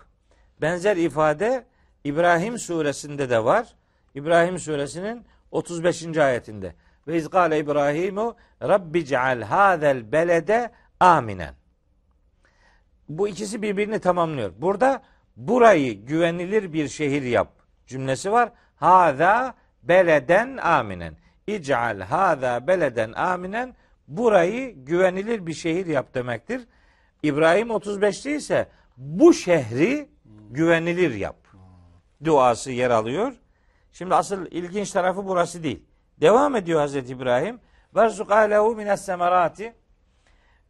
Benzer 0.61 0.97
ifade 0.97 1.65
İbrahim 2.03 2.57
suresinde 2.57 3.29
de 3.29 3.43
var. 3.43 3.75
İbrahim 4.15 4.59
suresinin 4.59 5.25
35. 5.51 6.17
ayetinde. 6.17 6.75
Ve 7.07 7.17
izgale 7.17 7.59
İbrahimu 7.59 8.35
Rabbi 8.61 9.05
ceal 9.05 9.41
hâzel 9.41 10.11
belede 10.11 10.71
aminen. 10.99 11.60
Bu 13.17 13.27
ikisi 13.27 13.61
birbirini 13.61 13.99
tamamlıyor. 13.99 14.51
Burada 14.57 15.01
burayı 15.35 16.05
güvenilir 16.05 16.73
bir 16.73 16.87
şehir 16.87 17.21
yap 17.21 17.47
cümlesi 17.87 18.31
var. 18.31 18.51
Hâzâ 18.75 19.53
beleden 19.83 20.57
aminen. 20.57 21.17
İc'al 21.47 21.99
hâzâ 21.99 22.67
beleden 22.67 23.11
aminen. 23.11 23.75
Burayı 24.07 24.85
güvenilir 24.85 25.45
bir 25.45 25.53
şehir 25.53 25.85
yap 25.85 26.13
demektir. 26.13 26.61
İbrahim 27.23 27.67
35'te 27.67 28.35
ise 28.35 28.67
bu 28.97 29.33
şehri 29.33 30.09
güvenilir 30.49 31.13
yap. 31.13 31.47
Duası 32.23 32.71
yer 32.71 32.89
alıyor. 32.89 33.33
Şimdi 33.91 34.15
asıl 34.15 34.45
ilginç 34.51 34.91
tarafı 34.91 35.27
burası 35.27 35.63
değil. 35.63 35.85
Devam 36.21 36.55
ediyor 36.55 36.79
Hazreti 36.79 37.11
İbrahim. 37.11 37.59
Verzuk 37.95 38.31
alehu 38.31 38.75
mines 38.75 39.05
semerati. 39.05 39.73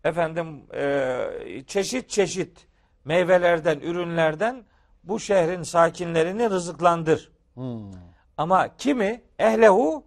Efendim 0.03 0.61
e, 0.75 1.63
çeşit 1.67 2.09
çeşit 2.09 2.67
meyvelerden, 3.05 3.79
ürünlerden 3.79 4.63
bu 5.03 5.19
şehrin 5.19 5.63
sakinlerini 5.63 6.49
rızıklandır. 6.49 7.31
Hmm. 7.53 7.91
Ama 8.37 8.77
kimi? 8.77 9.21
Ehlehu 9.39 10.03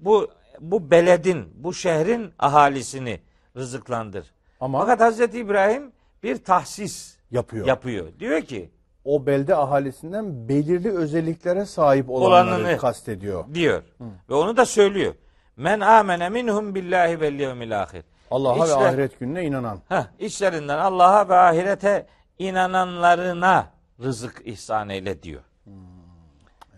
bu 0.00 0.28
bu 0.60 0.90
beledin, 0.90 1.52
bu 1.54 1.74
şehrin 1.74 2.32
ahalisini 2.38 3.20
rızıklandır. 3.56 4.32
Ama 4.60 4.80
Fakat 4.80 5.00
Hazreti 5.00 5.38
İbrahim 5.38 5.92
bir 6.22 6.44
tahsis 6.44 7.16
yapıyor. 7.30 7.66
yapıyor. 7.66 8.06
Diyor 8.20 8.40
ki 8.42 8.70
O 9.04 9.26
belde 9.26 9.56
ahalisinden 9.56 10.48
belirli 10.48 10.92
özelliklere 10.92 11.64
sahip 11.64 12.10
olanları 12.10 12.60
Olanını- 12.64 12.76
kastediyor. 12.78 13.44
diyor. 13.54 13.82
Ve 14.30 14.34
onu 14.34 14.56
da 14.56 14.66
söylüyor. 14.66 15.14
Men 15.56 15.80
amene 15.80 16.28
minhum 16.28 16.74
billahi 16.74 17.20
vel 17.20 17.32
yevmil 17.40 17.82
ahir. 17.82 18.02
Allah'a 18.30 18.64
İşte- 18.64 18.80
ve 18.80 18.86
ahiret 18.86 19.20
gününe 19.20 19.44
inanan. 19.44 19.80
Heh, 19.88 20.04
içlerinden 20.18 20.78
Allah'a 20.78 21.28
ve 21.28 21.34
ahirete 21.34 22.06
inananlarına 22.38 23.70
rızık 24.02 24.42
ihsan 24.44 24.88
eyle 24.88 25.22
diyor. 25.22 25.42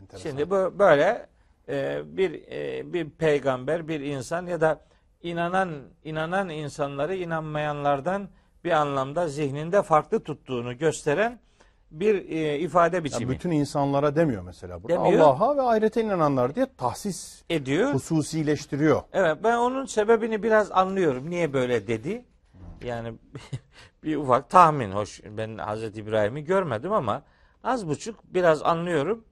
Enteresan. 0.00 0.30
Şimdi 0.30 0.50
bu 0.50 0.78
böyle 0.78 1.26
e, 1.68 2.00
bir 2.04 2.42
e, 2.50 2.92
bir 2.92 3.10
peygamber, 3.10 3.88
bir 3.88 4.00
insan 4.00 4.46
ya 4.46 4.60
da 4.60 4.80
inanan 5.22 5.70
inanan 6.04 6.48
insanları 6.48 7.14
inanmayanlardan 7.16 8.28
bir 8.64 8.70
anlamda 8.70 9.28
zihninde 9.28 9.82
farklı 9.82 10.22
tuttuğunu 10.24 10.78
gösteren 10.78 11.40
bir 11.90 12.29
e, 12.29 12.59
ifade 12.59 13.05
biçimi 13.05 13.31
bütün 13.31 13.50
insanlara 13.50 14.16
demiyor 14.16 14.42
mesela 14.42 14.83
burada. 14.83 14.94
Demiyor. 14.94 15.20
Allah'a 15.20 15.57
ve 15.57 15.62
ahirete 15.62 16.03
inananlar 16.03 16.55
diye 16.55 16.66
tahsis, 16.76 17.42
ediyor. 17.50 17.94
hususileştiriyor. 17.94 19.03
Evet 19.12 19.38
ben 19.42 19.57
onun 19.57 19.87
sebebini 19.87 20.42
biraz 20.42 20.72
anlıyorum. 20.72 21.31
Niye 21.31 21.53
böyle 21.53 21.87
dedi? 21.87 22.24
Yani 22.85 23.14
bir 24.05 24.16
ufak 24.16 24.50
tahmin 24.50 24.90
hoş. 24.90 25.20
Ben 25.24 25.59
Hazreti 25.59 26.00
İbrahim'i 26.00 26.44
görmedim 26.44 26.92
ama 26.92 27.22
az 27.64 27.88
buçuk 27.88 28.16
biraz 28.24 28.62
anlıyorum. 28.62 29.24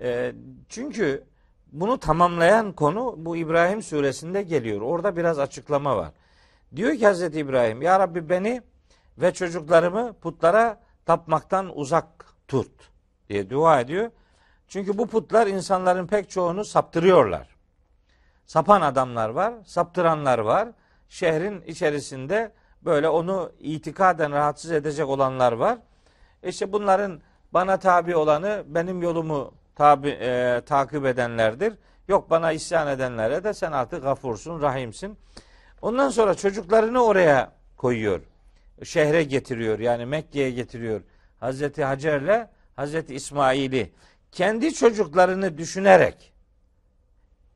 Ee, 0.00 0.32
çünkü 0.68 1.24
bunu 1.72 1.98
tamamlayan 1.98 2.72
konu 2.72 3.14
bu 3.18 3.36
İbrahim 3.36 3.82
suresinde 3.82 4.42
geliyor. 4.42 4.80
Orada 4.80 5.16
biraz 5.16 5.38
açıklama 5.38 5.96
var. 5.96 6.10
Diyor 6.76 6.96
ki 6.96 7.06
Hazreti 7.06 7.38
İbrahim 7.38 7.82
Ya 7.82 8.00
Rabbi 8.00 8.28
beni 8.28 8.62
ve 9.18 9.32
çocuklarımı 9.32 10.12
putlara 10.12 10.80
tapmaktan 11.06 11.78
uzak 11.78 12.06
tut 12.48 12.90
diye 13.28 13.50
dua 13.50 13.80
ediyor. 13.80 14.10
Çünkü 14.68 14.98
bu 14.98 15.06
putlar 15.06 15.46
insanların 15.46 16.06
pek 16.06 16.30
çoğunu 16.30 16.64
saptırıyorlar 16.64 17.52
sapan 18.52 18.80
adamlar 18.80 19.28
var, 19.28 19.54
saptıranlar 19.64 20.38
var. 20.38 20.68
Şehrin 21.08 21.62
içerisinde 21.62 22.52
böyle 22.82 23.08
onu 23.08 23.52
itikaden 23.58 24.32
rahatsız 24.32 24.72
edecek 24.72 25.08
olanlar 25.08 25.52
var. 25.52 25.78
İşte 26.42 26.72
bunların 26.72 27.20
bana 27.52 27.76
tabi 27.76 28.16
olanı 28.16 28.64
benim 28.66 29.02
yolumu 29.02 29.54
tabi, 29.74 30.08
e, 30.08 30.60
takip 30.66 31.06
edenlerdir. 31.06 31.74
Yok 32.08 32.30
bana 32.30 32.52
isyan 32.52 32.88
edenlere 32.88 33.44
de 33.44 33.54
sen 33.54 33.72
artık 33.72 34.02
gafursun, 34.02 34.62
rahimsin. 34.62 35.18
Ondan 35.82 36.08
sonra 36.08 36.34
çocuklarını 36.34 37.04
oraya 37.04 37.52
koyuyor. 37.76 38.20
Şehre 38.84 39.22
getiriyor 39.22 39.78
yani 39.78 40.06
Mekke'ye 40.06 40.50
getiriyor. 40.50 41.00
Hazreti 41.40 41.84
Hacer'le 41.84 42.48
Hazreti 42.76 43.14
İsmail'i 43.14 43.92
kendi 44.32 44.74
çocuklarını 44.74 45.58
düşünerek 45.58 46.32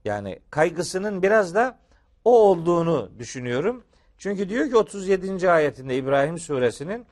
yani 0.04 0.38
kaygısının 0.50 1.22
biraz 1.22 1.54
da 1.54 1.78
o 2.24 2.48
olduğunu 2.48 3.10
düşünüyorum. 3.18 3.84
Çünkü 4.18 4.48
diyor 4.48 4.68
ki 4.68 4.76
37. 4.76 5.50
ayetinde 5.50 5.96
İbrahim 5.96 6.38
suresinin 6.38 7.06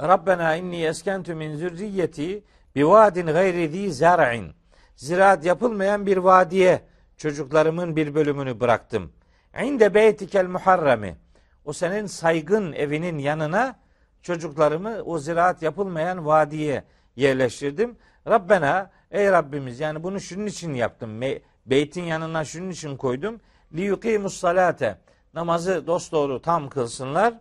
Rabbena 0.00 0.56
inni 0.56 0.84
eskentu 0.84 1.34
min 1.34 1.56
zürriyeti 1.56 2.44
bi 2.76 2.88
vadin 2.88 3.26
gayri 3.26 3.68
zi 3.68 3.92
zar'in. 3.92 4.52
Ziraat 4.96 5.44
yapılmayan 5.44 6.06
bir 6.06 6.16
vadiye 6.16 6.82
çocuklarımın 7.16 7.96
bir 7.96 8.14
bölümünü 8.14 8.60
bıraktım. 8.60 9.12
İnde 9.62 9.94
beytikel 9.94 10.46
muharremi. 10.46 11.16
O 11.64 11.72
senin 11.72 12.06
saygın 12.06 12.72
evinin 12.72 13.18
yanına 13.18 13.76
çocuklarımı 14.22 15.02
o 15.02 15.18
ziraat 15.18 15.62
yapılmayan 15.62 16.26
vadiye 16.26 16.84
yerleştirdim. 17.16 17.96
Rabbena 18.28 18.90
ey 19.10 19.32
Rabbimiz 19.32 19.80
yani 19.80 20.02
bunu 20.02 20.20
şunun 20.20 20.46
için 20.46 20.74
yaptım. 20.74 21.20
Beytin 21.66 22.02
yanına 22.02 22.44
şunun 22.44 22.70
için 22.70 22.96
koydum. 22.96 23.40
Li 23.74 23.80
yuqimus 23.80 24.36
salate. 24.36 24.98
Namazı 25.34 25.86
dosdoğru 25.86 26.42
tam 26.42 26.68
kılsınlar 26.68 27.34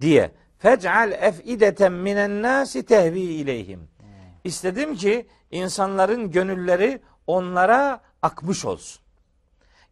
diye. 0.00 0.30
Fec'al 0.58 1.12
ef'ideten 1.12 1.92
minen 1.92 2.42
nasi 2.42 2.86
tehvi 2.86 3.20
ileyhim. 3.20 3.88
İstedim 4.44 4.94
ki 4.94 5.26
insanların 5.50 6.30
gönülleri 6.30 7.00
onlara 7.26 8.00
akmış 8.22 8.64
olsun. 8.64 9.02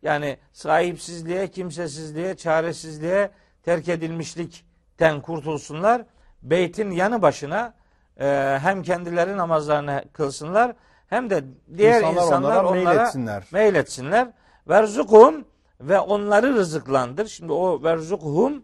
Yani 0.02 0.38
sahipsizliğe, 0.52 1.50
kimsesizliğe, 1.50 2.37
çaresizliğe, 2.37 3.31
terk 3.66 3.88
edilmişlikten 3.88 5.20
kurtulsunlar. 5.20 6.02
Beytin 6.42 6.90
yanı 6.90 7.22
başına 7.22 7.74
e, 8.20 8.59
hem 8.62 8.83
kendileri 8.83 9.37
namazlarını 9.37 10.05
kılsınlar 10.12 10.72
hem 11.09 11.31
de 11.31 11.44
diğer 11.76 11.98
İnsanlar 12.00 12.22
insanlar, 12.22 12.64
onlara 12.64 12.68
onlara, 12.68 12.94
meyletsinler. 12.94 13.44
meyletsinler. 13.52 14.29
Verzukum 14.68 15.44
ve 15.81 15.98
onları 15.98 16.55
rızıklandır. 16.55 17.26
Şimdi 17.26 17.52
o 17.52 17.83
verzukhum 17.83 18.62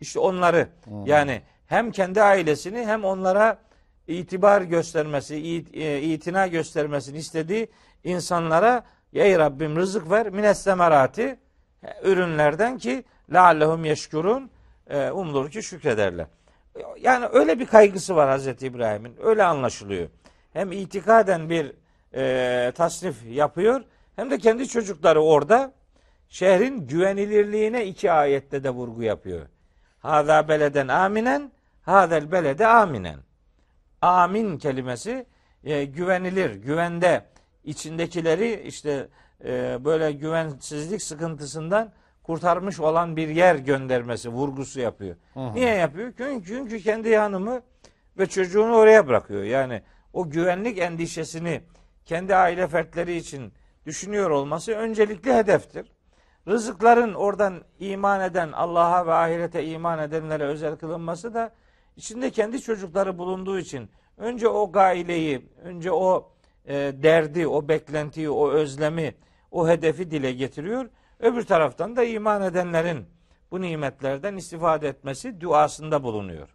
işte 0.00 0.20
onları 0.20 0.68
yani 1.04 1.42
hem 1.66 1.90
kendi 1.90 2.22
ailesini 2.22 2.86
hem 2.86 3.04
onlara 3.04 3.58
itibar 4.06 4.62
göstermesi, 4.62 5.34
e, 5.72 6.02
itina 6.02 6.46
göstermesini 6.46 7.18
istediği 7.18 7.70
insanlara 8.04 8.84
ey 9.12 9.38
Rabbim 9.38 9.76
rızık 9.76 10.10
ver 10.10 10.30
mines 10.30 10.62
semerati 10.62 11.38
ürünlerden 12.02 12.78
ki 12.78 13.04
leallehum 13.32 13.84
yeşkurun 13.84 14.50
umulur 15.12 15.50
ki 15.50 15.62
şükrederler. 15.62 16.26
Yani 17.00 17.26
öyle 17.32 17.58
bir 17.58 17.66
kaygısı 17.66 18.16
var 18.16 18.28
Hazreti 18.28 18.66
İbrahim'in. 18.66 19.16
Öyle 19.22 19.44
anlaşılıyor. 19.44 20.08
Hem 20.52 20.72
itikaden 20.72 21.50
bir 21.50 21.72
e, 22.14 22.72
tasnif 22.72 23.16
yapıyor 23.30 23.84
hem 24.16 24.30
de 24.30 24.38
kendi 24.38 24.68
çocukları 24.68 25.20
orada 25.20 25.72
şehrin 26.28 26.86
güvenilirliğine 26.86 27.86
iki 27.86 28.12
ayette 28.12 28.64
de 28.64 28.70
vurgu 28.70 29.02
yapıyor. 29.02 29.46
Hâzâ 29.98 30.48
beleden 30.48 30.88
aminen, 30.88 31.52
hâzel 31.82 32.32
belede 32.32 32.66
aminen. 32.66 33.18
Amin 34.02 34.58
kelimesi 34.58 35.26
e, 35.64 35.84
güvenilir, 35.84 36.54
güvende 36.54 37.24
içindekileri 37.64 38.62
işte 38.66 39.08
e, 39.44 39.84
böyle 39.84 40.12
güvensizlik 40.12 41.02
sıkıntısından 41.02 41.92
kurtarmış 42.22 42.80
olan 42.80 43.16
bir 43.16 43.28
yer 43.28 43.54
göndermesi 43.54 44.28
vurgusu 44.28 44.80
yapıyor. 44.80 45.16
Niye 45.54 45.74
yapıyor? 45.74 46.12
Çünkü, 46.16 46.46
çünkü 46.46 46.80
kendi 46.80 47.16
hanımı 47.16 47.62
ve 48.18 48.26
çocuğunu 48.26 48.74
oraya 48.74 49.08
bırakıyor. 49.08 49.42
Yani 49.42 49.82
o 50.12 50.30
güvenlik 50.30 50.78
endişesini 50.78 51.60
kendi 52.04 52.34
aile 52.36 52.66
fertleri 52.66 53.16
için 53.16 53.52
düşünüyor 53.86 54.30
olması 54.30 54.72
öncelikli 54.72 55.34
hedeftir. 55.34 55.92
Rızıkların 56.48 57.14
oradan 57.14 57.62
iman 57.78 58.20
eden, 58.20 58.52
Allah'a 58.52 59.06
ve 59.06 59.12
ahirete 59.12 59.64
iman 59.64 59.98
edenlere 59.98 60.44
özel 60.44 60.76
kılınması 60.76 61.34
da 61.34 61.52
içinde 61.96 62.30
kendi 62.30 62.60
çocukları 62.60 63.18
bulunduğu 63.18 63.58
için 63.58 63.90
önce 64.16 64.48
o 64.48 64.72
gaileyi, 64.72 65.48
önce 65.64 65.92
o 65.92 66.32
e, 66.66 66.74
derdi, 66.74 67.46
o 67.46 67.68
beklentiyi, 67.68 68.30
o 68.30 68.50
özlemi, 68.50 69.14
o 69.50 69.68
hedefi 69.68 70.10
dile 70.10 70.32
getiriyor. 70.32 70.88
Öbür 71.22 71.46
taraftan 71.46 71.96
da 71.96 72.04
iman 72.04 72.42
edenlerin 72.42 73.06
bu 73.50 73.60
nimetlerden 73.60 74.36
istifade 74.36 74.88
etmesi 74.88 75.40
duasında 75.40 76.02
bulunuyor. 76.02 76.48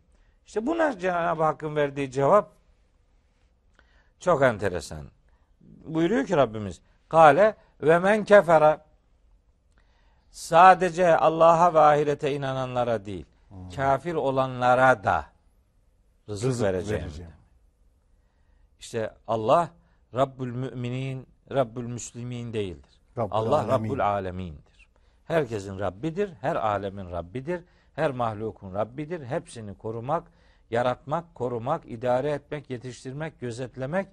İşte 0.46 0.66
buna 0.68 1.00
Cenab-ı 1.00 1.44
Hakk'ın 1.44 1.76
verdiği 1.76 2.12
cevap 2.12 2.52
çok 4.20 4.42
enteresan. 4.42 5.08
Buyuruyor 5.86 6.26
ki 6.26 6.38
Rabbimiz 6.38 6.82
Kale 7.10 7.56
ve 7.82 8.00
men 8.00 8.24
kefere 8.24 8.80
sadece 10.32 11.18
Allah'a 11.18 11.74
ve 11.74 11.80
ahirete 11.80 12.34
inananlara 12.34 13.06
değil 13.06 13.26
kafir 13.76 14.14
olanlara 14.14 15.04
da 15.04 15.26
rızık, 16.30 16.50
Rızık 16.50 16.66
vereceğim. 16.66 17.04
vereceğim. 17.04 17.32
İşte 18.80 19.14
Allah 19.28 19.70
Rabbül 20.14 20.52
Müminin, 20.52 21.28
Rabbül 21.52 21.84
Müslimin 21.86 22.54
değildir. 22.54 22.97
Rabbul 23.18 23.36
Allah 23.36 23.58
Alemin. 23.58 23.90
Rabbul 23.90 24.00
Alemin'dir. 24.00 24.88
Herkesin 25.26 25.80
Rabbidir, 25.80 26.34
her 26.42 26.56
alemin 26.56 27.12
Rabbidir, 27.12 27.62
her 27.96 28.12
mahlukun 28.12 28.74
Rabbidir. 28.74 29.26
Hepsini 29.26 29.78
korumak, 29.78 30.24
yaratmak, 30.70 31.36
korumak, 31.36 31.82
idare 31.86 32.32
etmek, 32.32 32.70
yetiştirmek, 32.70 33.40
gözetlemek 33.40 34.08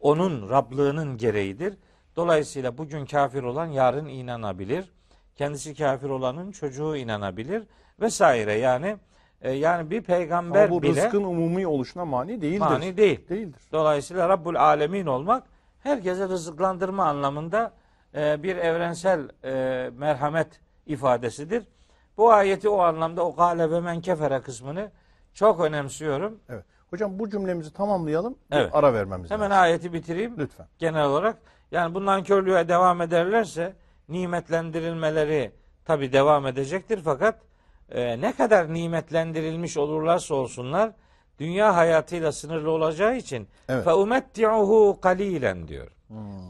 onun 0.00 0.50
Rablığının 0.50 1.16
gereğidir. 1.16 1.74
Dolayısıyla 2.16 2.78
bugün 2.78 3.06
kafir 3.06 3.42
olan 3.42 3.66
yarın 3.66 4.06
inanabilir. 4.06 4.92
Kendisi 5.36 5.74
kafir 5.74 6.08
olanın 6.08 6.52
çocuğu 6.52 6.96
inanabilir 6.96 7.62
vesaire. 8.00 8.52
Yani 8.52 8.96
e, 9.42 9.52
yani 9.52 9.90
bir 9.90 10.02
peygamber 10.02 10.64
Ama 10.64 10.70
bu 10.70 10.82
bile 10.82 11.04
rızkın 11.04 11.24
umumi 11.24 11.66
oluşuna 11.66 12.04
mani 12.04 12.40
değildir. 12.40 12.58
mani 12.58 12.96
değil. 12.96 13.28
Değildir. 13.28 13.62
Dolayısıyla 13.72 14.28
Rabbul 14.28 14.54
Alemin 14.54 15.06
olmak 15.06 15.42
herkese 15.82 16.28
rızıklandırma 16.28 17.04
anlamında 17.04 17.72
bir 18.42 18.56
evrensel 18.56 19.28
e, 19.44 19.90
merhamet 19.90 20.60
ifadesidir. 20.86 21.64
Bu 22.16 22.32
ayeti 22.32 22.68
o 22.68 22.78
anlamda 22.78 23.24
o 23.26 23.36
gale 23.36 23.70
ve 23.70 23.80
men 23.80 24.00
kefere 24.00 24.40
kısmını 24.40 24.90
çok 25.34 25.60
önemsiyorum. 25.60 26.40
Evet. 26.48 26.64
Hocam 26.90 27.18
bu 27.18 27.30
cümlemizi 27.30 27.72
tamamlayalım. 27.72 28.38
Evet. 28.50 28.70
ara 28.74 28.94
vermemiz 28.94 29.30
Hemen 29.30 29.50
lazım. 29.50 29.62
ayeti 29.62 29.92
bitireyim 29.92 30.34
Lütfen. 30.38 30.66
genel 30.78 31.04
olarak. 31.04 31.36
Yani 31.70 31.94
bundan 31.94 32.22
körlüğe 32.22 32.68
devam 32.68 33.00
ederlerse 33.00 33.72
nimetlendirilmeleri 34.08 35.52
tabi 35.84 36.12
devam 36.12 36.46
edecektir 36.46 37.00
fakat 37.04 37.34
e, 37.90 38.20
ne 38.20 38.32
kadar 38.36 38.74
nimetlendirilmiş 38.74 39.76
olurlarsa 39.76 40.34
olsunlar 40.34 40.92
dünya 41.38 41.76
hayatıyla 41.76 42.32
sınırlı 42.32 42.70
olacağı 42.70 43.16
için 43.16 43.48
Evet. 43.68 43.84
fe 43.84 43.92
umetti'uhu 43.92 44.98
kalilen 45.00 45.68
diyor. 45.68 45.88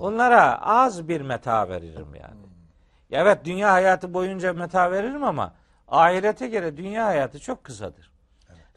Onlara 0.01 0.63
az 0.63 1.09
bir 1.09 1.21
meta 1.21 1.69
veririm 1.69 2.15
yani. 2.15 2.41
Ya 3.11 3.21
evet 3.23 3.45
dünya 3.45 3.73
hayatı 3.73 4.15
boyunca 4.15 4.53
meta 4.53 4.91
veririm 4.93 5.25
ama 5.25 5.55
ahirete 5.89 6.49
göre 6.49 6.77
dünya 6.77 7.07
hayatı 7.07 7.39
çok 7.41 7.65
kısadır. 7.65 8.11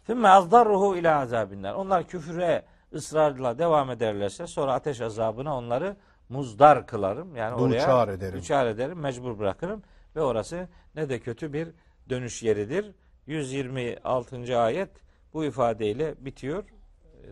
Fümme 0.03 0.29
azdarruhu 0.29 0.95
ila 0.95 1.19
azabinden. 1.19 1.73
Onlar 1.73 2.07
küfüre 2.07 2.63
ısrarla 2.93 3.57
devam 3.59 3.89
ederlerse 3.91 4.47
sonra 4.47 4.73
ateş 4.73 5.01
azabına 5.01 5.57
onları 5.57 5.95
muzdar 6.29 6.87
kılarım. 6.87 7.35
Yani 7.35 7.55
oraya 7.55 7.81
Duçar 7.81 8.07
ederim. 8.07 8.39
düçar 8.39 8.65
ederim, 8.65 8.99
mecbur 8.99 9.39
bırakırım 9.39 9.83
ve 10.15 10.21
orası 10.21 10.67
ne 10.95 11.09
de 11.09 11.19
kötü 11.19 11.53
bir 11.53 11.67
dönüş 12.09 12.43
yeridir. 12.43 12.91
126. 13.27 14.59
ayet 14.59 14.89
bu 15.33 15.45
ifadeyle 15.45 16.15
bitiyor. 16.19 16.63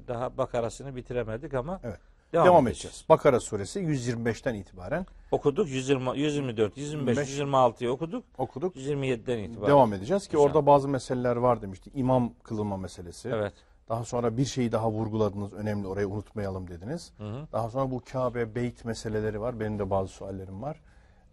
Daha 0.08 0.38
bakarasını 0.38 0.96
bitiremedik 0.96 1.54
ama 1.54 1.80
Evet. 1.84 2.00
devam, 2.34 2.46
Devam, 2.46 2.68
edeceğiz. 2.68 2.86
edeceğiz. 2.86 3.06
Bakara 3.10 3.40
suresi 3.40 3.80
125'ten 3.80 4.54
itibaren 4.54 5.06
Okuduk 5.32 5.70
120, 5.70 6.20
124, 6.20 6.78
125, 6.78 7.18
25. 7.18 7.40
126'yı 7.40 7.92
okuduk. 7.92 8.24
okuduk. 8.38 8.76
127'den 8.76 9.40
itibaren. 9.40 9.68
Devam 9.72 9.94
edeceğiz 9.94 10.28
ki 10.28 10.38
orada 10.38 10.66
bazı 10.66 10.88
meseleler 10.88 11.36
var 11.36 11.62
demişti. 11.62 11.92
İmam 11.94 12.34
kılınma 12.44 12.78
meselesi. 12.78 13.30
Evet. 13.30 13.54
Daha 13.90 14.04
sonra 14.06 14.38
bir 14.38 14.46
şeyi 14.46 14.72
daha 14.72 14.92
vurguladınız. 14.92 15.54
Önemli 15.54 15.88
orayı 15.88 16.08
unutmayalım 16.10 16.68
dediniz. 16.68 17.14
hı. 17.18 17.48
Daha 17.52 17.70
sonra 17.70 17.92
bu 17.92 18.02
Kabe, 18.12 18.56
Beyt 18.56 18.86
meseleleri 18.86 19.42
var. 19.42 19.60
Benim 19.60 19.80
de 19.80 19.90
bazı 19.90 20.12
suallerim 20.14 20.62
var. 20.62 20.82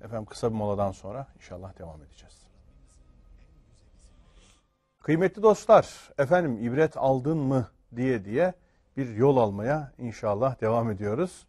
Efendim 0.05 0.25
kısa 0.27 0.51
bir 0.51 0.57
moladan 0.57 0.93
sonra 0.93 1.27
inşallah 1.37 1.79
devam 1.79 2.03
edeceğiz. 2.03 2.46
Kıymetli 5.07 5.43
dostlar, 5.43 6.11
efendim 6.19 6.59
ibret 6.59 6.97
aldın 6.97 7.39
mı 7.39 7.69
diye 7.97 8.25
diye 8.25 8.55
bir 8.97 9.17
yol 9.17 9.37
almaya 9.37 9.93
inşallah 9.99 10.61
devam 10.61 10.91
ediyoruz. 10.91 11.47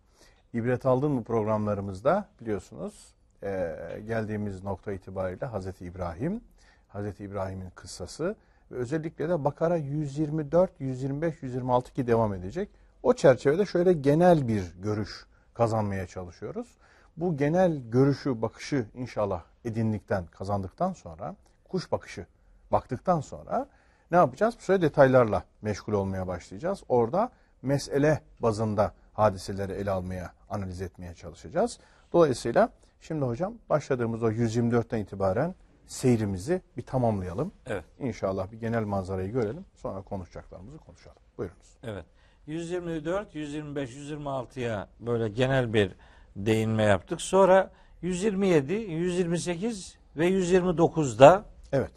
İbret 0.53 0.85
aldın 0.85 1.11
mı 1.11 1.23
programlarımızda 1.23 2.27
biliyorsunuz 2.41 3.13
eee, 3.43 4.03
geldiğimiz 4.07 4.63
nokta 4.63 4.91
itibariyle 4.91 5.45
Hazreti 5.45 5.85
İbrahim, 5.85 6.41
Hazreti 6.87 7.23
İbrahim'in 7.23 7.69
kıssası 7.69 8.35
ve 8.71 8.75
özellikle 8.75 9.29
de 9.29 9.43
Bakara 9.45 9.75
124, 9.75 10.71
125, 10.79 11.43
126 11.43 11.93
ki 11.93 12.07
devam 12.07 12.33
edecek. 12.33 12.69
O 13.03 13.13
çerçevede 13.13 13.65
şöyle 13.65 13.93
genel 13.93 14.47
bir 14.47 14.73
görüş 14.81 15.25
kazanmaya 15.53 16.07
çalışıyoruz. 16.07 16.77
Bu 17.17 17.37
genel 17.37 17.77
görüşü, 17.89 18.41
bakışı 18.41 18.85
inşallah 18.93 19.43
edindikten, 19.65 20.25
kazandıktan 20.25 20.93
sonra 20.93 21.35
kuş 21.69 21.91
bakışı 21.91 22.25
baktıktan 22.71 23.21
sonra 23.21 23.67
ne 24.11 24.17
yapacağız? 24.17 24.55
Bu 24.57 24.61
süre 24.61 24.81
detaylarla 24.81 25.43
meşgul 25.61 25.93
olmaya 25.93 26.27
başlayacağız. 26.27 26.83
Orada 26.89 27.29
mesele 27.61 28.21
bazında 28.39 28.93
hadiseleri 29.13 29.71
ele 29.71 29.91
almaya, 29.91 30.31
analiz 30.49 30.81
etmeye 30.81 31.13
çalışacağız. 31.13 31.79
Dolayısıyla 32.13 32.69
şimdi 33.01 33.25
hocam 33.25 33.53
başladığımız 33.69 34.23
o 34.23 34.31
124'ten 34.31 34.97
itibaren 34.97 35.55
seyrimizi 35.87 36.61
bir 36.77 36.81
tamamlayalım. 36.81 37.51
Evet. 37.65 37.83
İnşallah 37.99 38.51
bir 38.51 38.59
genel 38.59 38.83
manzarayı 38.83 39.31
görelim. 39.31 39.65
Sonra 39.75 40.01
konuşacaklarımızı 40.01 40.77
konuşalım. 40.77 41.17
Buyurunuz. 41.37 41.77
Evet. 41.83 42.05
124, 42.47 43.35
125, 43.35 43.95
126'ya 43.95 44.87
böyle 44.99 45.29
genel 45.29 45.73
bir 45.73 45.91
değinme 46.35 46.83
yaptık. 46.83 47.21
Sonra 47.21 47.71
127, 48.01 48.73
128 48.73 49.97
ve 50.17 50.29
129'da 50.29 51.45
Evet. 51.71 51.91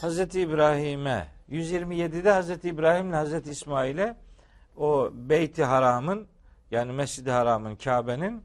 Hazreti 0.00 0.40
İbrahim'e 0.40 1.26
127'de 1.50 2.30
Hazreti 2.30 2.68
İbrahim'le 2.68 3.12
Hazreti 3.12 3.50
İsmail'e 3.50 4.16
o 4.76 5.10
Beyt-i 5.12 5.64
Haram'ın 5.64 6.26
yani 6.70 6.92
Mescid-i 6.92 7.30
Haram'ın 7.30 7.76
Kabe'nin 7.76 8.42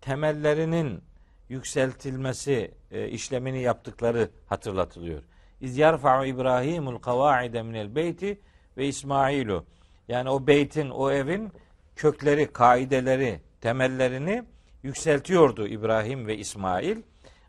temellerinin 0.00 1.02
yükseltilmesi 1.48 2.70
e, 2.90 3.08
işlemini 3.08 3.62
yaptıkları 3.62 4.30
hatırlatılıyor. 4.46 5.22
İz 5.60 5.78
yarfa'u 5.78 6.26
İbrahimul 6.26 6.98
kavaide 6.98 7.62
minel 7.62 7.94
beyti 7.94 8.40
ve 8.76 8.86
İsmailu. 8.86 9.64
Yani 10.08 10.30
o 10.30 10.46
beytin, 10.46 10.90
o 10.90 11.10
evin 11.10 11.52
kökleri, 11.96 12.52
kaideleri, 12.52 13.40
temellerini 13.60 14.44
yükseltiyordu 14.82 15.66
İbrahim 15.66 16.26
ve 16.26 16.36
İsmail. 16.36 16.96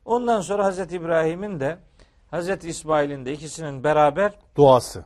Ondan 0.06 0.42
sonra 0.42 0.66
Hazreti 0.66 0.96
İbrahim'in 0.96 1.60
de 1.60 1.78
Hazreti 2.36 2.70
İsmail'in 2.70 3.26
de 3.26 3.34
ikisinin 3.34 3.84
beraber 3.84 4.34
Duası. 4.58 5.06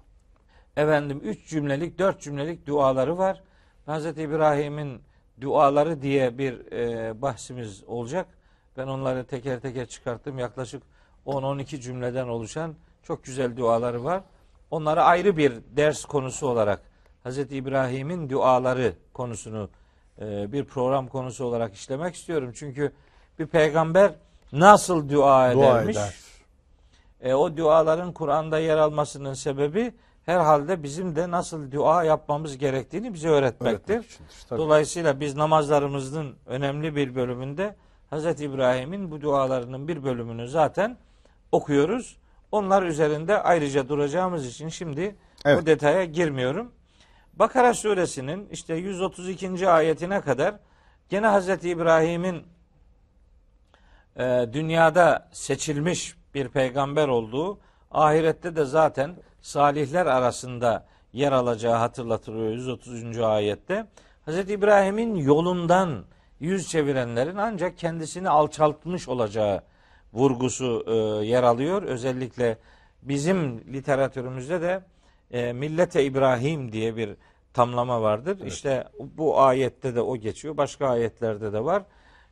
efendim 0.78 1.22
üç 1.24 1.50
cümlelik, 1.50 2.00
dört 2.00 2.22
cümlelik 2.22 2.68
duaları 2.68 3.18
var. 3.18 3.42
Hazreti 3.86 4.22
İbrahim'in 4.22 5.02
duaları 5.42 6.02
diye 6.02 6.38
bir 6.38 6.72
e, 6.72 7.22
bahsimiz 7.22 7.84
olacak. 7.88 8.28
Ben 8.78 8.88
onları 8.88 9.26
teker 9.26 9.60
teker 9.60 9.86
çıkarttım. 9.86 10.40
Yaklaşık 10.40 10.84
10-12 11.26 11.80
cümleden 11.82 12.28
oluşan 12.28 12.76
çok 13.04 13.24
güzel 13.24 13.58
duaları 13.58 14.04
var. 14.04 14.22
Onları 14.72 15.04
ayrı 15.04 15.38
bir 15.38 15.54
ders 15.78 16.06
konusu 16.06 16.48
olarak 16.48 16.82
Hazreti 17.24 17.56
İbrahim'in 17.56 18.30
duaları 18.30 18.94
konusunu 19.14 19.70
e, 20.22 20.52
bir 20.52 20.66
program 20.66 21.08
konusu 21.08 21.46
olarak 21.46 21.74
işlemek 21.74 22.16
istiyorum. 22.16 22.52
Çünkü 22.56 22.92
bir 23.40 23.48
peygamber 23.48 24.12
nasıl 24.52 25.10
dua 25.10 25.54
Dua 25.54 25.66
edermiş? 25.82 25.98
eder. 25.98 26.29
E, 27.22 27.34
o 27.34 27.58
duaların 27.58 28.14
Kur'an'da 28.14 28.60
yer 28.60 28.78
almasının 28.78 29.34
sebebi 29.34 29.94
herhalde 30.26 30.84
bizim 30.84 31.16
de 31.16 31.32
nasıl 31.32 31.72
dua 31.72 32.04
yapmamız 32.04 32.58
gerektiğini 32.58 33.14
bize 33.14 33.30
öğretmektir. 33.30 33.94
Öğretmek 33.94 34.12
içindir. 34.12 34.58
Dolayısıyla 34.58 35.20
biz 35.20 35.36
namazlarımızın 35.36 36.36
önemli 36.46 36.96
bir 36.96 37.16
bölümünde 37.16 37.76
Hz. 38.12 38.42
İbrahim'in 38.42 39.12
bu 39.12 39.22
dualarının 39.22 39.88
bir 39.88 40.04
bölümünü 40.04 40.48
zaten 40.48 40.98
okuyoruz. 41.52 42.18
Onlar 42.52 42.84
üzerinde 42.84 43.42
ayrıca 43.42 43.90
duracağımız 43.90 44.48
için 44.48 44.70
şimdi 44.70 45.16
Evet. 45.46 45.62
bu 45.62 45.66
detaya 45.66 46.06
girmiyorum. 46.06 46.72
Bakara 47.34 47.74
suresinin 47.74 48.50
işte 48.50 48.76
132. 48.76 49.70
ayetine 49.70 50.22
kadar 50.22 50.56
gene 51.10 51.28
Hz. 51.28 51.66
İbrahim'in 51.66 52.44
e, 54.16 54.46
dünyada 54.54 55.30
seçilmiş 55.32 56.19
bir 56.34 56.50
peygamber 56.50 57.08
olduğu, 57.08 57.60
ahirette 57.92 58.56
de 58.56 58.66
zaten 58.66 59.16
salihler 59.42 60.06
arasında 60.06 60.86
yer 61.14 61.32
alacağı 61.32 61.76
hatırlatılıyor 61.76 62.52
130. 62.52 63.20
ayette. 63.20 63.88
Hz. 64.28 64.38
İbrahim'in 64.38 65.16
yolundan 65.16 66.04
yüz 66.40 66.68
çevirenlerin 66.70 67.38
ancak 67.38 67.78
kendisini 67.78 68.30
alçaltmış 68.30 69.08
olacağı 69.08 69.62
vurgusu 70.14 70.86
e, 70.88 71.26
yer 71.26 71.44
alıyor. 71.44 71.84
Özellikle 71.84 72.58
bizim 73.02 73.60
literatürümüzde 73.74 74.62
de 74.62 74.84
e, 75.32 75.54
millete 75.54 76.04
İbrahim 76.04 76.72
diye 76.72 76.96
bir 76.98 77.16
tamlama 77.54 78.02
vardır. 78.02 78.40
İşte 78.46 78.88
bu 79.00 79.42
ayette 79.42 79.96
de 79.96 80.02
o 80.02 80.18
geçiyor. 80.18 80.58
Başka 80.58 80.88
ayetlerde 80.88 81.54
de 81.54 81.64
var. 81.64 81.84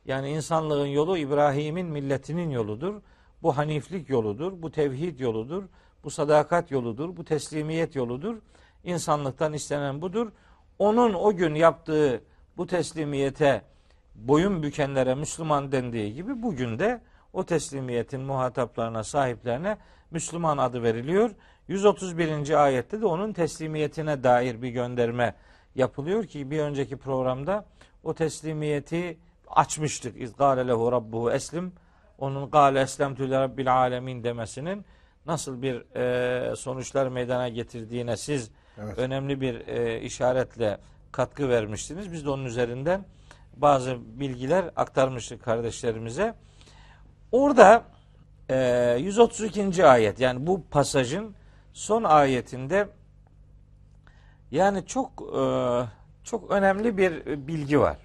Yani 0.04 0.30
insanlığın 0.30 0.86
yolu 0.86 1.18
İbrahim'in 1.18 1.86
milletinin 1.86 2.50
yoludur. 2.50 2.94
Bu 3.42 3.56
haniflik 3.56 4.10
yoludur. 4.10 4.62
Bu 4.62 4.72
tevhid 4.72 5.18
yoludur. 5.18 5.62
Bu 6.04 6.10
sadakat 6.10 6.70
yoludur. 6.70 7.16
Bu 7.16 7.24
teslimiyet 7.24 7.96
yoludur. 7.96 8.36
İnsanlıktan 8.84 9.52
istenen 9.52 10.02
budur. 10.02 10.32
Onun 10.78 11.14
o 11.14 11.36
gün 11.36 11.54
yaptığı 11.54 12.22
bu 12.56 12.66
teslimiyete 12.66 13.62
boyun 14.14 14.62
bükenlere 14.62 15.14
Müslüman 15.14 15.72
dendiği 15.72 16.14
gibi 16.14 16.42
bugün 16.42 16.78
de 16.78 17.00
o 17.32 17.44
teslimiyetin 17.44 18.20
muhataplarına, 18.20 19.04
sahiplerine 19.04 19.78
Müslüman 20.10 20.58
adı 20.58 20.82
veriliyor. 20.82 21.30
131. 21.68 22.64
ayette 22.64 23.00
de 23.00 23.06
onun 23.06 23.32
teslimiyetine 23.32 24.22
dair 24.22 24.62
bir 24.62 24.68
gönderme 24.68 25.34
yapılıyor 25.74 26.26
ki 26.26 26.50
bir 26.50 26.58
önceki 26.58 26.96
programda 26.96 27.64
o 28.04 28.14
teslimiyeti 28.14 29.18
açmıştık. 29.48 30.20
İz 30.20 30.36
gâle 30.36 30.66
lehu 30.68 30.92
rabbuhu 30.92 31.30
eslim. 31.30 31.72
Onun 32.18 32.50
gâle 32.50 32.80
eslemtü 32.80 33.30
rabbil 33.30 33.74
alemin 33.74 34.24
demesinin 34.24 34.84
nasıl 35.26 35.62
bir 35.62 35.96
e, 35.96 36.56
sonuçlar 36.56 37.08
meydana 37.08 37.48
getirdiğine 37.48 38.16
siz 38.16 38.50
Evet. 38.82 38.98
önemli 38.98 39.40
bir 39.40 39.68
e, 39.68 40.00
işaretle 40.00 40.78
katkı 41.12 41.48
vermiştiniz. 41.48 42.12
Biz 42.12 42.24
de 42.24 42.30
onun 42.30 42.44
üzerinden 42.44 43.04
bazı 43.56 43.96
bilgiler 44.20 44.70
aktarmıştık 44.76 45.42
kardeşlerimize. 45.44 46.34
Orada 47.32 47.82
e, 48.48 48.96
132. 49.00 49.86
ayet 49.86 50.20
yani 50.20 50.46
bu 50.46 50.64
pasajın 50.70 51.34
son 51.72 52.04
ayetinde 52.04 52.88
yani 54.50 54.86
çok 54.86 55.10
e, 55.38 55.42
çok 56.24 56.50
önemli 56.50 56.98
bir 56.98 57.26
bilgi 57.46 57.80
var. 57.80 57.96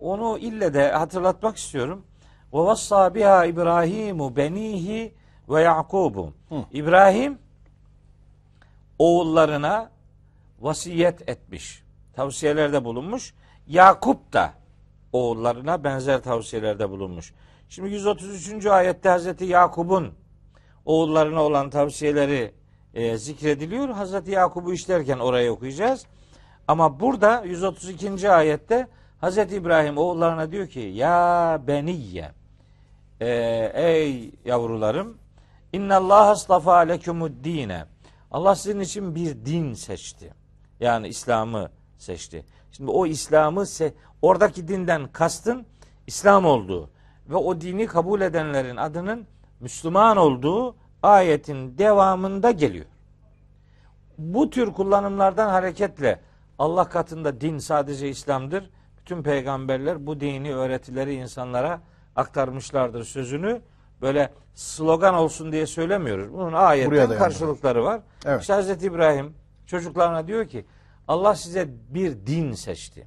Onu 0.00 0.38
ille 0.38 0.74
de 0.74 0.92
hatırlatmak 0.92 1.56
istiyorum. 1.56 2.04
Ve 2.52 2.58
vassa 2.58 3.14
biha 3.14 3.44
İbrahimu 3.44 4.36
benihi 4.36 5.14
ve 5.48 5.62
Yakubu. 5.62 6.32
İbrahim 6.72 7.38
oğullarına 8.98 9.90
vasiyet 10.60 11.28
etmiş. 11.28 11.82
Tavsiyelerde 12.14 12.84
bulunmuş. 12.84 13.34
Yakup 13.66 14.32
da 14.32 14.52
oğullarına 15.12 15.84
benzer 15.84 16.22
tavsiyelerde 16.22 16.90
bulunmuş. 16.90 17.34
Şimdi 17.68 17.90
133. 17.90 18.66
ayette 18.66 19.08
Hazreti 19.08 19.44
Yakub'un 19.44 20.12
oğullarına 20.84 21.42
olan 21.42 21.70
tavsiyeleri 21.70 22.52
e, 22.94 23.18
zikrediliyor. 23.18 23.88
Hazreti 23.88 24.30
Yakub'u 24.30 24.72
işlerken 24.72 25.18
orayı 25.18 25.52
okuyacağız. 25.52 26.06
Ama 26.68 27.00
burada 27.00 27.42
132. 27.44 28.30
ayette 28.30 28.88
Hazreti 29.20 29.56
İbrahim 29.56 29.98
oğullarına 29.98 30.52
diyor 30.52 30.66
ki 30.66 30.80
ya 30.80 31.60
beniyye 31.66 32.32
e, 33.20 33.28
ey 33.74 34.30
yavrularım 34.44 35.18
innallah 35.72 36.28
astafa 36.28 36.76
lekumud 36.78 37.44
dine 37.44 37.84
Allah 38.30 38.54
sizin 38.54 38.80
için 38.80 39.14
bir 39.14 39.44
din 39.46 39.74
seçti. 39.74 40.34
Yani 40.80 41.08
İslam'ı 41.08 41.70
seçti. 41.98 42.44
Şimdi 42.72 42.90
o 42.90 43.06
İslam'ı 43.06 43.60
se- 43.60 43.92
oradaki 44.22 44.68
dinden 44.68 45.08
kastın 45.12 45.66
İslam 46.06 46.44
olduğu 46.44 46.90
ve 47.28 47.36
o 47.36 47.60
dini 47.60 47.86
kabul 47.86 48.20
edenlerin 48.20 48.76
adının 48.76 49.26
Müslüman 49.60 50.16
olduğu 50.16 50.76
ayetin 51.02 51.78
devamında 51.78 52.50
geliyor. 52.50 52.86
Bu 54.18 54.50
tür 54.50 54.72
kullanımlardan 54.72 55.48
hareketle 55.48 56.20
Allah 56.58 56.88
katında 56.88 57.40
din 57.40 57.58
sadece 57.58 58.08
İslam'dır. 58.08 58.70
Bütün 59.06 59.22
peygamberler 59.22 60.06
bu 60.06 60.20
dini 60.20 60.54
öğretileri 60.54 61.14
insanlara 61.14 61.80
aktarmışlardır 62.16 63.04
sözünü 63.04 63.60
böyle 64.02 64.32
slogan 64.54 65.14
olsun 65.14 65.52
diye 65.52 65.66
söylemiyoruz. 65.66 66.32
Bunun 66.32 66.52
ayetten 66.52 67.18
karşılıkları 67.18 67.84
var. 67.84 68.00
Evet. 68.24 68.40
İşte 68.40 68.52
Hazreti 68.52 68.86
İbrahim 68.86 69.34
çocuklarına 69.66 70.26
diyor 70.26 70.46
ki 70.46 70.66
Allah 71.08 71.34
size 71.34 71.68
bir 71.88 72.26
din 72.26 72.52
seçti. 72.52 73.06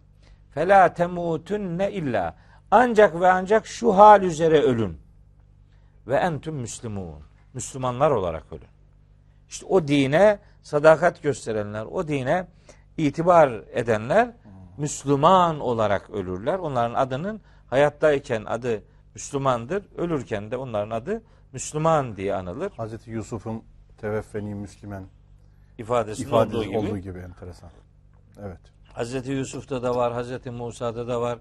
Fela 0.53 0.93
temutunne 0.93 1.91
illa 1.91 2.35
ancak 2.71 3.19
ve 3.19 3.31
ancak 3.31 3.67
şu 3.67 3.97
hal 3.97 4.21
üzere 4.21 4.61
ölün. 4.61 4.97
Ve 6.07 6.15
entüm 6.15 6.55
müslümun. 6.55 7.23
Müslümanlar 7.53 8.11
olarak 8.11 8.43
ölün. 8.51 8.69
İşte 9.49 9.65
o 9.65 9.87
dine 9.87 10.39
sadakat 10.61 11.23
gösterenler, 11.23 11.85
o 11.85 12.07
dine 12.07 12.47
itibar 12.97 13.49
edenler 13.73 14.31
Müslüman 14.79 15.59
olarak 15.59 16.09
ölürler. 16.09 16.59
Onların 16.59 16.93
adının 16.95 17.41
hayattayken 17.67 18.45
adı 18.45 18.83
Müslümandır, 19.15 19.83
ölürken 19.97 20.51
de 20.51 20.57
onların 20.57 20.89
adı 20.89 21.23
Müslüman 21.53 22.15
diye 22.15 22.35
anılır. 22.35 22.71
Hazreti 22.77 23.11
Yusuf'un 23.11 23.63
teveffeni 23.97 24.55
Müslüman 24.55 25.03
ifadesinin 25.77 26.27
ifadesi 26.27 26.57
olduğu 26.57 26.65
gibi. 26.65 26.77
olduğu 26.77 26.97
gibi 26.97 27.19
enteresan. 27.19 27.69
Evet. 28.41 28.59
Hazreti 28.93 29.31
Yusuf'ta 29.31 29.83
da 29.83 29.95
var, 29.95 30.13
Hazreti 30.13 30.51
Musa'da 30.51 31.07
da 31.07 31.21
var. 31.21 31.39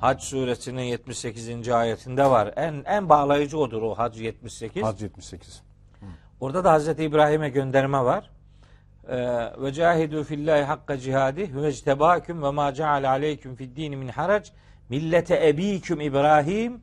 Hac 0.00 0.22
suresinin 0.22 0.82
78. 0.82 1.68
ayetinde 1.68 2.24
var. 2.24 2.52
En 2.56 2.82
en 2.86 3.08
bağlayıcı 3.08 3.58
odur 3.58 3.82
o 3.82 3.94
Hac 3.94 4.20
78. 4.20 4.82
Hac 4.82 5.02
78. 5.02 5.62
Orada 6.40 6.64
da 6.64 6.72
Hazreti 6.72 7.04
İbrahim'e 7.04 7.48
gönderme 7.48 8.04
var. 8.04 8.30
Ee, 9.08 9.52
Ve 9.62 9.72
cahidu 9.72 10.24
fillahi 10.24 10.62
hakka 10.62 10.98
cihadi 10.98 11.50
ve 11.54 11.66
ectebaküm 11.68 12.42
ve 12.42 12.50
ma 12.50 12.74
ceal 12.74 13.08
aleyküm 13.08 13.54
fid 13.56 13.76
dini 13.76 13.96
min 13.96 14.08
harac 14.08 14.50
millete 14.88 15.48
ebiküm 15.48 16.00
İbrahim 16.00 16.80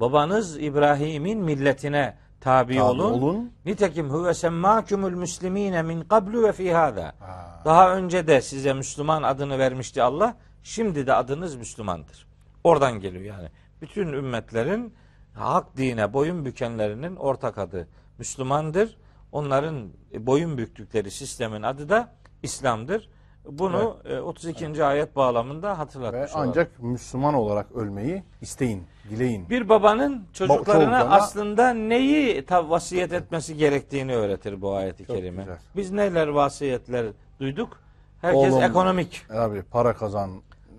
babanız 0.00 0.58
İbrahim'in 0.62 1.38
milletine 1.38 2.16
tabi, 2.40 2.74
Tabi 2.74 2.82
olun. 2.82 3.12
olun. 3.12 3.52
Nitekim 3.64 4.10
huve 4.10 4.34
semmâkümül 4.34 5.14
müslimine 5.14 5.82
min 5.82 6.00
qablu 6.02 6.42
ve 6.42 6.52
fi 6.52 6.74
hâzâ. 6.74 7.12
Ha. 7.20 7.62
Daha 7.64 7.94
önce 7.96 8.26
de 8.26 8.40
size 8.40 8.72
Müslüman 8.72 9.22
adını 9.22 9.58
vermişti 9.58 10.02
Allah. 10.02 10.34
Şimdi 10.62 11.06
de 11.06 11.14
adınız 11.14 11.56
Müslümandır. 11.56 12.26
Oradan 12.64 13.00
geliyor 13.00 13.24
yani. 13.24 13.48
Bütün 13.82 14.12
ümmetlerin 14.12 14.94
hak 15.34 15.76
dine 15.76 16.12
boyun 16.12 16.44
bükenlerinin 16.44 17.16
ortak 17.16 17.58
adı 17.58 17.88
Müslümandır. 18.18 18.96
Onların 19.44 19.88
boyun 20.18 20.58
büktükleri 20.58 21.10
sistemin 21.10 21.62
adı 21.62 21.88
da 21.88 22.08
İslam'dır. 22.42 23.08
Bunu 23.50 23.96
e, 24.04 24.18
32. 24.18 24.84
ayet 24.84 25.16
bağlamında 25.16 25.68
Ve 25.70 25.74
hatırlatmış 25.74 26.32
olalım. 26.34 26.48
ancak 26.48 26.82
Müslüman 26.82 27.34
olarak 27.34 27.72
ölmeyi 27.72 28.22
isteyin, 28.40 28.82
dileyin. 29.10 29.50
bir 29.50 29.68
babanın 29.68 30.26
çocuklarına 30.32 30.64
çocuklarına- 31.00 31.14
aslında 31.14 31.70
neyi 31.74 32.44
vasiyet 32.50 33.12
etmesi 33.12 33.56
gerektiğini 33.56 34.14
öğretir 34.16 34.60
bu 34.60 34.72
ayeti 34.74 35.06
Çok 35.06 35.16
kerime. 35.16 35.42
güzel. 35.42 35.58
Biz 35.76 35.90
neler 35.90 36.28
vasiyetler 36.28 37.06
duyduk? 37.40 37.78
Herkes 38.20 38.52
Oğlum, 38.52 38.62
ekonomik. 38.62 39.26
Abi 39.30 39.62
para 39.62 39.94
kazan. 39.96 40.30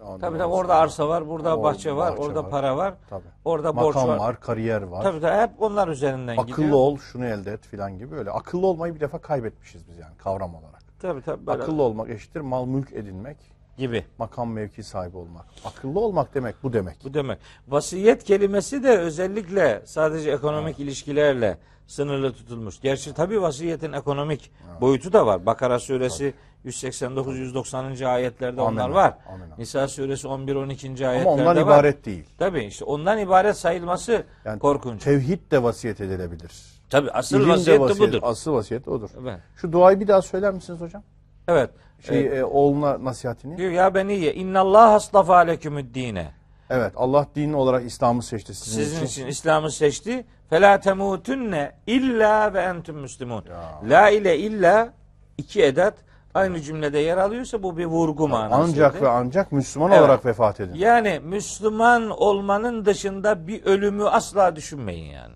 Ondan 0.06 0.20
Tabii 0.20 0.38
tabii 0.38 0.54
orada 0.54 0.76
arsa 0.76 1.08
var, 1.10 1.28
burada 1.28 1.50
Or- 1.50 1.64
bahçe 1.64 1.96
var, 1.96 2.12
bahçe 2.12 2.22
orada 2.24 2.44
var. 2.44 2.50
para 2.50 2.78
var, 2.78 2.94
Tabii. 3.10 3.24
orada 3.46 3.76
borç 3.76 3.96
Makam 3.96 4.10
var. 4.10 4.18
var. 4.18 4.40
kariyer 4.40 4.82
var. 4.82 5.04
Tabii 5.04 5.22
tabii 5.22 5.42
hep 5.42 5.62
onlar 5.62 5.88
üzerinden 5.88 6.38
Akıllı 6.38 6.56
gidiyor. 6.56 6.72
ol, 6.78 6.98
şunu 6.98 7.26
elde 7.26 7.52
et 7.52 7.66
filan 7.66 7.98
gibi 7.98 8.16
öyle. 8.16 8.32
Akıllı 8.32 8.68
olmayı 8.68 8.96
bir 8.96 9.00
defa 9.00 9.18
kaybetmişiz 9.18 9.88
biz 9.88 9.98
yani 9.98 10.18
kavram 10.18 10.56
olarak. 10.56 10.82
Tabii 11.00 11.22
tabii 11.22 11.48
böyle 11.48 11.64
Akıllı 11.64 11.82
olmak 11.82 12.10
eşittir 12.10 12.42
mal 12.42 12.66
mülk 12.66 12.94
edinmek, 12.94 13.38
gibi. 13.78 14.06
makam 14.18 14.52
mevki 14.52 14.84
sahibi 14.84 15.18
olmak. 15.18 15.46
Akıllı 15.66 16.00
olmak 16.00 16.36
demek 16.36 16.56
bu 16.64 16.74
demek. 16.74 16.98
Bu 17.04 17.14
demek. 17.14 17.40
Vasiyet 17.68 18.24
kelimesi 18.24 18.84
de 18.84 18.98
özellikle 18.98 19.82
sadece 19.86 20.32
ekonomik 20.32 20.80
ilişkilerle 20.80 21.58
sınırlı 21.88 22.34
tutulmuş. 22.34 22.82
Gerçi 22.82 23.14
tabii 23.14 23.42
vasiyetin 23.42 23.92
ekonomik 23.94 24.52
boyutu 24.82 25.14
da 25.14 25.26
var. 25.26 25.46
Bakara 25.46 25.80
suresi 25.80 26.34
189-190. 26.66 28.06
ayetlerde 28.08 28.62
onlar 28.62 28.82
Amenna, 28.84 28.96
var. 28.96 29.14
amenna. 29.34 29.56
Nisa 29.58 29.88
suresi 29.88 30.28
11-12. 30.28 31.06
Ama 31.06 31.10
ayetlerde 31.12 31.28
ondan 31.42 31.46
var. 31.56 31.62
ibaret 31.62 32.06
değil. 32.06 32.26
Tabii 32.38 32.64
işte 32.64 32.86
ondan 32.86 33.18
ibaret 33.20 33.58
sayılması 33.58 34.24
Yani 34.46 34.60
korkunç. 34.60 35.04
Tevhid 35.04 35.52
de 35.52 35.64
vasiyet 35.64 36.02
edilebilir. 36.02 36.52
Tabii 36.90 37.12
asıl 37.12 37.38
İlim 37.40 37.50
vasiyet 37.50 37.80
de 37.80 37.84
vasiyet- 37.84 38.00
budur. 38.00 38.20
Asıl 38.24 38.54
vasiyet 38.54 38.88
odur. 38.88 39.10
Evet. 39.22 39.40
Şu 39.56 39.72
duayı 39.72 40.00
bir 40.00 40.08
daha 40.08 40.22
söyler 40.22 40.54
misiniz 40.54 40.82
hocam? 40.82 41.04
Evet. 41.48 41.70
Şey 42.08 42.20
Ee, 42.20 42.36
e, 42.36 42.44
oğluna 42.44 43.04
nasihatini. 43.04 43.58
diyor 43.58 43.72
ya 43.72 43.94
beniye 43.94 44.34
innallah 44.34 44.94
astafa 44.94 45.38
lekümüd 45.38 45.96
dine. 45.96 46.32
Evet 46.70 46.94
Allah 46.96 47.28
din 47.36 47.54
olarak 47.54 47.86
İslam'ı 47.86 48.24
seçti 48.24 48.54
sizin, 48.56 48.84
Sizin 48.84 49.06
için 49.06 49.28
İslam'ı 49.28 49.72
seçti. 49.72 50.26
Fela 50.50 50.80
temutunne 50.80 51.72
illa 51.88 52.54
ve 52.54 52.62
entüm 52.62 52.96
müslimun. 52.98 53.44
La 53.90 54.10
ile 54.10 54.38
illa 54.40 54.94
iki 55.38 55.64
edat 55.64 55.94
aynı 56.36 56.62
cümlede 56.62 57.00
yer 57.00 57.18
alıyorsa 57.18 57.64
bu 57.64 57.78
bir 57.78 57.86
vurgu 57.86 58.28
manası. 58.28 58.56
Ancak 58.56 59.02
ve 59.02 59.10
ancak 59.10 59.52
Müslüman 59.52 59.92
Evet. 59.92 60.02
olarak 60.02 60.26
vefat 60.26 60.60
edin. 60.60 60.74
yani 60.74 61.20
Müslüman 61.24 62.10
olmanın 62.10 62.86
dışında 62.86 63.48
bir 63.48 63.66
ölümü 63.66 64.04
asla 64.04 64.56
düşünmeyin 64.56 65.12
yani. 65.12 65.36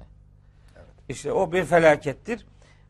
İşte 1.10 1.34
o 1.34 1.52
bir 1.52 1.64
felakettir. 1.64 2.46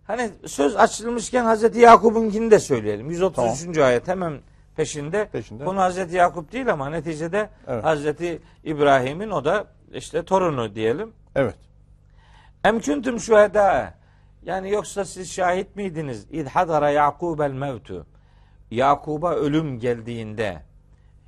Hani 0.07 0.29
söz 0.45 0.75
açılmışken 0.75 1.43
Hazreti 1.45 1.79
Yakup'unkini 1.79 2.51
de 2.51 2.59
söyleyelim. 2.59 3.11
133. 3.11 3.77
ayet 3.77 4.07
hemen 4.07 4.33
peşinde. 4.75 5.25
Peşinde. 5.31 5.65
Konu 5.65 5.79
Hazreti 5.79 6.15
Yakup 6.15 6.51
değil 6.51 6.71
ama 6.73 6.89
neticede 6.89 7.49
Evet. 7.67 7.83
Hazreti 7.83 8.41
İbrahim'in 8.63 9.29
o 9.29 9.45
da 9.45 9.65
işte 9.93 10.23
torunu 10.23 10.75
diyelim. 10.75 11.11
Evet. 11.35 11.55
Em 12.63 12.79
kuntum 12.79 13.19
şuheda. 13.19 13.93
Yani 14.43 14.71
yoksa 14.71 15.05
siz 15.05 15.31
şahit 15.31 15.75
miydiniz? 15.75 16.27
İd 16.31 16.47
hadara 16.47 16.89
Yakubel 16.89 17.51
mevtu. 17.51 18.07
Yakub'a 18.71 19.35
ölüm 19.35 19.79
geldiğinde 19.79 20.63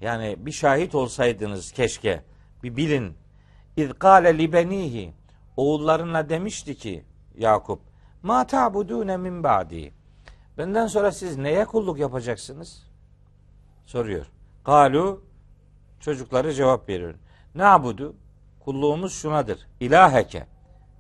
yani 0.02 0.36
bir 0.40 0.52
şahit 0.52 0.96
olsaydınız 0.96 1.72
keşke. 1.72 2.24
Bir 2.64 2.76
bilin. 2.76 3.18
İd 3.78 3.92
kâle 3.92 4.38
libenihi. 4.38 5.14
Oğullarına 5.58 6.30
demişti 6.30 6.76
ki 6.76 7.06
Yakup. 7.38 7.82
Ma 8.24 8.48
ta'budune 8.48 9.18
min 9.18 9.44
ba'di. 9.44 9.94
Benden 10.58 10.88
sonra 10.88 11.12
siz 11.12 11.38
neye 11.38 11.66
kulluk 11.66 12.00
yapacaksınız? 12.00 12.84
Soruyor. 13.86 14.26
Galu 14.66 15.24
çocukları 16.00 16.54
cevap 16.54 16.90
veriyor. 16.90 17.16
Ne 17.56 17.66
abudu? 17.66 18.16
Kulluğumuz 18.60 19.14
şunadır. 19.14 19.68
İlaheke. 19.80 20.48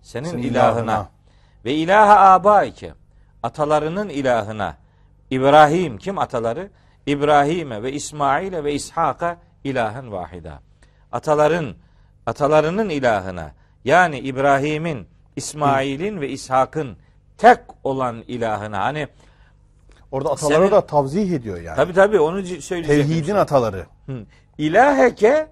Senin, 0.01 0.29
Senin 0.29 0.41
ilahına. 0.43 0.81
ilahına. 0.81 1.09
Ve 1.65 1.73
ilahe 1.73 2.11
abaike. 2.19 2.93
Atalarının 3.43 4.09
ilahına. 4.09 4.77
İbrahim 5.31 5.97
kim 5.97 6.17
ataları? 6.17 6.69
İbrahim'e 7.05 7.83
ve 7.83 7.91
İsmail'e 7.91 8.63
ve 8.63 8.73
İshak'a 8.73 9.37
ilahen 9.63 10.11
vahida. 10.11 10.59
Ataların 11.11 11.75
atalarının 12.25 12.89
ilahına 12.89 13.51
yani 13.85 14.19
İbrahim'in, 14.19 15.07
İsmail'in 15.35 16.21
ve 16.21 16.29
İshak'ın 16.29 16.97
tek 17.37 17.59
olan 17.83 18.23
ilahına. 18.27 18.79
Hani 18.83 19.07
Orada 20.11 20.31
ataları 20.31 20.59
Senin- 20.59 20.71
da 20.71 20.85
tavzih 20.85 21.31
ediyor 21.31 21.61
yani. 21.61 21.75
tabi 21.75 21.93
tabi 21.93 22.19
onu 22.19 22.45
söyleyecektim. 22.45 22.87
Tevhidin 22.87 23.35
ataları. 23.35 23.85
Hı. 24.05 24.25
İlaheke 24.57 25.47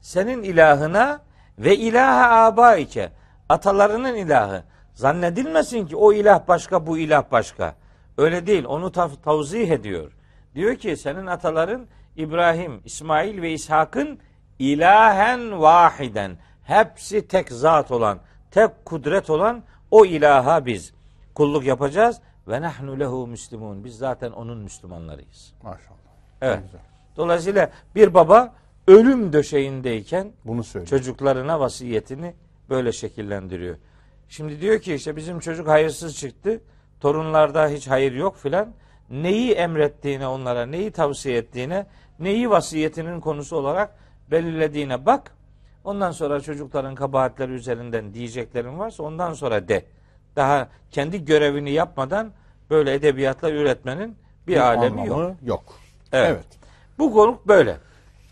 senin 0.00 0.42
ilahına 0.42 1.20
ve 1.58 1.76
ilahe 1.76 2.24
abaike 2.34 3.12
atalarının 3.48 4.14
ilahı. 4.14 4.64
Zannedilmesin 4.96 5.86
ki 5.86 5.96
o 5.96 6.12
ilah 6.12 6.48
başka 6.48 6.86
bu 6.86 6.98
ilah 6.98 7.24
başka. 7.32 7.74
Öyle 8.18 8.46
değil. 8.46 8.64
Onu 8.64 8.86
tav- 8.86 9.20
tavzih 9.24 9.70
ediyor. 9.70 10.12
Diyor 10.54 10.76
ki 10.76 10.96
senin 10.96 11.26
ataların 11.26 11.86
İbrahim, 12.16 12.80
İsmail 12.84 13.42
ve 13.42 13.52
İshak'ın 13.52 14.18
ilahen 14.58 15.60
vahiden 15.60 16.36
hepsi 16.62 17.28
tek 17.28 17.48
zat 17.48 17.90
olan, 17.90 18.18
tek 18.50 18.84
kudret 18.84 19.30
olan 19.30 19.62
o 19.90 20.04
ilaha 20.04 20.66
biz 20.66 20.92
kulluk 21.34 21.64
yapacağız 21.64 22.20
ve 22.48 22.62
nahnu 22.62 23.00
lehu 23.00 23.26
müslimun. 23.26 23.84
Biz 23.84 23.98
zaten 23.98 24.30
onun 24.30 24.58
Müslümanlarıyız. 24.58 25.52
Maşallah. 25.62 25.96
Evet. 26.42 26.60
Dolayısıyla 27.16 27.70
bir 27.94 28.14
baba 28.14 28.54
ölüm 28.88 29.32
döşeğindeyken 29.32 30.32
Bunu 30.44 30.64
söyle. 30.64 30.86
çocuklarına 30.86 31.60
vasiyetini 31.60 32.34
böyle 32.70 32.92
şekillendiriyor. 32.92 33.76
Şimdi 34.28 34.60
diyor 34.60 34.80
ki 34.80 34.94
işte 34.94 35.16
bizim 35.16 35.40
çocuk 35.40 35.68
hayırsız 35.68 36.16
çıktı. 36.16 36.60
Torunlarda 37.00 37.68
hiç 37.68 37.88
hayır 37.88 38.12
yok 38.12 38.36
filan. 38.36 38.68
Neyi 39.10 39.52
emrettiğine 39.52 40.26
onlara, 40.26 40.66
neyi 40.66 40.90
tavsiye 40.90 41.36
ettiğine, 41.36 41.86
neyi 42.20 42.50
vasiyetinin 42.50 43.20
konusu 43.20 43.56
olarak 43.56 43.96
belirlediğine 44.30 45.06
bak. 45.06 45.32
Ondan 45.84 46.10
sonra 46.10 46.40
çocukların 46.40 46.94
kabahatleri 46.94 47.52
üzerinden 47.52 48.14
diyeceklerin 48.14 48.78
varsa 48.78 49.02
ondan 49.02 49.32
sonra 49.32 49.68
de. 49.68 49.84
Daha 50.36 50.68
kendi 50.90 51.24
görevini 51.24 51.70
yapmadan 51.70 52.32
böyle 52.70 52.94
edebiyatlar 52.94 53.52
üretmenin 53.52 54.16
bir, 54.46 54.56
alemi 54.56 55.06
yok. 55.06 55.32
yok. 55.42 55.64
Evet. 56.12 56.30
evet. 56.30 56.44
Bu 56.98 57.12
konuk 57.12 57.48
böyle. 57.48 57.76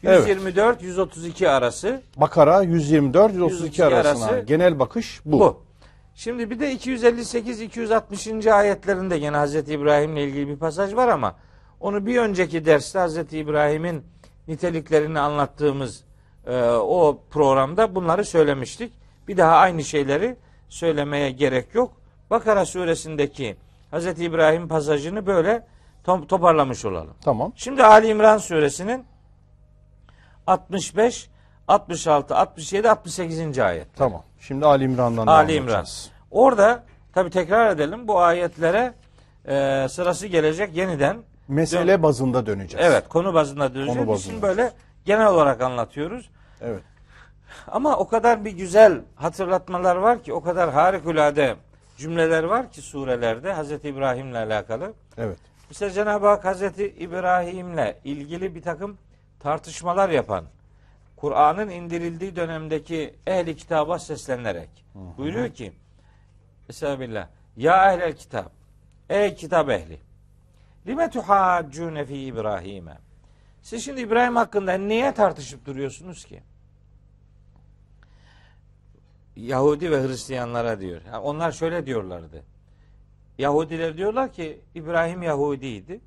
Evet. 0.05 0.28
124 0.28 0.82
132 0.82 1.49
arası 1.49 2.03
Bakara 2.16 2.62
124 2.62 3.34
132 3.34 3.55
132 3.55 3.84
arasına 3.84 4.26
arası 4.26 4.47
genel 4.47 4.78
bakış 4.78 5.20
bu. 5.24 5.40
bu. 5.40 5.63
Şimdi 6.14 6.50
bir 6.50 6.60
de 6.60 6.72
258 6.72 7.60
260. 7.60 8.46
ayetlerinde 8.46 9.18
gene 9.18 9.36
Hazreti 9.36 9.72
İbrahim'le 9.72 10.16
ilgili 10.16 10.48
bir 10.48 10.56
pasaj 10.56 10.94
var 10.94 11.08
ama 11.08 11.34
onu 11.80 12.06
bir 12.06 12.16
önceki 12.18 12.64
derste 12.64 12.98
Hazreti 12.98 13.38
İbrahim'in 13.38 14.04
niteliklerini 14.48 15.20
anlattığımız 15.20 16.04
e, 16.46 16.62
o 16.70 17.20
programda 17.30 17.94
bunları 17.94 18.24
söylemiştik. 18.24 18.92
Bir 19.28 19.36
daha 19.36 19.56
aynı 19.56 19.84
şeyleri 19.84 20.36
söylemeye 20.68 21.30
gerek 21.30 21.74
yok. 21.74 21.92
Bakara 22.30 22.64
suresindeki 22.66 23.56
Hazreti 23.90 24.24
İbrahim 24.24 24.68
pasajını 24.68 25.26
böyle 25.26 25.66
to- 26.06 26.26
toparlamış 26.26 26.84
olalım. 26.84 27.14
Tamam. 27.24 27.52
Şimdi 27.56 27.84
Ali 27.84 28.06
İmran 28.06 28.38
suresinin 28.38 29.04
65, 30.46 31.28
66, 31.68 32.34
67, 32.36 32.90
68. 32.90 33.58
ayet. 33.58 33.86
Tamam. 33.96 34.22
Şimdi 34.40 34.66
Ali 34.66 34.84
İmran'dan 34.84 35.26
Ali 35.26 35.54
İmran. 35.54 35.86
Orada 36.30 36.82
tabi 37.12 37.30
tekrar 37.30 37.70
edelim 37.70 38.08
bu 38.08 38.20
ayetlere 38.20 38.94
e, 39.48 39.86
sırası 39.88 40.26
gelecek 40.26 40.76
yeniden. 40.76 41.16
Mesele 41.48 42.02
bazında 42.02 42.46
döneceğiz. 42.46 42.86
Evet 42.90 43.08
konu 43.08 43.34
bazında 43.34 43.74
döneceğiz. 43.74 43.98
Konu 43.98 44.08
bazında. 44.08 44.30
Şimdi 44.30 44.42
böyle 44.42 44.72
genel 45.04 45.26
olarak 45.26 45.60
anlatıyoruz. 45.60 46.30
Evet. 46.60 46.82
Ama 47.68 47.96
o 47.96 48.08
kadar 48.08 48.44
bir 48.44 48.52
güzel 48.52 49.00
hatırlatmalar 49.16 49.96
var 49.96 50.22
ki 50.22 50.32
o 50.32 50.42
kadar 50.42 50.72
harikulade 50.72 51.56
cümleler 51.96 52.44
var 52.44 52.70
ki 52.70 52.82
surelerde 52.82 53.52
Hazreti 53.52 53.88
İbrahim'le 53.88 54.34
alakalı. 54.34 54.92
Evet. 55.18 55.38
Mesela 55.70 55.90
Cenab-ı 55.90 56.26
Hak 56.26 56.44
Hazreti 56.44 56.86
İbrahim'le 56.88 57.94
ilgili 58.04 58.54
bir 58.54 58.62
takım 58.62 58.98
tartışmalar 59.40 60.08
yapan, 60.08 60.44
Kur'an'ın 61.24 61.68
indirildiği 61.68 62.36
dönemdeki 62.36 63.14
ehli 63.26 63.56
kitaba 63.56 63.98
seslenerek 63.98 64.68
buyuruyor 64.94 65.48
ki 65.48 65.72
Estağfirullah. 66.68 67.28
Ya 67.56 67.92
ehlel 67.92 68.16
kitap. 68.16 68.52
Ey 69.08 69.34
kitap 69.34 69.70
ehli. 69.70 70.00
Lime 70.86 71.10
tuhaccune 71.10 72.04
fi 72.04 72.16
İbrahim'e. 72.16 72.98
Siz 73.62 73.84
şimdi 73.84 74.00
İbrahim 74.00 74.36
hakkında 74.36 74.72
niye 74.72 75.14
tartışıp 75.14 75.66
duruyorsunuz 75.66 76.24
ki? 76.24 76.42
Yahudi 79.36 79.90
ve 79.90 80.08
Hristiyanlara 80.08 80.80
diyor. 80.80 81.02
Yani 81.06 81.18
onlar 81.18 81.52
şöyle 81.52 81.86
diyorlardı. 81.86 82.42
Yahudiler 83.38 83.96
diyorlar 83.96 84.32
ki 84.32 84.60
İbrahim 84.74 85.22
Yahudiydi. 85.22 86.00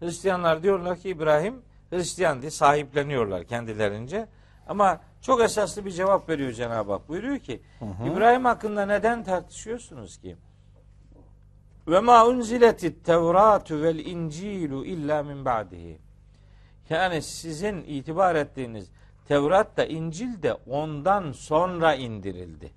Hristiyanlar 0.00 0.62
diyorlar 0.62 0.98
ki 0.98 1.08
İbrahim 1.08 1.62
Hristiyandı. 1.90 2.50
Sahipleniyorlar 2.50 3.44
kendilerince. 3.44 4.28
Ama 4.66 5.00
çok 5.22 5.40
esaslı 5.40 5.84
bir 5.84 5.90
cevap 5.90 6.28
veriyor 6.28 6.52
Cenab-ı 6.52 6.92
Hak. 6.92 7.08
Buyuruyor 7.08 7.38
ki 7.38 7.62
İbrahim 8.12 8.44
hakkında 8.44 8.86
neden 8.86 9.24
tartışıyorsunuz 9.24 10.16
ki? 10.16 10.36
Ve 11.88 12.00
ma 12.00 12.26
unziletit 12.26 13.04
tevratu 13.04 13.82
vel 13.82 13.98
incilu 13.98 14.84
illa 14.86 15.22
min 15.22 15.44
ba'dihi. 15.44 15.98
Yani 16.90 17.22
sizin 17.22 17.84
itibar 17.84 18.34
ettiğiniz 18.34 18.90
Tevrat 19.28 19.76
da 19.76 19.84
İncil 19.84 20.42
de 20.42 20.54
ondan 20.54 21.32
sonra 21.32 21.94
indirildi. 21.94 22.72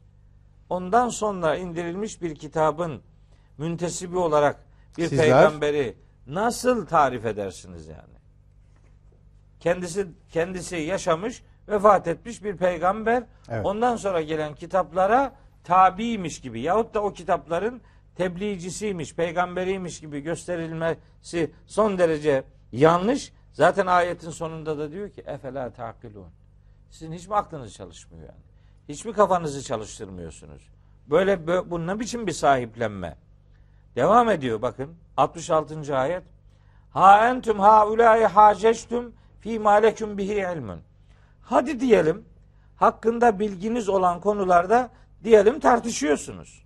Ondan 0.69 1.09
sonra 1.09 1.55
indirilmiş 1.55 2.21
bir 2.21 2.35
kitabın 2.35 3.01
müntesibi 3.57 4.17
olarak 4.17 4.63
bir 4.97 5.07
Sizler- 5.07 5.17
peygamberi 5.17 5.95
nasıl 6.27 6.85
tarif 6.85 7.25
edersiniz 7.25 7.87
yani? 7.87 8.13
Kendisi 9.59 10.07
kendisi 10.31 10.75
yaşamış, 10.75 11.43
vefat 11.67 12.07
etmiş 12.07 12.43
bir 12.43 12.57
peygamber. 12.57 13.23
Evet. 13.49 13.65
Ondan 13.65 13.95
sonra 13.95 14.21
gelen 14.21 14.55
kitaplara 14.55 15.31
tabiymiş 15.63 16.41
gibi 16.41 16.61
yahut 16.61 16.93
da 16.93 17.03
o 17.03 17.13
kitapların 17.13 17.81
tebliğcisiymiş, 18.15 19.15
peygamberiymiş 19.15 19.99
gibi 19.99 20.19
gösterilmesi 20.19 21.51
son 21.67 21.97
derece 21.97 22.43
yanlış. 22.71 23.33
Zaten 23.53 23.87
ayetin 23.87 24.29
sonunda 24.29 24.77
da 24.77 24.91
diyor 24.91 25.09
ki 25.09 25.21
efela 25.25 25.73
takilun. 25.73 26.27
Sizin 26.89 27.13
hiç 27.13 27.27
mi 27.27 27.35
aklınız 27.35 27.73
çalışmıyor 27.73 28.23
yani? 28.23 28.41
Hiç 28.89 29.05
mi 29.05 29.13
kafanızı 29.13 29.63
çalıştırmıyorsunuz? 29.63 30.69
Böyle, 31.07 31.33
bö- 31.33 31.69
bu 31.69 31.87
ne 31.87 31.99
biçim 31.99 32.27
bir 32.27 32.31
sahiplenme? 32.31 33.15
Devam 33.95 34.29
ediyor 34.29 34.61
bakın 34.61 34.95
66. 35.17 35.97
ayet. 35.97 36.23
Ha 36.91 37.29
entum 37.29 37.59
haulâi 37.59 38.25
hâceçtum 38.25 39.13
fî 39.39 39.59
mâ 39.59 39.71
leküm 39.71 40.17
bihi 40.17 40.33
ilmun. 40.33 40.79
Hadi 41.43 41.79
diyelim 41.79 42.25
hakkında 42.75 43.39
bilginiz 43.39 43.89
olan 43.89 44.21
konularda 44.21 44.89
diyelim 45.23 45.59
tartışıyorsunuz. 45.59 46.63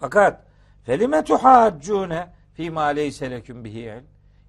Fakat 0.00 0.44
felime 0.84 1.24
tuhaccune 1.24 2.32
fî 2.54 2.70
mâ 2.70 2.84
leyse 2.84 3.30
leküm 3.30 3.64
bihi. 3.64 4.00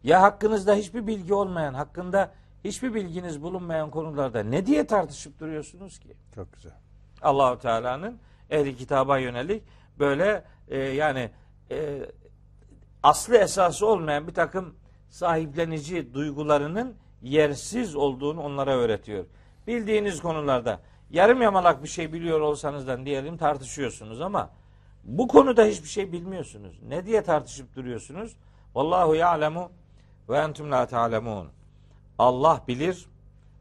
Ya 0.04 0.22
hakkınızda 0.22 0.74
hiçbir 0.74 1.08
bilgi 1.08 1.34
olmayan, 1.34 1.74
hakkında 1.74 2.32
hiçbir 2.64 2.94
bilginiz 2.94 3.42
bulunmayan 3.42 3.90
konularda 3.90 4.44
ne 4.44 4.66
diye 4.66 4.88
tartışıp 4.88 5.40
duruyorsunuz 5.40 6.00
ki? 6.00 6.18
Çok 6.36 6.54
güzel. 6.54 6.74
Allahu 7.22 7.60
Teala'nın 7.60 8.20
ehli 8.50 8.76
kitaba 8.76 9.18
yönelik 9.18 9.64
böyle 10.00 10.44
e, 10.68 10.78
yani 10.78 11.32
e, 11.72 12.00
aslı 13.04 13.38
esası 13.38 13.88
olmayan 13.88 14.28
bir 14.28 14.34
takım 14.34 14.76
sahiplenici 15.10 16.14
duygularının 16.14 16.96
yersiz 17.24 17.96
olduğunu 17.96 18.42
onlara 18.42 18.76
öğretiyor. 18.76 19.26
Bildiğiniz 19.68 20.22
konularda 20.22 20.80
yarım 21.10 21.42
yamalak 21.42 21.84
bir 21.84 21.88
şey 21.88 22.14
biliyor 22.14 22.40
olsanızdan 22.40 23.06
diyelim 23.06 23.38
tartışıyorsunuz 23.38 24.22
ama 24.22 24.50
bu 25.04 25.28
konuda 25.28 25.66
hiçbir 25.66 25.88
şey 25.88 26.12
bilmiyorsunuz. 26.12 26.80
Ne 26.88 27.06
diye 27.06 27.24
tartışıp 27.24 27.76
duruyorsunuz? 27.76 28.36
Vallahu 28.76 29.16
ya'lemu 29.16 29.72
ve 30.30 30.38
entum 30.38 30.72
la 30.72 30.86
ta'lemun. 30.86 31.48
Allah 32.20 32.64
bilir, 32.68 33.06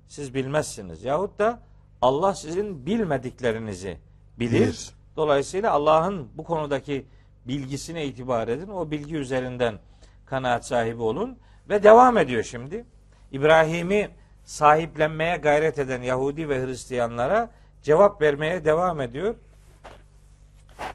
siz 0.08 0.34
bilmezsiniz. 0.34 1.04
Yahut 1.04 1.38
da 1.38 1.60
Allah 2.02 2.34
sizin 2.34 2.86
bilmediklerinizi 2.86 3.98
bilir. 4.38 4.60
Bilir. 4.60 4.90
Dolayısıyla 5.16 5.72
Allah'ın 5.72 6.28
bu 6.34 6.44
konudaki 6.44 7.06
bilgisine 7.44 8.06
itibar 8.06 8.48
edin. 8.48 8.68
O 8.68 8.90
bilgi 8.90 9.16
üzerinden 9.16 9.78
kanaat 10.26 10.66
sahibi 10.66 11.02
olun. 11.02 11.38
Ve 11.68 11.82
devam 11.82 12.18
ediyor 12.18 12.42
şimdi. 12.42 12.84
İbrahim'i 13.32 14.10
sahiplenmeye 14.44 15.36
gayret 15.36 15.78
eden 15.78 16.02
Yahudi 16.02 16.48
ve 16.48 16.66
Hristiyanlara 16.66 17.50
cevap 17.82 18.22
vermeye 18.22 18.64
devam 18.64 19.00
ediyor. 19.00 19.34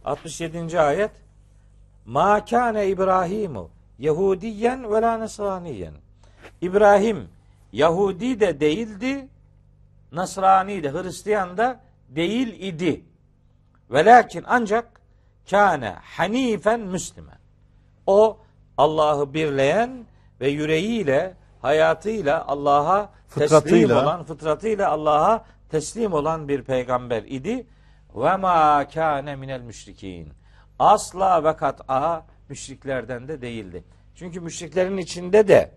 67. 0.06 0.80
ayet 0.80 1.12
Ma 2.06 2.46
kâne 2.46 2.88
İbrahimu 2.88 3.70
Yahudiyen 4.00 4.94
ve 4.94 5.02
la 5.02 5.18
Nesraniyen. 5.18 5.94
İbrahim 6.62 7.30
Yahudi 7.72 8.40
de 8.40 8.60
değildi, 8.60 9.28
Nasrani 10.12 10.84
de 10.84 10.92
Hristiyan 10.92 11.58
da 11.58 11.80
değil 12.10 12.62
idi. 12.62 13.02
Velakin 13.92 14.44
ancak 14.48 15.02
kâne 15.50 15.96
hanifen 16.02 16.80
müslümen. 16.80 17.38
O 18.06 18.38
Allah'ı 18.78 19.34
birleyen 19.34 20.06
ve 20.42 20.50
yüreğiyle, 20.50 21.34
hayatıyla 21.62 22.48
Allah'a 22.48 23.10
teslim 23.36 23.92
olan, 23.92 24.24
fıtratıyla 24.24 24.90
Allah'a 24.90 25.46
teslim 25.70 26.14
olan 26.14 26.48
bir 26.48 26.64
peygamber 26.64 27.24
idi. 27.24 27.68
Ve 28.16 28.38
ma 28.38 28.88
kâne 28.88 29.36
minel 29.36 29.62
müşrikin. 29.62 30.34
Asla 30.80 31.44
ve 31.44 31.56
kat'a 31.56 32.26
müşriklerden 32.50 33.28
de 33.28 33.42
değildi. 33.42 33.84
Çünkü 34.16 34.40
müşriklerin 34.40 34.98
içinde 34.98 35.48
de 35.48 35.72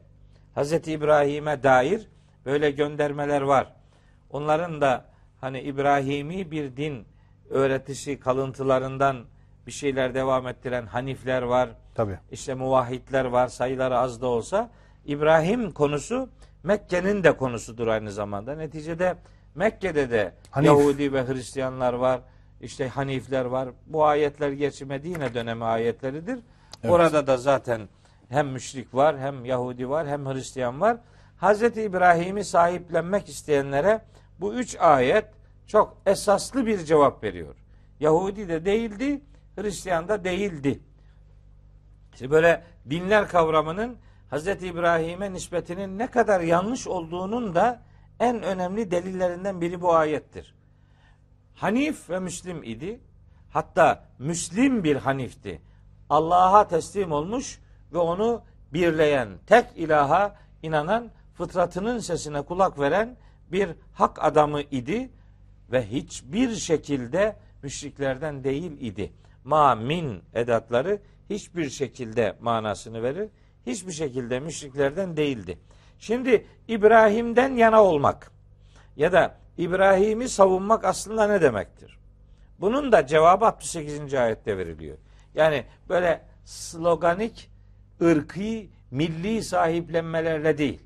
Hz. 0.57 0.73
İbrahim'e 0.73 1.63
dair 1.63 2.09
böyle 2.47 2.71
göndermeler 2.71 3.41
var. 3.41 3.73
Onların 4.31 4.81
da 4.81 5.05
hani 5.41 5.61
İbrahimi 5.61 6.51
bir 6.51 6.77
din 6.77 7.07
öğretisi 7.51 8.21
kalıntılarından 8.21 9.25
bir 9.67 9.73
şeyler 9.73 10.15
devam 10.15 10.49
ettiren 10.49 10.87
Hanifler 10.87 11.43
var. 11.43 11.69
Tabii. 11.95 12.19
işte 12.33 12.55
muvahhidler 12.55 13.25
var 13.25 13.49
sayıları 13.49 13.99
az 13.99 14.21
da 14.21 14.27
olsa 14.27 14.71
İbrahim 15.05 15.73
konusu 15.73 16.29
Mekke'nin 16.63 17.25
de 17.25 17.37
konusudur 17.37 17.87
aynı 17.87 18.13
zamanda. 18.13 18.55
Neticede 18.55 19.17
Mekke'de 19.55 20.11
de 20.11 20.33
Hanif. 20.51 20.67
Yahudi 20.67 21.13
ve 21.13 21.27
Hristiyanlar 21.27 21.93
var. 21.93 22.21
işte 22.61 22.89
Hanifler 22.89 23.45
var. 23.45 23.69
Bu 23.87 24.05
ayetler 24.05 24.51
gerçi 24.51 24.85
Medine 24.85 25.35
dönemi 25.35 25.65
ayetleridir. 25.65 26.39
Evet. 26.83 26.93
Orada 26.93 27.27
da 27.27 27.37
zaten 27.37 27.89
hem 28.29 28.49
müşrik 28.49 28.95
var, 28.95 29.19
hem 29.19 29.45
Yahudi 29.45 29.89
var, 29.89 30.09
hem 30.09 30.27
Hristiyan 30.27 30.81
var. 30.81 30.97
Hazreti 31.37 31.83
İbrahim'i 31.83 32.45
sahiplenmek 32.45 33.29
isteyenlere 33.29 34.01
bu 34.41 34.55
üç 34.55 34.77
ayet 34.81 35.25
çok 35.67 35.97
esaslı 36.07 36.67
bir 36.67 36.85
cevap 36.85 37.25
veriyor. 37.25 37.55
Yahudi 38.01 38.49
de 38.49 38.65
değildi, 38.65 39.21
Hristiyan 39.57 40.09
da 40.09 40.25
değildi. 40.25 40.81
İşte 42.13 42.31
böyle 42.31 42.63
dinler 42.91 43.29
kavramının 43.29 43.97
Hz. 44.33 44.47
İbrahim'e 44.47 45.33
nispetinin 45.33 45.99
ne 45.99 46.07
kadar 46.07 46.41
yanlış 46.41 46.87
olduğunun 46.87 47.55
da 47.55 47.83
en 48.21 48.43
önemli 48.43 48.91
delillerinden 48.91 49.61
biri 49.61 49.81
bu 49.81 49.95
ayettir. 49.95 50.55
Hanif 51.55 52.11
ve 52.11 52.19
Müslim 52.19 52.63
idi. 52.63 53.01
Hatta 53.51 54.05
Müslim 54.19 54.85
bir 54.85 54.97
Hanif'ti. 54.97 55.61
Allah'a 56.11 56.69
teslim 56.69 57.13
olmuş 57.13 57.61
ve 57.93 57.99
onu 57.99 58.43
birleyen, 58.73 59.29
tek 59.47 59.67
ilaha 59.77 60.37
inanan, 60.63 61.11
fıtratının 61.35 61.99
sesine 61.99 62.43
kulak 62.43 62.79
veren 62.79 63.17
bir 63.53 63.71
hak 63.95 64.25
adamı 64.25 64.61
idi 64.61 65.11
ve 65.73 65.87
hiçbir 65.87 66.55
şekilde 66.55 67.37
müşriklerden 67.63 68.45
değil 68.45 68.81
idi. 68.81 69.13
Ma 69.45 69.75
min 69.75 70.23
edatları 70.35 71.01
hiçbir 71.31 71.71
şekilde 71.71 72.37
manasını 72.41 73.03
verir. 73.03 73.29
Hiçbir 73.67 73.93
şekilde 73.93 74.41
müşriklerden 74.41 75.17
değildi. 75.17 75.59
Şimdi 75.99 76.47
İbrahim'den 76.69 77.57
yana 77.57 77.85
olmak 77.85 78.33
ya 78.97 79.13
da 79.13 79.37
İbrahim'i 79.59 80.29
savunmak 80.29 80.85
aslında 80.85 81.27
ne 81.27 81.43
demektir? 81.43 81.99
Bunun 82.61 82.93
da 82.93 83.07
cevabı 83.07 83.47
68. 83.47 84.15
ayette 84.15 84.59
veriliyor. 84.59 84.99
Yani 85.35 85.65
böyle 85.89 86.23
sloganik, 86.45 87.51
ırkı, 88.03 88.67
milli 88.91 89.43
sahiplenmelerle 89.43 90.59
değil. 90.59 90.81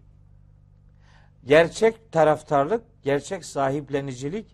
Gerçek 1.46 2.12
taraftarlık, 2.12 2.82
gerçek 3.02 3.44
sahiplenicilik 3.44 4.46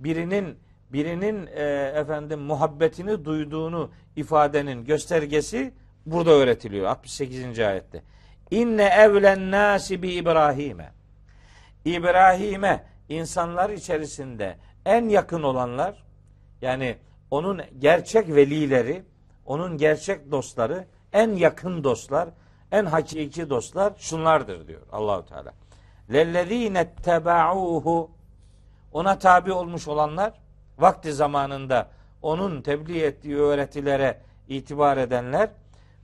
birinin 0.00 0.58
birinin 0.92 1.46
e, 1.46 1.92
efendim 1.96 2.40
muhabbetini 2.40 3.24
duyduğunu 3.24 3.90
ifadenin 4.16 4.84
göstergesi 4.84 5.72
burada 6.06 6.30
öğretiliyor 6.30 6.86
68. 6.86 7.58
ayette. 7.58 8.02
İnne 8.50 8.84
evlen 8.84 9.50
nasi 9.50 10.02
bi 10.02 10.10
İbrahim'e. 10.10 10.92
İbrahim'e 11.84 12.84
insanlar 13.08 13.70
içerisinde 13.70 14.56
en 14.84 15.08
yakın 15.08 15.42
olanlar 15.42 16.04
yani 16.62 16.96
onun 17.30 17.60
gerçek 17.78 18.28
velileri, 18.28 19.02
onun 19.46 19.76
gerçek 19.76 20.30
dostları, 20.30 20.84
en 21.12 21.30
yakın 21.30 21.84
dostlar, 21.84 22.28
en 22.72 22.84
hakiki 22.86 23.50
dostlar 23.50 23.92
şunlardır 23.98 24.68
diyor 24.68 24.82
Allahu 24.92 25.26
Teala. 25.26 25.52
Lellezine 26.12 26.94
tebauhu 26.94 28.10
ona 28.92 29.18
tabi 29.18 29.52
olmuş 29.52 29.88
olanlar 29.88 30.32
vakti 30.78 31.12
zamanında 31.12 31.88
onun 32.22 32.62
tebliğ 32.62 33.02
ettiği 33.02 33.36
öğretilere 33.36 34.20
itibar 34.48 34.96
edenler 34.96 35.50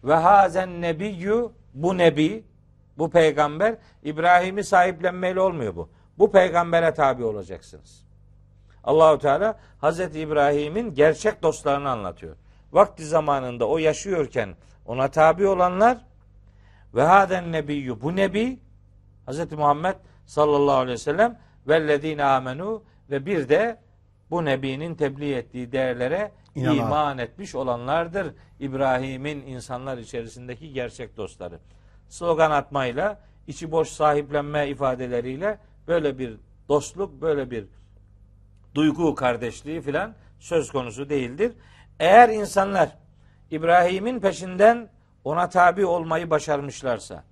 ve 0.04 0.14
hazen 0.14 0.80
nebiyyü 0.80 1.48
bu 1.74 1.98
nebi 1.98 2.44
bu 2.98 3.10
peygamber 3.10 3.76
İbrahim'i 4.02 4.64
sahiplenmeyle 4.64 5.40
olmuyor 5.40 5.76
bu. 5.76 5.88
Bu 6.18 6.32
peygambere 6.32 6.94
tabi 6.94 7.24
olacaksınız. 7.24 8.04
Allahu 8.84 9.18
Teala 9.18 9.58
Hazreti 9.78 10.20
İbrahim'in 10.20 10.94
gerçek 10.94 11.42
dostlarını 11.42 11.90
anlatıyor. 11.90 12.36
Vakti 12.72 13.04
zamanında 13.06 13.68
o 13.68 13.78
yaşıyorken 13.78 14.54
ona 14.86 15.08
tabi 15.08 15.46
olanlar 15.46 15.98
ve 16.94 17.02
haden 17.02 17.52
nebiyyü 17.52 18.00
bu 18.00 18.16
nebi 18.16 18.58
Hazreti 19.26 19.56
Muhammed 19.56 19.94
sallallahu 20.26 20.76
aleyhi 20.76 20.94
ve 20.94 20.98
sellem 20.98 21.38
vellezine 21.68 22.24
amenu 22.24 22.82
ve 23.10 23.26
bir 23.26 23.48
de 23.48 23.80
bu 24.30 24.44
nebinin 24.44 24.94
tebliğ 24.94 25.34
ettiği 25.34 25.72
değerlere 25.72 26.32
İnanan. 26.54 26.76
iman 26.76 27.18
etmiş 27.18 27.54
olanlardır. 27.54 28.34
İbrahim'in 28.60 29.46
insanlar 29.46 29.98
içerisindeki 29.98 30.72
gerçek 30.72 31.16
dostları. 31.16 31.58
Slogan 32.08 32.50
atmayla, 32.50 33.20
içi 33.46 33.70
boş 33.70 33.88
sahiplenme 33.88 34.68
ifadeleriyle 34.68 35.58
böyle 35.88 36.18
bir 36.18 36.36
dostluk, 36.68 37.22
böyle 37.22 37.50
bir 37.50 37.64
duygu 38.74 39.14
kardeşliği 39.14 39.80
filan 39.80 40.14
söz 40.38 40.72
konusu 40.72 41.08
değildir. 41.08 41.52
Eğer 42.00 42.28
insanlar 42.28 42.88
İbrahim'in 43.50 44.20
peşinden 44.20 44.88
ona 45.24 45.48
tabi 45.48 45.86
olmayı 45.86 46.30
başarmışlarsa, 46.30 47.24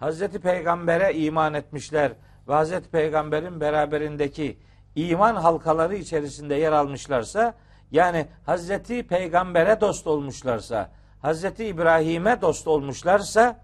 Hazreti 0.00 0.40
Peygamber'e 0.40 1.14
iman 1.14 1.54
etmişler 1.54 2.12
ve 2.48 2.52
Hazreti 2.52 2.90
Peygamber'in 2.90 3.60
beraberindeki 3.60 4.58
iman 4.94 5.34
halkaları 5.34 5.96
içerisinde 5.96 6.54
yer 6.54 6.72
almışlarsa, 6.72 7.54
yani 7.92 8.26
Hazreti 8.46 9.06
Peygamber'e 9.06 9.80
dost 9.80 10.06
olmuşlarsa, 10.06 10.90
Hazreti 11.22 11.64
İbrahim'e 11.64 12.40
dost 12.40 12.68
olmuşlarsa, 12.68 13.60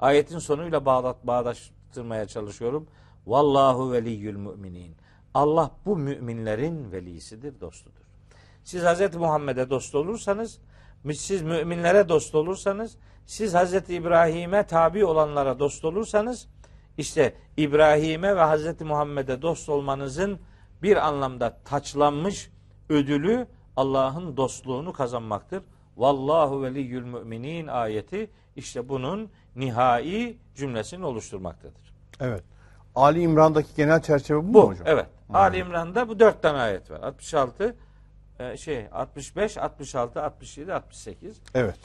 ayetin 0.00 0.38
sonuyla 0.38 0.84
bağdat, 0.84 1.26
bağdaştırmaya 1.26 2.26
çalışıyorum. 2.26 2.86
Vallahu 3.26 3.92
veliyyül 3.92 4.36
müminin. 4.36 4.96
Allah 5.34 5.70
bu 5.86 5.96
müminlerin 5.96 6.92
velisidir, 6.92 7.60
dostudur. 7.60 8.02
Siz 8.64 8.82
Hz. 8.82 9.16
Muhammed'e 9.16 9.70
dost 9.70 9.94
olursanız, 9.94 10.58
siz 11.14 11.42
müminlere 11.42 12.08
dost 12.08 12.34
olursanız, 12.34 12.96
siz 13.26 13.54
Hz. 13.54 13.74
İbrahim'e 13.74 14.66
tabi 14.66 15.04
olanlara 15.04 15.58
dost 15.58 15.84
olursanız, 15.84 16.48
işte 16.98 17.34
İbrahim'e 17.56 18.36
ve 18.36 18.44
Hz. 18.44 18.80
Muhammed'e 18.80 19.42
dost 19.42 19.68
olmanızın 19.68 20.38
bir 20.82 21.06
anlamda 21.06 21.58
taçlanmış 21.64 22.50
ödülü 22.88 23.46
Allah'ın 23.76 24.36
dostluğunu 24.36 24.92
kazanmaktır. 24.92 25.62
Vallahu 25.96 26.62
veliyyül 26.62 27.04
müminin 27.04 27.66
ayeti 27.66 28.30
işte 28.56 28.88
bunun 28.88 29.30
nihai 29.56 30.38
cümlesini 30.54 31.04
oluşturmaktadır. 31.06 31.94
Evet. 32.20 32.44
Ali 32.94 33.20
İmran'daki 33.20 33.68
genel 33.76 34.02
çerçeve 34.02 34.38
bu, 34.38 34.42
mu 34.42 34.54
Bu 34.54 34.68
hocam? 34.68 34.86
evet. 34.86 35.06
Ali 35.34 35.58
İmran'da 35.58 36.08
bu 36.08 36.18
dört 36.20 36.42
tane 36.42 36.58
ayet 36.58 36.90
var. 36.90 37.00
66 37.00 37.76
e, 38.38 38.56
şey 38.56 38.86
65, 38.92 39.56
66, 39.58 40.22
67, 40.22 40.74
68. 40.74 41.40
Evet. 41.54 41.78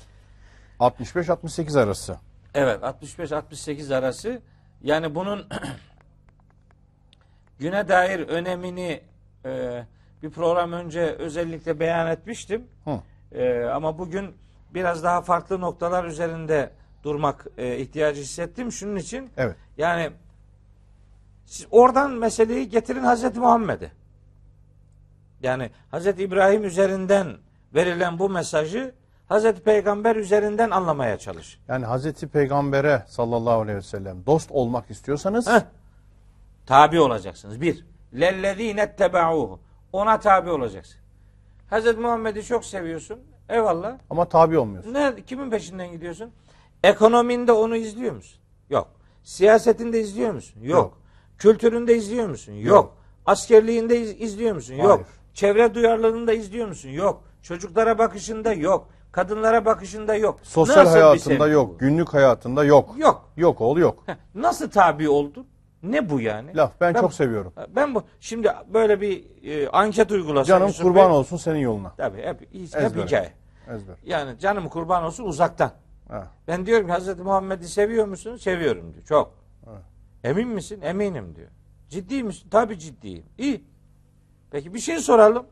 65-68 0.79 1.79
arası. 1.79 2.17
Evet 2.53 2.81
65-68 2.81 3.95
arası 3.95 4.41
yani 4.83 5.15
bunun 5.15 5.47
güne 7.59 7.87
dair 7.87 8.19
önemini 8.19 9.01
e, 9.45 9.83
bir 10.23 10.29
program 10.29 10.71
önce 10.71 11.01
özellikle 11.01 11.79
beyan 11.79 12.07
etmiştim. 12.07 12.67
Hı. 12.85 12.99
E, 13.31 13.65
ama 13.65 13.97
bugün 13.97 14.35
biraz 14.73 15.03
daha 15.03 15.21
farklı 15.21 15.61
noktalar 15.61 16.05
üzerinde 16.05 16.71
durmak 17.03 17.47
e, 17.57 17.77
ihtiyacı 17.77 18.21
hissettim. 18.21 18.71
Şunun 18.71 18.95
için 18.95 19.29
Evet. 19.37 19.55
yani 19.77 20.11
siz 21.45 21.67
oradan 21.71 22.11
meseleyi 22.11 22.69
getirin 22.69 23.03
Hazreti 23.03 23.39
Muhammed'e. 23.39 23.91
Yani 25.41 25.69
Hazreti 25.91 26.23
İbrahim 26.23 26.63
üzerinden 26.63 27.37
verilen 27.75 28.19
bu 28.19 28.29
mesajı 28.29 28.95
Hazreti 29.27 29.61
Peygamber 29.63 30.15
üzerinden 30.15 30.69
anlamaya 30.69 31.17
çalış. 31.17 31.59
Yani 31.67 31.85
Hazreti 31.85 32.27
Peygamber'e 32.27 33.03
sallallahu 33.07 33.61
aleyhi 33.61 33.77
ve 33.77 33.81
sellem 33.81 34.25
dost 34.25 34.51
olmak 34.51 34.91
istiyorsanız 34.91 35.47
Heh. 35.47 35.61
Tabi 36.65 36.99
olacaksınız. 36.99 37.61
Bir. 37.61 37.85
Lellezine 38.13 38.95
tebauhu. 38.95 39.59
Ona 39.93 40.19
tabi 40.19 40.49
olacaksın. 40.49 40.95
Hazreti 41.69 41.99
Muhammed'i 41.99 42.43
çok 42.43 42.65
seviyorsun. 42.65 43.19
Eyvallah. 43.49 43.97
ama 44.09 44.25
tabi 44.25 44.57
olmuyorsun. 44.57 44.93
Ne, 44.93 45.13
kimin 45.27 45.49
peşinden 45.49 45.91
gidiyorsun? 45.91 46.31
Ekonominde 46.83 47.51
onu 47.51 47.75
izliyor 47.75 48.15
musun? 48.15 48.39
Yok. 48.69 48.87
Siyasetinde 49.23 49.99
izliyor 50.01 50.33
musun? 50.33 50.61
Yok. 50.61 50.69
Yok. 50.77 50.97
Kültüründe 51.37 51.95
izliyor 51.97 52.29
musun? 52.29 52.53
Yok. 52.53 52.67
Yok. 52.67 52.97
Askerliğinde 53.25 53.99
iz- 54.01 54.21
izliyor 54.21 54.55
musun? 54.55 54.73
Yok. 54.75 54.89
Hayır. 54.91 55.05
Çevre 55.33 55.75
duyarlılığında 55.75 56.33
izliyor 56.33 56.67
musun? 56.67 56.89
Yok. 56.89 57.23
Çocuklara 57.41 57.97
bakışında 57.97 58.53
yok. 58.53 58.87
Kadınlara 59.11 59.65
bakışında 59.65 60.15
yok. 60.15 60.39
Sosyal 60.43 60.77
Nasıl 60.77 60.91
hayatında 60.91 61.47
yok, 61.47 61.69
bu? 61.73 61.77
günlük 61.77 62.13
hayatında 62.13 62.63
yok. 62.63 62.89
Yok. 62.97 63.29
Yok 63.37 63.61
oğlu 63.61 63.79
yok. 63.79 64.03
Heh, 64.05 64.15
Nasıl 64.35 64.69
tabi 64.71 65.09
oldun? 65.09 65.47
Ne 65.83 66.09
bu 66.09 66.21
yani? 66.21 66.55
Laf 66.57 66.71
ben, 66.81 66.93
Ben- 66.93 67.01
çok 67.01 67.13
seviyorum. 67.13 67.53
Ben 67.75 67.95
bu 67.95 68.03
şimdi 68.19 68.51
böyle 68.73 69.01
bir 69.01 69.23
e, 69.43 69.69
anket 69.69 70.11
uygulasam 70.11 70.45
Canım 70.47 70.67
Yusuf 70.67 70.83
kurban 70.83 71.09
Bey- 71.11 71.15
olsun 71.15 71.37
senin 71.37 71.59
yoluna. 71.59 71.93
Tabii 71.97 72.17
hep, 72.21 72.41
hep 72.41 72.55
Ezber. 72.55 73.05
hikaye. 73.05 73.31
Ezber. 73.75 73.95
Yani 74.03 74.39
canım 74.39 74.69
kurban 74.69 75.03
olsun 75.03 75.23
uzaktan. 75.23 75.71
Ha. 76.09 76.27
Ben 76.47 76.65
diyorum 76.65 76.85
ki 76.87 76.91
Hazreti 76.93 77.21
Muhammed'i 77.21 77.67
seviyor 77.67 78.05
musun? 78.05 78.35
Seviyorum 78.35 78.93
diyor. 78.93 79.05
Çok. 79.05 79.33
Ha. 79.65 79.71
Emin 80.23 80.47
misin? 80.47 80.81
Eminim 80.81 81.35
diyor. 81.35 81.49
Ciddi 81.89 82.23
misin? 82.23 82.47
Tabii 82.51 82.79
ciddiyim. 82.79 83.25
İyi. 83.37 83.63
Peki 84.51 84.73
bir 84.73 84.79
şey 84.79 84.97
soralım. 84.99 85.45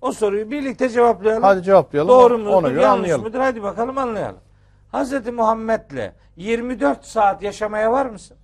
O 0.00 0.12
soruyu 0.12 0.50
birlikte 0.50 0.88
cevaplayalım. 0.88 1.42
Hadi 1.42 1.62
cevaplayalım. 1.62 2.08
Doğru 2.08 2.34
Ona 2.34 2.42
mudur, 2.60 2.70
göre 2.70 2.82
yanlış 2.82 2.98
anlayalım. 2.98 3.24
mıdır? 3.24 3.38
Hadi 3.38 3.62
bakalım 3.62 3.98
anlayalım. 3.98 4.40
Hazreti 4.92 5.32
Muhammed'le 5.32 6.12
24 6.36 7.04
saat 7.04 7.42
yaşamaya 7.42 7.92
var 7.92 8.06
mısın? 8.06 8.36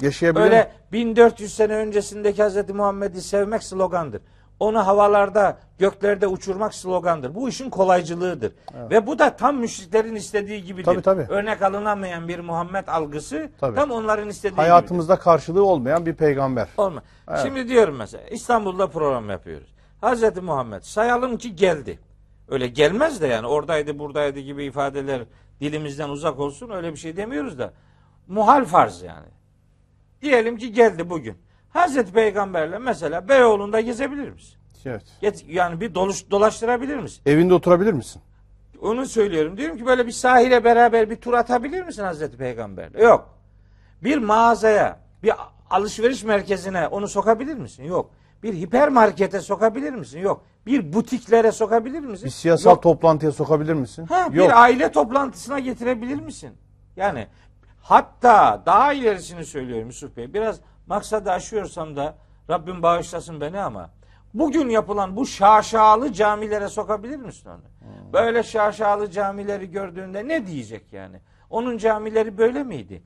Yaşayabilir 0.00 0.44
Öyle 0.44 0.62
mi? 0.62 0.68
1400 0.92 1.54
sene 1.54 1.76
öncesindeki 1.76 2.42
Hazreti 2.42 2.72
Muhammed'i 2.72 3.22
sevmek 3.22 3.62
slogandır. 3.62 4.22
Onu 4.60 4.86
havalarda, 4.86 5.58
göklerde 5.78 6.26
uçurmak 6.26 6.74
slogandır. 6.74 7.34
Bu 7.34 7.48
işin 7.48 7.70
kolaycılığıdır. 7.70 8.52
Ve 8.90 9.06
bu 9.06 9.18
da 9.18 9.36
tam 9.36 9.56
müşriklerin 9.56 10.14
istediği 10.14 10.64
gibidir. 10.64 10.84
Tabii, 10.84 11.02
tabii. 11.02 11.26
Örnek 11.28 11.62
alınamayan 11.62 12.28
bir 12.28 12.38
Muhammed 12.38 12.88
algısı 12.88 13.50
Tabii. 13.60 13.74
tam 13.76 13.90
onların 13.90 14.28
istediği 14.28 14.50
gibidir. 14.50 14.62
Hayatımızda 14.62 15.18
karşılığı 15.18 15.64
olmayan 15.64 16.06
bir 16.06 16.14
peygamber. 16.14 16.68
Olma. 16.76 17.02
Evet. 17.28 17.40
Şimdi 17.42 17.68
diyorum 17.68 17.96
mesela 17.96 18.24
İstanbul'da 18.28 18.86
program 18.86 19.30
yapıyoruz. 19.30 19.74
Hazreti 20.00 20.40
Muhammed 20.40 20.82
sayalım 20.82 21.38
ki 21.38 21.56
geldi. 21.56 21.98
Öyle 22.48 22.66
gelmez 22.66 23.20
de 23.20 23.26
yani 23.26 23.46
oradaydı 23.46 23.98
buradaydı 23.98 24.40
gibi 24.40 24.64
ifadeler 24.64 25.22
dilimizden 25.60 26.08
uzak 26.08 26.38
olsun 26.38 26.70
öyle 26.70 26.92
bir 26.92 26.96
şey 26.96 27.16
demiyoruz 27.16 27.58
da. 27.58 27.72
Muhal 28.28 28.64
farz 28.64 29.02
yani. 29.02 29.26
Diyelim 30.22 30.56
ki 30.56 30.72
geldi 30.72 31.10
bugün. 31.10 31.36
Hazreti 31.70 32.12
Peygamberle 32.12 32.78
mesela 32.78 33.28
Beyoğlu'nda 33.28 33.80
gezebilir 33.80 34.30
misin? 34.30 34.58
Evet. 34.86 35.02
Get, 35.20 35.44
yani 35.48 35.80
bir 35.80 35.94
doluş, 35.94 36.30
dolaştırabilir 36.30 36.96
misin? 36.96 37.22
Evinde 37.26 37.54
oturabilir 37.54 37.92
misin? 37.92 38.22
Onu 38.80 39.06
söylüyorum. 39.06 39.56
Diyorum 39.56 39.78
ki 39.78 39.86
böyle 39.86 40.06
bir 40.06 40.12
sahile 40.12 40.64
beraber 40.64 41.10
bir 41.10 41.16
tur 41.16 41.32
atabilir 41.32 41.82
misin 41.82 42.02
Hazreti 42.02 42.36
Peygamberle? 42.36 43.02
Yok. 43.02 43.28
Bir 44.04 44.18
mağazaya, 44.18 45.00
bir 45.22 45.32
alışveriş 45.70 46.24
merkezine 46.24 46.86
onu 46.86 47.08
sokabilir 47.08 47.54
misin? 47.54 47.84
Yok. 47.84 48.10
Bir 48.42 48.54
hipermarkete 48.54 49.40
sokabilir 49.40 49.92
misin? 49.92 50.20
Yok. 50.20 50.44
Bir 50.66 50.92
butiklere 50.92 51.52
sokabilir 51.52 52.00
misin? 52.00 52.24
Bir 52.24 52.30
siyasal 52.30 52.70
Yok. 52.70 52.82
toplantıya 52.82 53.32
sokabilir 53.32 53.74
misin? 53.74 54.06
Ha, 54.06 54.20
Yok. 54.20 54.32
bir 54.34 54.62
aile 54.62 54.92
toplantısına 54.92 55.58
getirebilir 55.58 56.20
misin? 56.20 56.50
Yani 56.96 57.26
hatta 57.88 58.62
daha 58.66 58.92
ilerisini 58.92 59.44
söylüyorum 59.44 59.86
Yusuf 59.86 60.16
Bey. 60.16 60.34
Biraz 60.34 60.60
maksadı 60.86 61.30
aşıyorsam 61.30 61.96
da 61.96 62.14
Rabbim 62.50 62.82
bağışlasın 62.82 63.40
beni 63.40 63.60
ama 63.60 63.90
bugün 64.34 64.68
yapılan 64.68 65.16
bu 65.16 65.26
şaşalı 65.26 66.12
camilere 66.12 66.68
sokabilir 66.68 67.16
misin 67.16 67.48
onu? 67.48 67.60
Böyle 68.12 68.42
şaşalı 68.42 69.10
camileri 69.10 69.70
gördüğünde 69.70 70.28
ne 70.28 70.46
diyecek 70.46 70.92
yani? 70.92 71.20
Onun 71.50 71.78
camileri 71.78 72.38
böyle 72.38 72.64
miydi? 72.64 73.02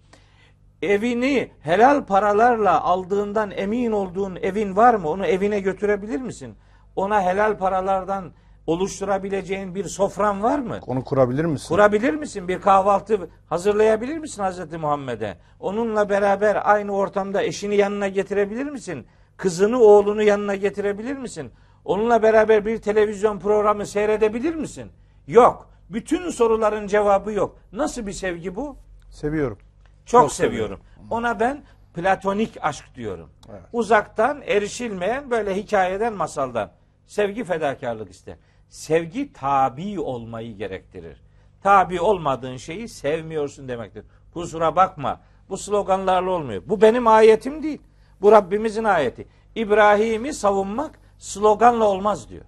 Evini 0.82 1.52
helal 1.60 2.04
paralarla 2.04 2.80
aldığından 2.80 3.50
emin 3.50 3.92
olduğun 3.92 4.36
evin 4.36 4.76
var 4.76 4.94
mı? 4.94 5.08
Onu 5.08 5.26
evine 5.26 5.60
götürebilir 5.60 6.20
misin? 6.20 6.54
Ona 6.96 7.22
helal 7.22 7.58
paralardan 7.58 8.32
oluşturabileceğin 8.70 9.74
bir 9.74 9.84
sofran 9.84 10.42
var 10.42 10.58
mı? 10.58 10.78
Onu 10.86 11.04
kurabilir 11.04 11.44
misin? 11.44 11.68
Kurabilir 11.68 12.14
misin? 12.14 12.48
Bir 12.48 12.60
kahvaltı 12.60 13.30
hazırlayabilir 13.48 14.18
misin 14.18 14.42
Hazreti 14.42 14.78
Muhammed'e? 14.78 15.38
Onunla 15.60 16.08
beraber 16.08 16.70
aynı 16.70 16.92
ortamda 16.92 17.42
eşini 17.42 17.76
yanına 17.76 18.08
getirebilir 18.08 18.66
misin? 18.66 19.06
Kızını, 19.36 19.78
oğlunu 19.78 20.22
yanına 20.22 20.54
getirebilir 20.54 21.16
misin? 21.16 21.50
Onunla 21.84 22.22
beraber 22.22 22.66
bir 22.66 22.78
televizyon 22.78 23.38
programı 23.38 23.86
seyredebilir 23.86 24.54
misin? 24.54 24.90
Yok. 25.26 25.70
Bütün 25.90 26.30
soruların 26.30 26.86
cevabı 26.86 27.32
yok. 27.32 27.56
Nasıl 27.72 28.06
bir 28.06 28.12
sevgi 28.12 28.56
bu? 28.56 28.76
Seviyorum. 29.10 29.58
Çok, 30.06 30.20
Çok 30.20 30.32
seviyorum. 30.32 30.80
Ona 31.10 31.40
ben 31.40 31.62
platonik 31.94 32.56
aşk 32.60 32.84
diyorum. 32.94 33.30
Evet. 33.50 33.62
Uzaktan 33.72 34.42
erişilmeyen 34.42 35.30
böyle 35.30 35.56
hikayeden 35.56 36.12
masaldan. 36.12 36.70
Sevgi 37.06 37.44
fedakarlık 37.44 38.10
ister. 38.10 38.36
Sevgi 38.70 39.32
tabi 39.32 40.00
olmayı 40.00 40.56
gerektirir. 40.56 41.20
Tabi 41.62 42.00
olmadığın 42.00 42.56
şeyi 42.56 42.88
sevmiyorsun 42.88 43.68
demektir. 43.68 44.04
Kusura 44.34 44.76
bakma. 44.76 45.20
Bu 45.48 45.56
sloganlarla 45.56 46.30
olmuyor. 46.30 46.62
Bu 46.66 46.80
benim 46.80 47.06
ayetim 47.06 47.62
değil. 47.62 47.82
Bu 48.20 48.32
Rabbimizin 48.32 48.84
ayeti. 48.84 49.28
İbrahim'i 49.54 50.34
savunmak 50.34 50.98
sloganla 51.18 51.84
olmaz 51.84 52.28
diyor. 52.28 52.44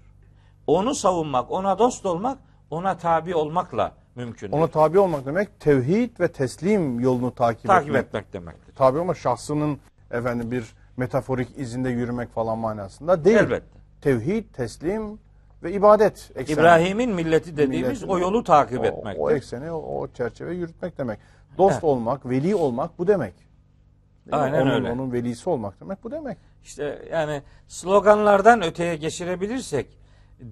Onu 0.66 0.94
savunmak, 0.94 1.50
ona 1.50 1.78
dost 1.78 2.06
olmak, 2.06 2.38
ona 2.70 2.96
tabi 2.96 3.34
olmakla 3.34 3.92
mümkün. 4.14 4.52
Ona 4.52 4.66
tabi 4.66 4.98
olmak 4.98 5.26
demek 5.26 5.60
tevhid 5.60 6.20
ve 6.20 6.28
teslim 6.28 7.00
yolunu 7.00 7.34
takip, 7.34 7.66
takip 7.66 7.88
etmek. 7.88 8.04
etmek 8.04 8.32
demektir. 8.32 8.74
Tabi 8.74 9.00
ama 9.00 9.14
şahsının 9.14 9.78
efendim 10.10 10.50
bir 10.50 10.74
metaforik 10.96 11.58
izinde 11.58 11.88
yürümek 11.88 12.32
falan 12.32 12.58
manasında 12.58 13.24
değil. 13.24 13.36
Elbette. 13.36 13.78
Tevhid, 14.00 14.44
teslim 14.52 15.18
ve 15.62 15.72
ibadet 15.72 16.30
ekseni. 16.34 16.60
İbrahim'in 16.60 17.10
milleti 17.10 17.56
dediğimiz 17.56 18.02
Milletin 18.02 18.08
o 18.08 18.18
yolu 18.18 18.44
takip 18.44 18.80
o, 18.80 18.84
etmektir. 18.84 19.22
O 19.22 19.30
ekseni, 19.30 19.70
o, 19.70 20.00
o 20.00 20.08
çerçeve 20.08 20.54
yürütmek 20.54 20.98
demek. 20.98 21.18
Dost 21.58 21.72
Evet. 21.72 21.84
olmak, 21.84 22.28
veli 22.28 22.54
olmak 22.54 22.98
bu 22.98 23.06
demek. 23.06 23.34
Değil 24.26 24.36
mi? 24.36 24.42
Aynen 24.42 24.60
onun, 24.62 24.70
öyle. 24.70 24.90
Onun 24.92 25.12
velisi 25.12 25.50
olmak 25.50 25.80
demek 25.80 26.04
bu 26.04 26.10
demek. 26.10 26.38
İşte 26.62 27.08
yani 27.12 27.42
sloganlardan 27.68 28.62
öteye 28.62 28.96
geçirebilirsek 28.96 29.98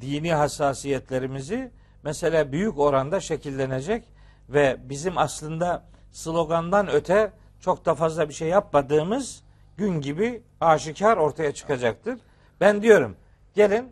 dini 0.01 0.33
hassasiyetlerimizi 0.33 1.71
mesela 2.03 2.53
büyük 2.53 2.79
oranda 2.79 3.21
şekillenecek 3.21 4.05
ve 4.49 4.77
bizim 4.89 5.19
aslında 5.19 5.83
slogandan 6.13 6.89
öte 6.89 7.33
çok 7.61 7.87
da 7.87 7.95
fazla 7.95 8.29
bir 8.29 8.35
şey 8.35 8.49
yapmadığımız 8.49 9.43
gün 9.77 10.01
gibi 10.01 10.43
aşikar 10.61 11.17
ortaya 11.17 11.53
çıkacaktır. 11.53 12.19
Ben 12.61 12.83
diyorum 12.83 13.17
gelin 13.55 13.89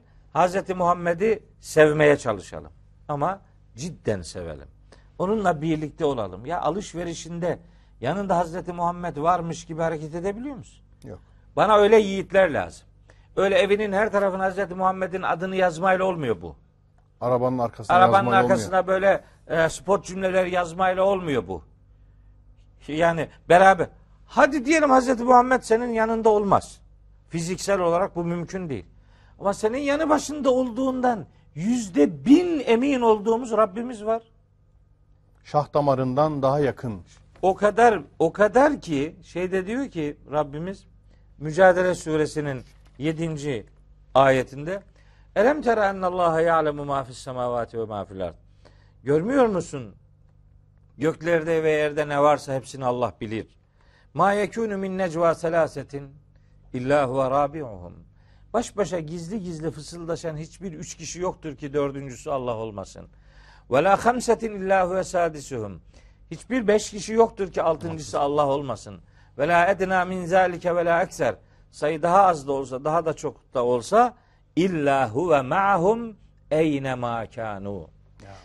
Hz. 0.47 0.69
Muhammed'i 0.77 1.43
sevmeye 1.61 2.17
çalışalım 2.17 2.73
ama 3.09 3.41
cidden 3.77 4.23
sevelim. 4.23 4.69
Onunla 5.19 5.63
birlikte 5.63 6.05
olalım. 6.05 6.47
Ya 6.47 6.61
alışverişinde 6.61 7.59
yanında 8.01 8.45
Hz. 8.45 8.69
Muhammed 8.69 9.17
varmış 9.17 9.65
gibi 9.65 9.83
hareket 9.83 10.15
edebiliyor 10.15 10.57
musun? 10.57 10.83
Yok. 11.05 11.21
Bana 11.57 11.77
öyle 11.77 11.97
yiğitler 11.97 12.51
lazım. 12.51 12.89
Öyle 13.37 13.59
evinin 13.59 13.93
her 13.93 14.13
tarafına 14.13 14.45
Hazreti 14.45 14.75
Muhammed'in 14.75 15.23
adını 15.23 15.57
yazmayla 15.57 16.05
olmuyor 16.05 16.43
bu. 16.43 16.57
Arabanın 17.21 17.59
arkasına 17.59 17.97
Arabanın 17.97 18.31
arkasına 18.31 18.87
böyle 18.87 19.25
e, 19.47 19.69
spot 19.69 20.05
cümleler 20.05 20.47
yazmayla 20.47 21.03
olmuyor 21.03 21.49
bu. 21.49 21.63
Yani 22.89 23.29
beraber. 23.49 23.87
Hadi 24.27 24.65
diyelim 24.65 24.91
Hazreti 24.91 25.25
Muhammed 25.25 25.63
senin 25.63 25.89
yanında 25.93 26.29
olmaz. 26.29 26.81
Fiziksel 27.29 27.81
olarak 27.81 28.17
bu 28.17 28.25
mümkün 28.25 28.69
değil. 28.69 28.87
Ama 29.39 29.55
senin 29.55 29.79
yanı 29.79 30.09
başında 30.09 30.51
olduğundan 30.51 31.27
yüzde 31.55 32.25
bin 32.25 32.63
emin 32.67 33.01
olduğumuz 33.01 33.53
Rabbimiz 33.53 34.05
var. 34.05 34.23
Şah 35.45 35.75
damarından 35.75 36.43
daha 36.43 36.61
yakın. 36.61 37.01
O 37.43 37.55
kadar 37.55 38.03
o 38.19 38.33
kadar 38.33 38.81
ki 38.81 39.17
şeyde 39.23 39.67
diyor 39.67 39.89
ki 39.89 40.17
Rabbimiz 40.33 40.87
Mücadele 41.39 41.95
suresinin 41.95 42.65
7. 42.99 43.67
ayetinde 44.15 44.83
Elem 45.37 45.63
tere 45.63 45.81
ennallaha 45.81 46.41
ya'lemu 46.41 46.85
ma 46.85 47.05
fis 47.05 47.19
semavati 47.19 47.79
ve 47.79 47.85
ma 47.85 48.05
fil 48.05 48.27
ard. 48.27 48.35
Görmüyor 49.05 49.47
musun? 49.47 49.95
Göklerde 50.99 51.63
ve 51.63 51.71
yerde 51.71 52.09
ne 52.09 52.23
varsa 52.23 52.55
hepsini 52.55 52.85
Allah 52.85 53.15
bilir. 53.21 53.47
Ma 54.15 54.33
yekunu 54.33 54.79
min 54.79 54.99
necva 54.99 55.35
selasetin 55.35 56.11
illa 56.73 57.09
huve 57.09 57.31
rabi'uhum. 57.31 58.08
Baş 58.53 58.77
başa 58.77 59.01
gizli 59.01 59.43
gizli 59.43 59.71
fısıldaşan 59.71 60.37
hiçbir 60.37 60.73
üç 60.73 60.95
kişi 60.95 61.21
yoktur 61.21 61.57
ki 61.57 61.73
dördüncüsü 61.73 62.31
Allah 62.31 62.57
olmasın. 62.57 63.09
Ve 63.71 63.85
la 63.85 64.05
hamsetin 64.05 64.53
illa 64.53 64.91
huve 64.91 65.05
sadisuhum. 65.05 65.81
Hiçbir 66.31 66.69
beş 66.69 66.91
kişi 66.91 67.13
yoktur 67.13 67.53
ki 67.53 67.63
altıncısı 67.63 68.21
Allah 68.21 68.47
olmasın. 68.47 69.01
Ve 69.39 69.49
la 69.49 69.67
edna 69.67 70.05
min 70.05 70.27
zalike 70.27 70.77
ve 70.77 70.85
la 70.85 71.03
ekser. 71.03 71.35
Sayı 71.71 72.03
daha 72.03 72.23
az 72.27 72.49
da 72.49 72.53
olsa, 72.53 72.85
daha 72.85 73.05
da 73.05 73.13
çok 73.13 73.55
da 73.55 73.65
olsa 73.65 74.15
illa 74.57 75.11
huve 75.11 75.43
ma'hum 75.43 76.17
eyne 76.51 76.95
ma 76.95 77.27
kanu. 77.27 77.89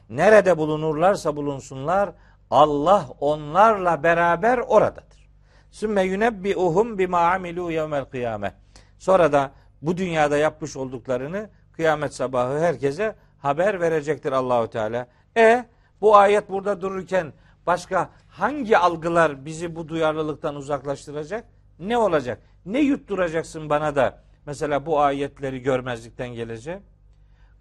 Nerede 0.09 0.57
bulunurlarsa 0.57 1.35
bulunsunlar 1.35 2.11
Allah 2.49 3.09
onlarla 3.19 4.03
beraber 4.03 4.57
oradadır. 4.57 5.29
Sümme 5.71 6.03
yunebbi'uhum 6.03 6.97
bima 6.97 7.19
amilu 7.19 7.71
yevmel 7.71 8.05
kıyame. 8.05 8.53
Sonra 8.99 9.31
da 9.31 9.51
bu 9.83 9.97
dünyada 9.97 10.37
yapmış 10.37 10.75
olduklarını 10.75 11.49
kıyamet 11.71 12.13
sabahı 12.13 12.59
herkese 12.59 13.15
haber 13.39 13.81
verecektir 13.81 14.31
Allahu 14.31 14.69
Teala. 14.69 15.07
E 15.37 15.65
bu 16.01 16.15
ayet 16.17 16.49
burada 16.49 16.81
dururken 16.81 17.33
başka 17.65 18.09
hangi 18.27 18.77
algılar 18.77 19.45
bizi 19.45 19.75
bu 19.75 19.87
duyarlılıktan 19.87 20.55
uzaklaştıracak? 20.55 21.45
Ne 21.79 21.97
olacak? 21.97 22.41
Ne 22.65 22.79
yutturacaksın 22.79 23.69
bana 23.69 23.95
da 23.95 24.23
mesela 24.45 24.85
bu 24.85 24.99
ayetleri 24.99 25.61
görmezlikten 25.61 26.29
geleceğim? 26.29 26.81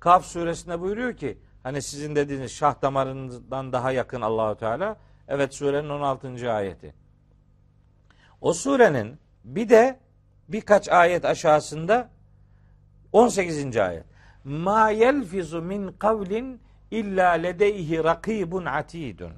Kaf 0.01 0.25
suresinde 0.25 0.81
buyuruyor 0.81 1.17
ki 1.17 1.39
hani 1.63 1.83
sizin 1.83 2.17
dediğiniz 2.17 2.53
şah 2.53 2.83
damarından 2.83 3.73
daha 3.73 3.93
yakın 3.93 4.21
Allahu 4.21 4.57
Teala. 4.57 4.97
Evet 5.29 5.55
surenin 5.55 5.89
16. 5.89 6.53
ayeti. 6.53 6.95
O 8.41 8.53
surenin 8.53 9.19
bir 9.45 9.69
de 9.69 9.99
birkaç 10.49 10.89
ayet 10.89 11.25
aşağısında 11.25 12.09
18. 13.13 13.77
ayet. 13.77 14.05
Ma 14.45 14.91
yelfizu 14.91 15.63
min 15.63 15.93
kavlin 15.99 16.61
illa 16.91 17.31
ledeyhi 17.31 18.05
rakibun 18.05 18.65
atidun. 18.65 19.33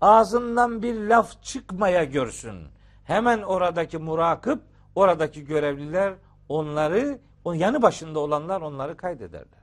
Ağzından 0.00 0.82
bir 0.82 0.94
laf 0.94 1.42
çıkmaya 1.42 2.04
görsün. 2.04 2.56
Hemen 3.04 3.42
oradaki 3.42 3.98
murakip, 3.98 4.58
oradaki 4.94 5.44
görevliler 5.44 6.14
onları, 6.48 7.18
o 7.44 7.52
yanı 7.52 7.82
başında 7.82 8.20
olanlar 8.20 8.60
onları 8.60 8.96
kaydederler. 8.96 9.60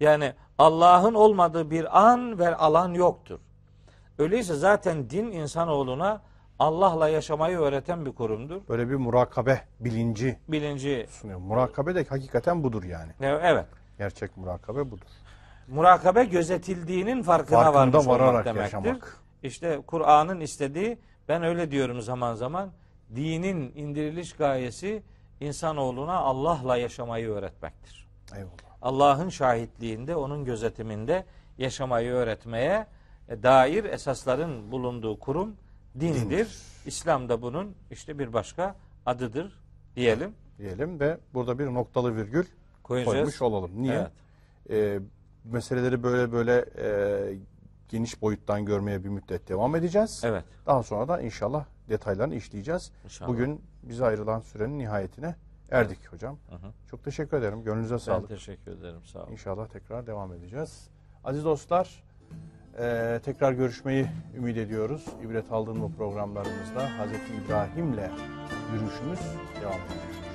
Yani 0.00 0.32
Allah'ın 0.58 1.14
olmadığı 1.14 1.70
bir 1.70 2.06
an 2.06 2.38
ve 2.38 2.56
alan 2.56 2.94
yoktur. 2.94 3.38
Öyleyse 4.18 4.54
zaten 4.54 5.10
din 5.10 5.32
insanoğluna 5.32 6.20
Allah'la 6.58 7.08
yaşamayı 7.08 7.58
öğreten 7.58 8.06
bir 8.06 8.12
kurumdur. 8.12 8.60
Böyle 8.68 8.90
bir 8.90 8.94
murakabe 8.94 9.60
bilinci 9.80 10.38
Bilinci 10.48 11.06
sunuyor. 11.10 11.38
Murakabe 11.38 11.94
de 11.94 12.04
hakikaten 12.04 12.62
budur 12.62 12.84
yani. 12.84 13.12
evet. 13.20 13.66
Gerçek 13.98 14.36
murakabe 14.36 14.90
budur. 14.90 15.06
Murakabe 15.68 16.24
gözetildiğinin 16.24 17.22
farkına 17.22 17.58
Farkında 17.58 17.74
varmış 17.78 17.96
olmak 17.96 18.20
vararak 18.20 18.44
demektir. 18.44 18.62
yaşamak. 18.62 19.16
İşte 19.42 19.80
Kur'an'ın 19.86 20.40
istediği 20.40 20.98
ben 21.28 21.42
öyle 21.42 21.70
diyorum 21.70 22.00
zaman 22.00 22.34
zaman 22.34 22.70
dinin 23.16 23.72
indiriliş 23.76 24.32
gayesi 24.32 25.02
insanoğluna 25.40 26.16
Allah'la 26.18 26.76
yaşamayı 26.76 27.28
öğretmektir. 27.28 28.08
Eyvallah. 28.36 28.50
Allah'ın 28.82 29.28
şahitliğinde, 29.28 30.16
onun 30.16 30.44
gözetiminde 30.44 31.24
yaşamayı 31.58 32.10
öğretmeye 32.12 32.86
dair 33.30 33.84
esasların 33.84 34.72
bulunduğu 34.72 35.18
kurum 35.18 35.56
dindir. 36.00 36.20
Dindir. 36.20 36.58
İslam 36.86 37.28
da 37.28 37.42
bunun 37.42 37.74
işte 37.90 38.18
bir 38.18 38.32
başka 38.32 38.76
adıdır 39.06 39.60
diyelim. 39.96 40.34
Diyelim 40.58 41.00
ve 41.00 41.18
burada 41.34 41.58
bir 41.58 41.66
noktalı 41.66 42.16
virgül 42.16 42.44
Koyacağız. 42.82 43.14
koymuş 43.14 43.42
olalım. 43.42 43.70
Niye? 43.82 43.94
Evet. 43.94 44.10
Ee, 44.70 45.00
meseleleri 45.44 46.02
böyle 46.02 46.32
böyle 46.32 46.64
e, 46.78 47.38
geniş 47.88 48.22
boyuttan 48.22 48.64
görmeye 48.64 49.04
bir 49.04 49.08
müddet 49.08 49.48
devam 49.48 49.76
edeceğiz. 49.76 50.20
Evet. 50.24 50.44
Daha 50.66 50.82
sonra 50.82 51.08
da 51.08 51.20
inşallah 51.20 51.64
detaylarını 51.88 52.34
işleyeceğiz. 52.34 52.92
İnşallah. 53.04 53.28
Bugün 53.28 53.60
bize 53.82 54.04
ayrılan 54.04 54.40
sürenin 54.40 54.78
nihayetine 54.78 55.36
erdik 55.70 56.12
hocam. 56.12 56.38
Hı 56.50 56.54
hı. 56.56 56.72
Çok 56.90 57.04
teşekkür 57.04 57.36
ederim. 57.36 57.62
Gönlünüze 57.64 57.94
Ben 57.94 57.98
sağlık. 57.98 58.28
teşekkür 58.28 58.72
ederim. 58.72 59.04
Sağ 59.04 59.22
olun. 59.22 59.32
İnşallah 59.32 59.66
tekrar 59.68 60.06
devam 60.06 60.32
edeceğiz. 60.32 60.88
Aziz 61.24 61.44
dostlar, 61.44 62.04
e, 62.80 63.20
tekrar 63.24 63.52
görüşmeyi 63.52 64.06
ümit 64.36 64.56
ediyoruz. 64.56 65.04
İbret 65.24 65.52
aldığın 65.52 65.82
bu 65.82 65.92
programlarımızda 65.92 66.98
Hazreti 66.98 67.32
İbrahim'le 67.44 68.10
yürüyüşümüz 68.72 69.20
devam 69.60 69.80
edecek. 69.80 70.27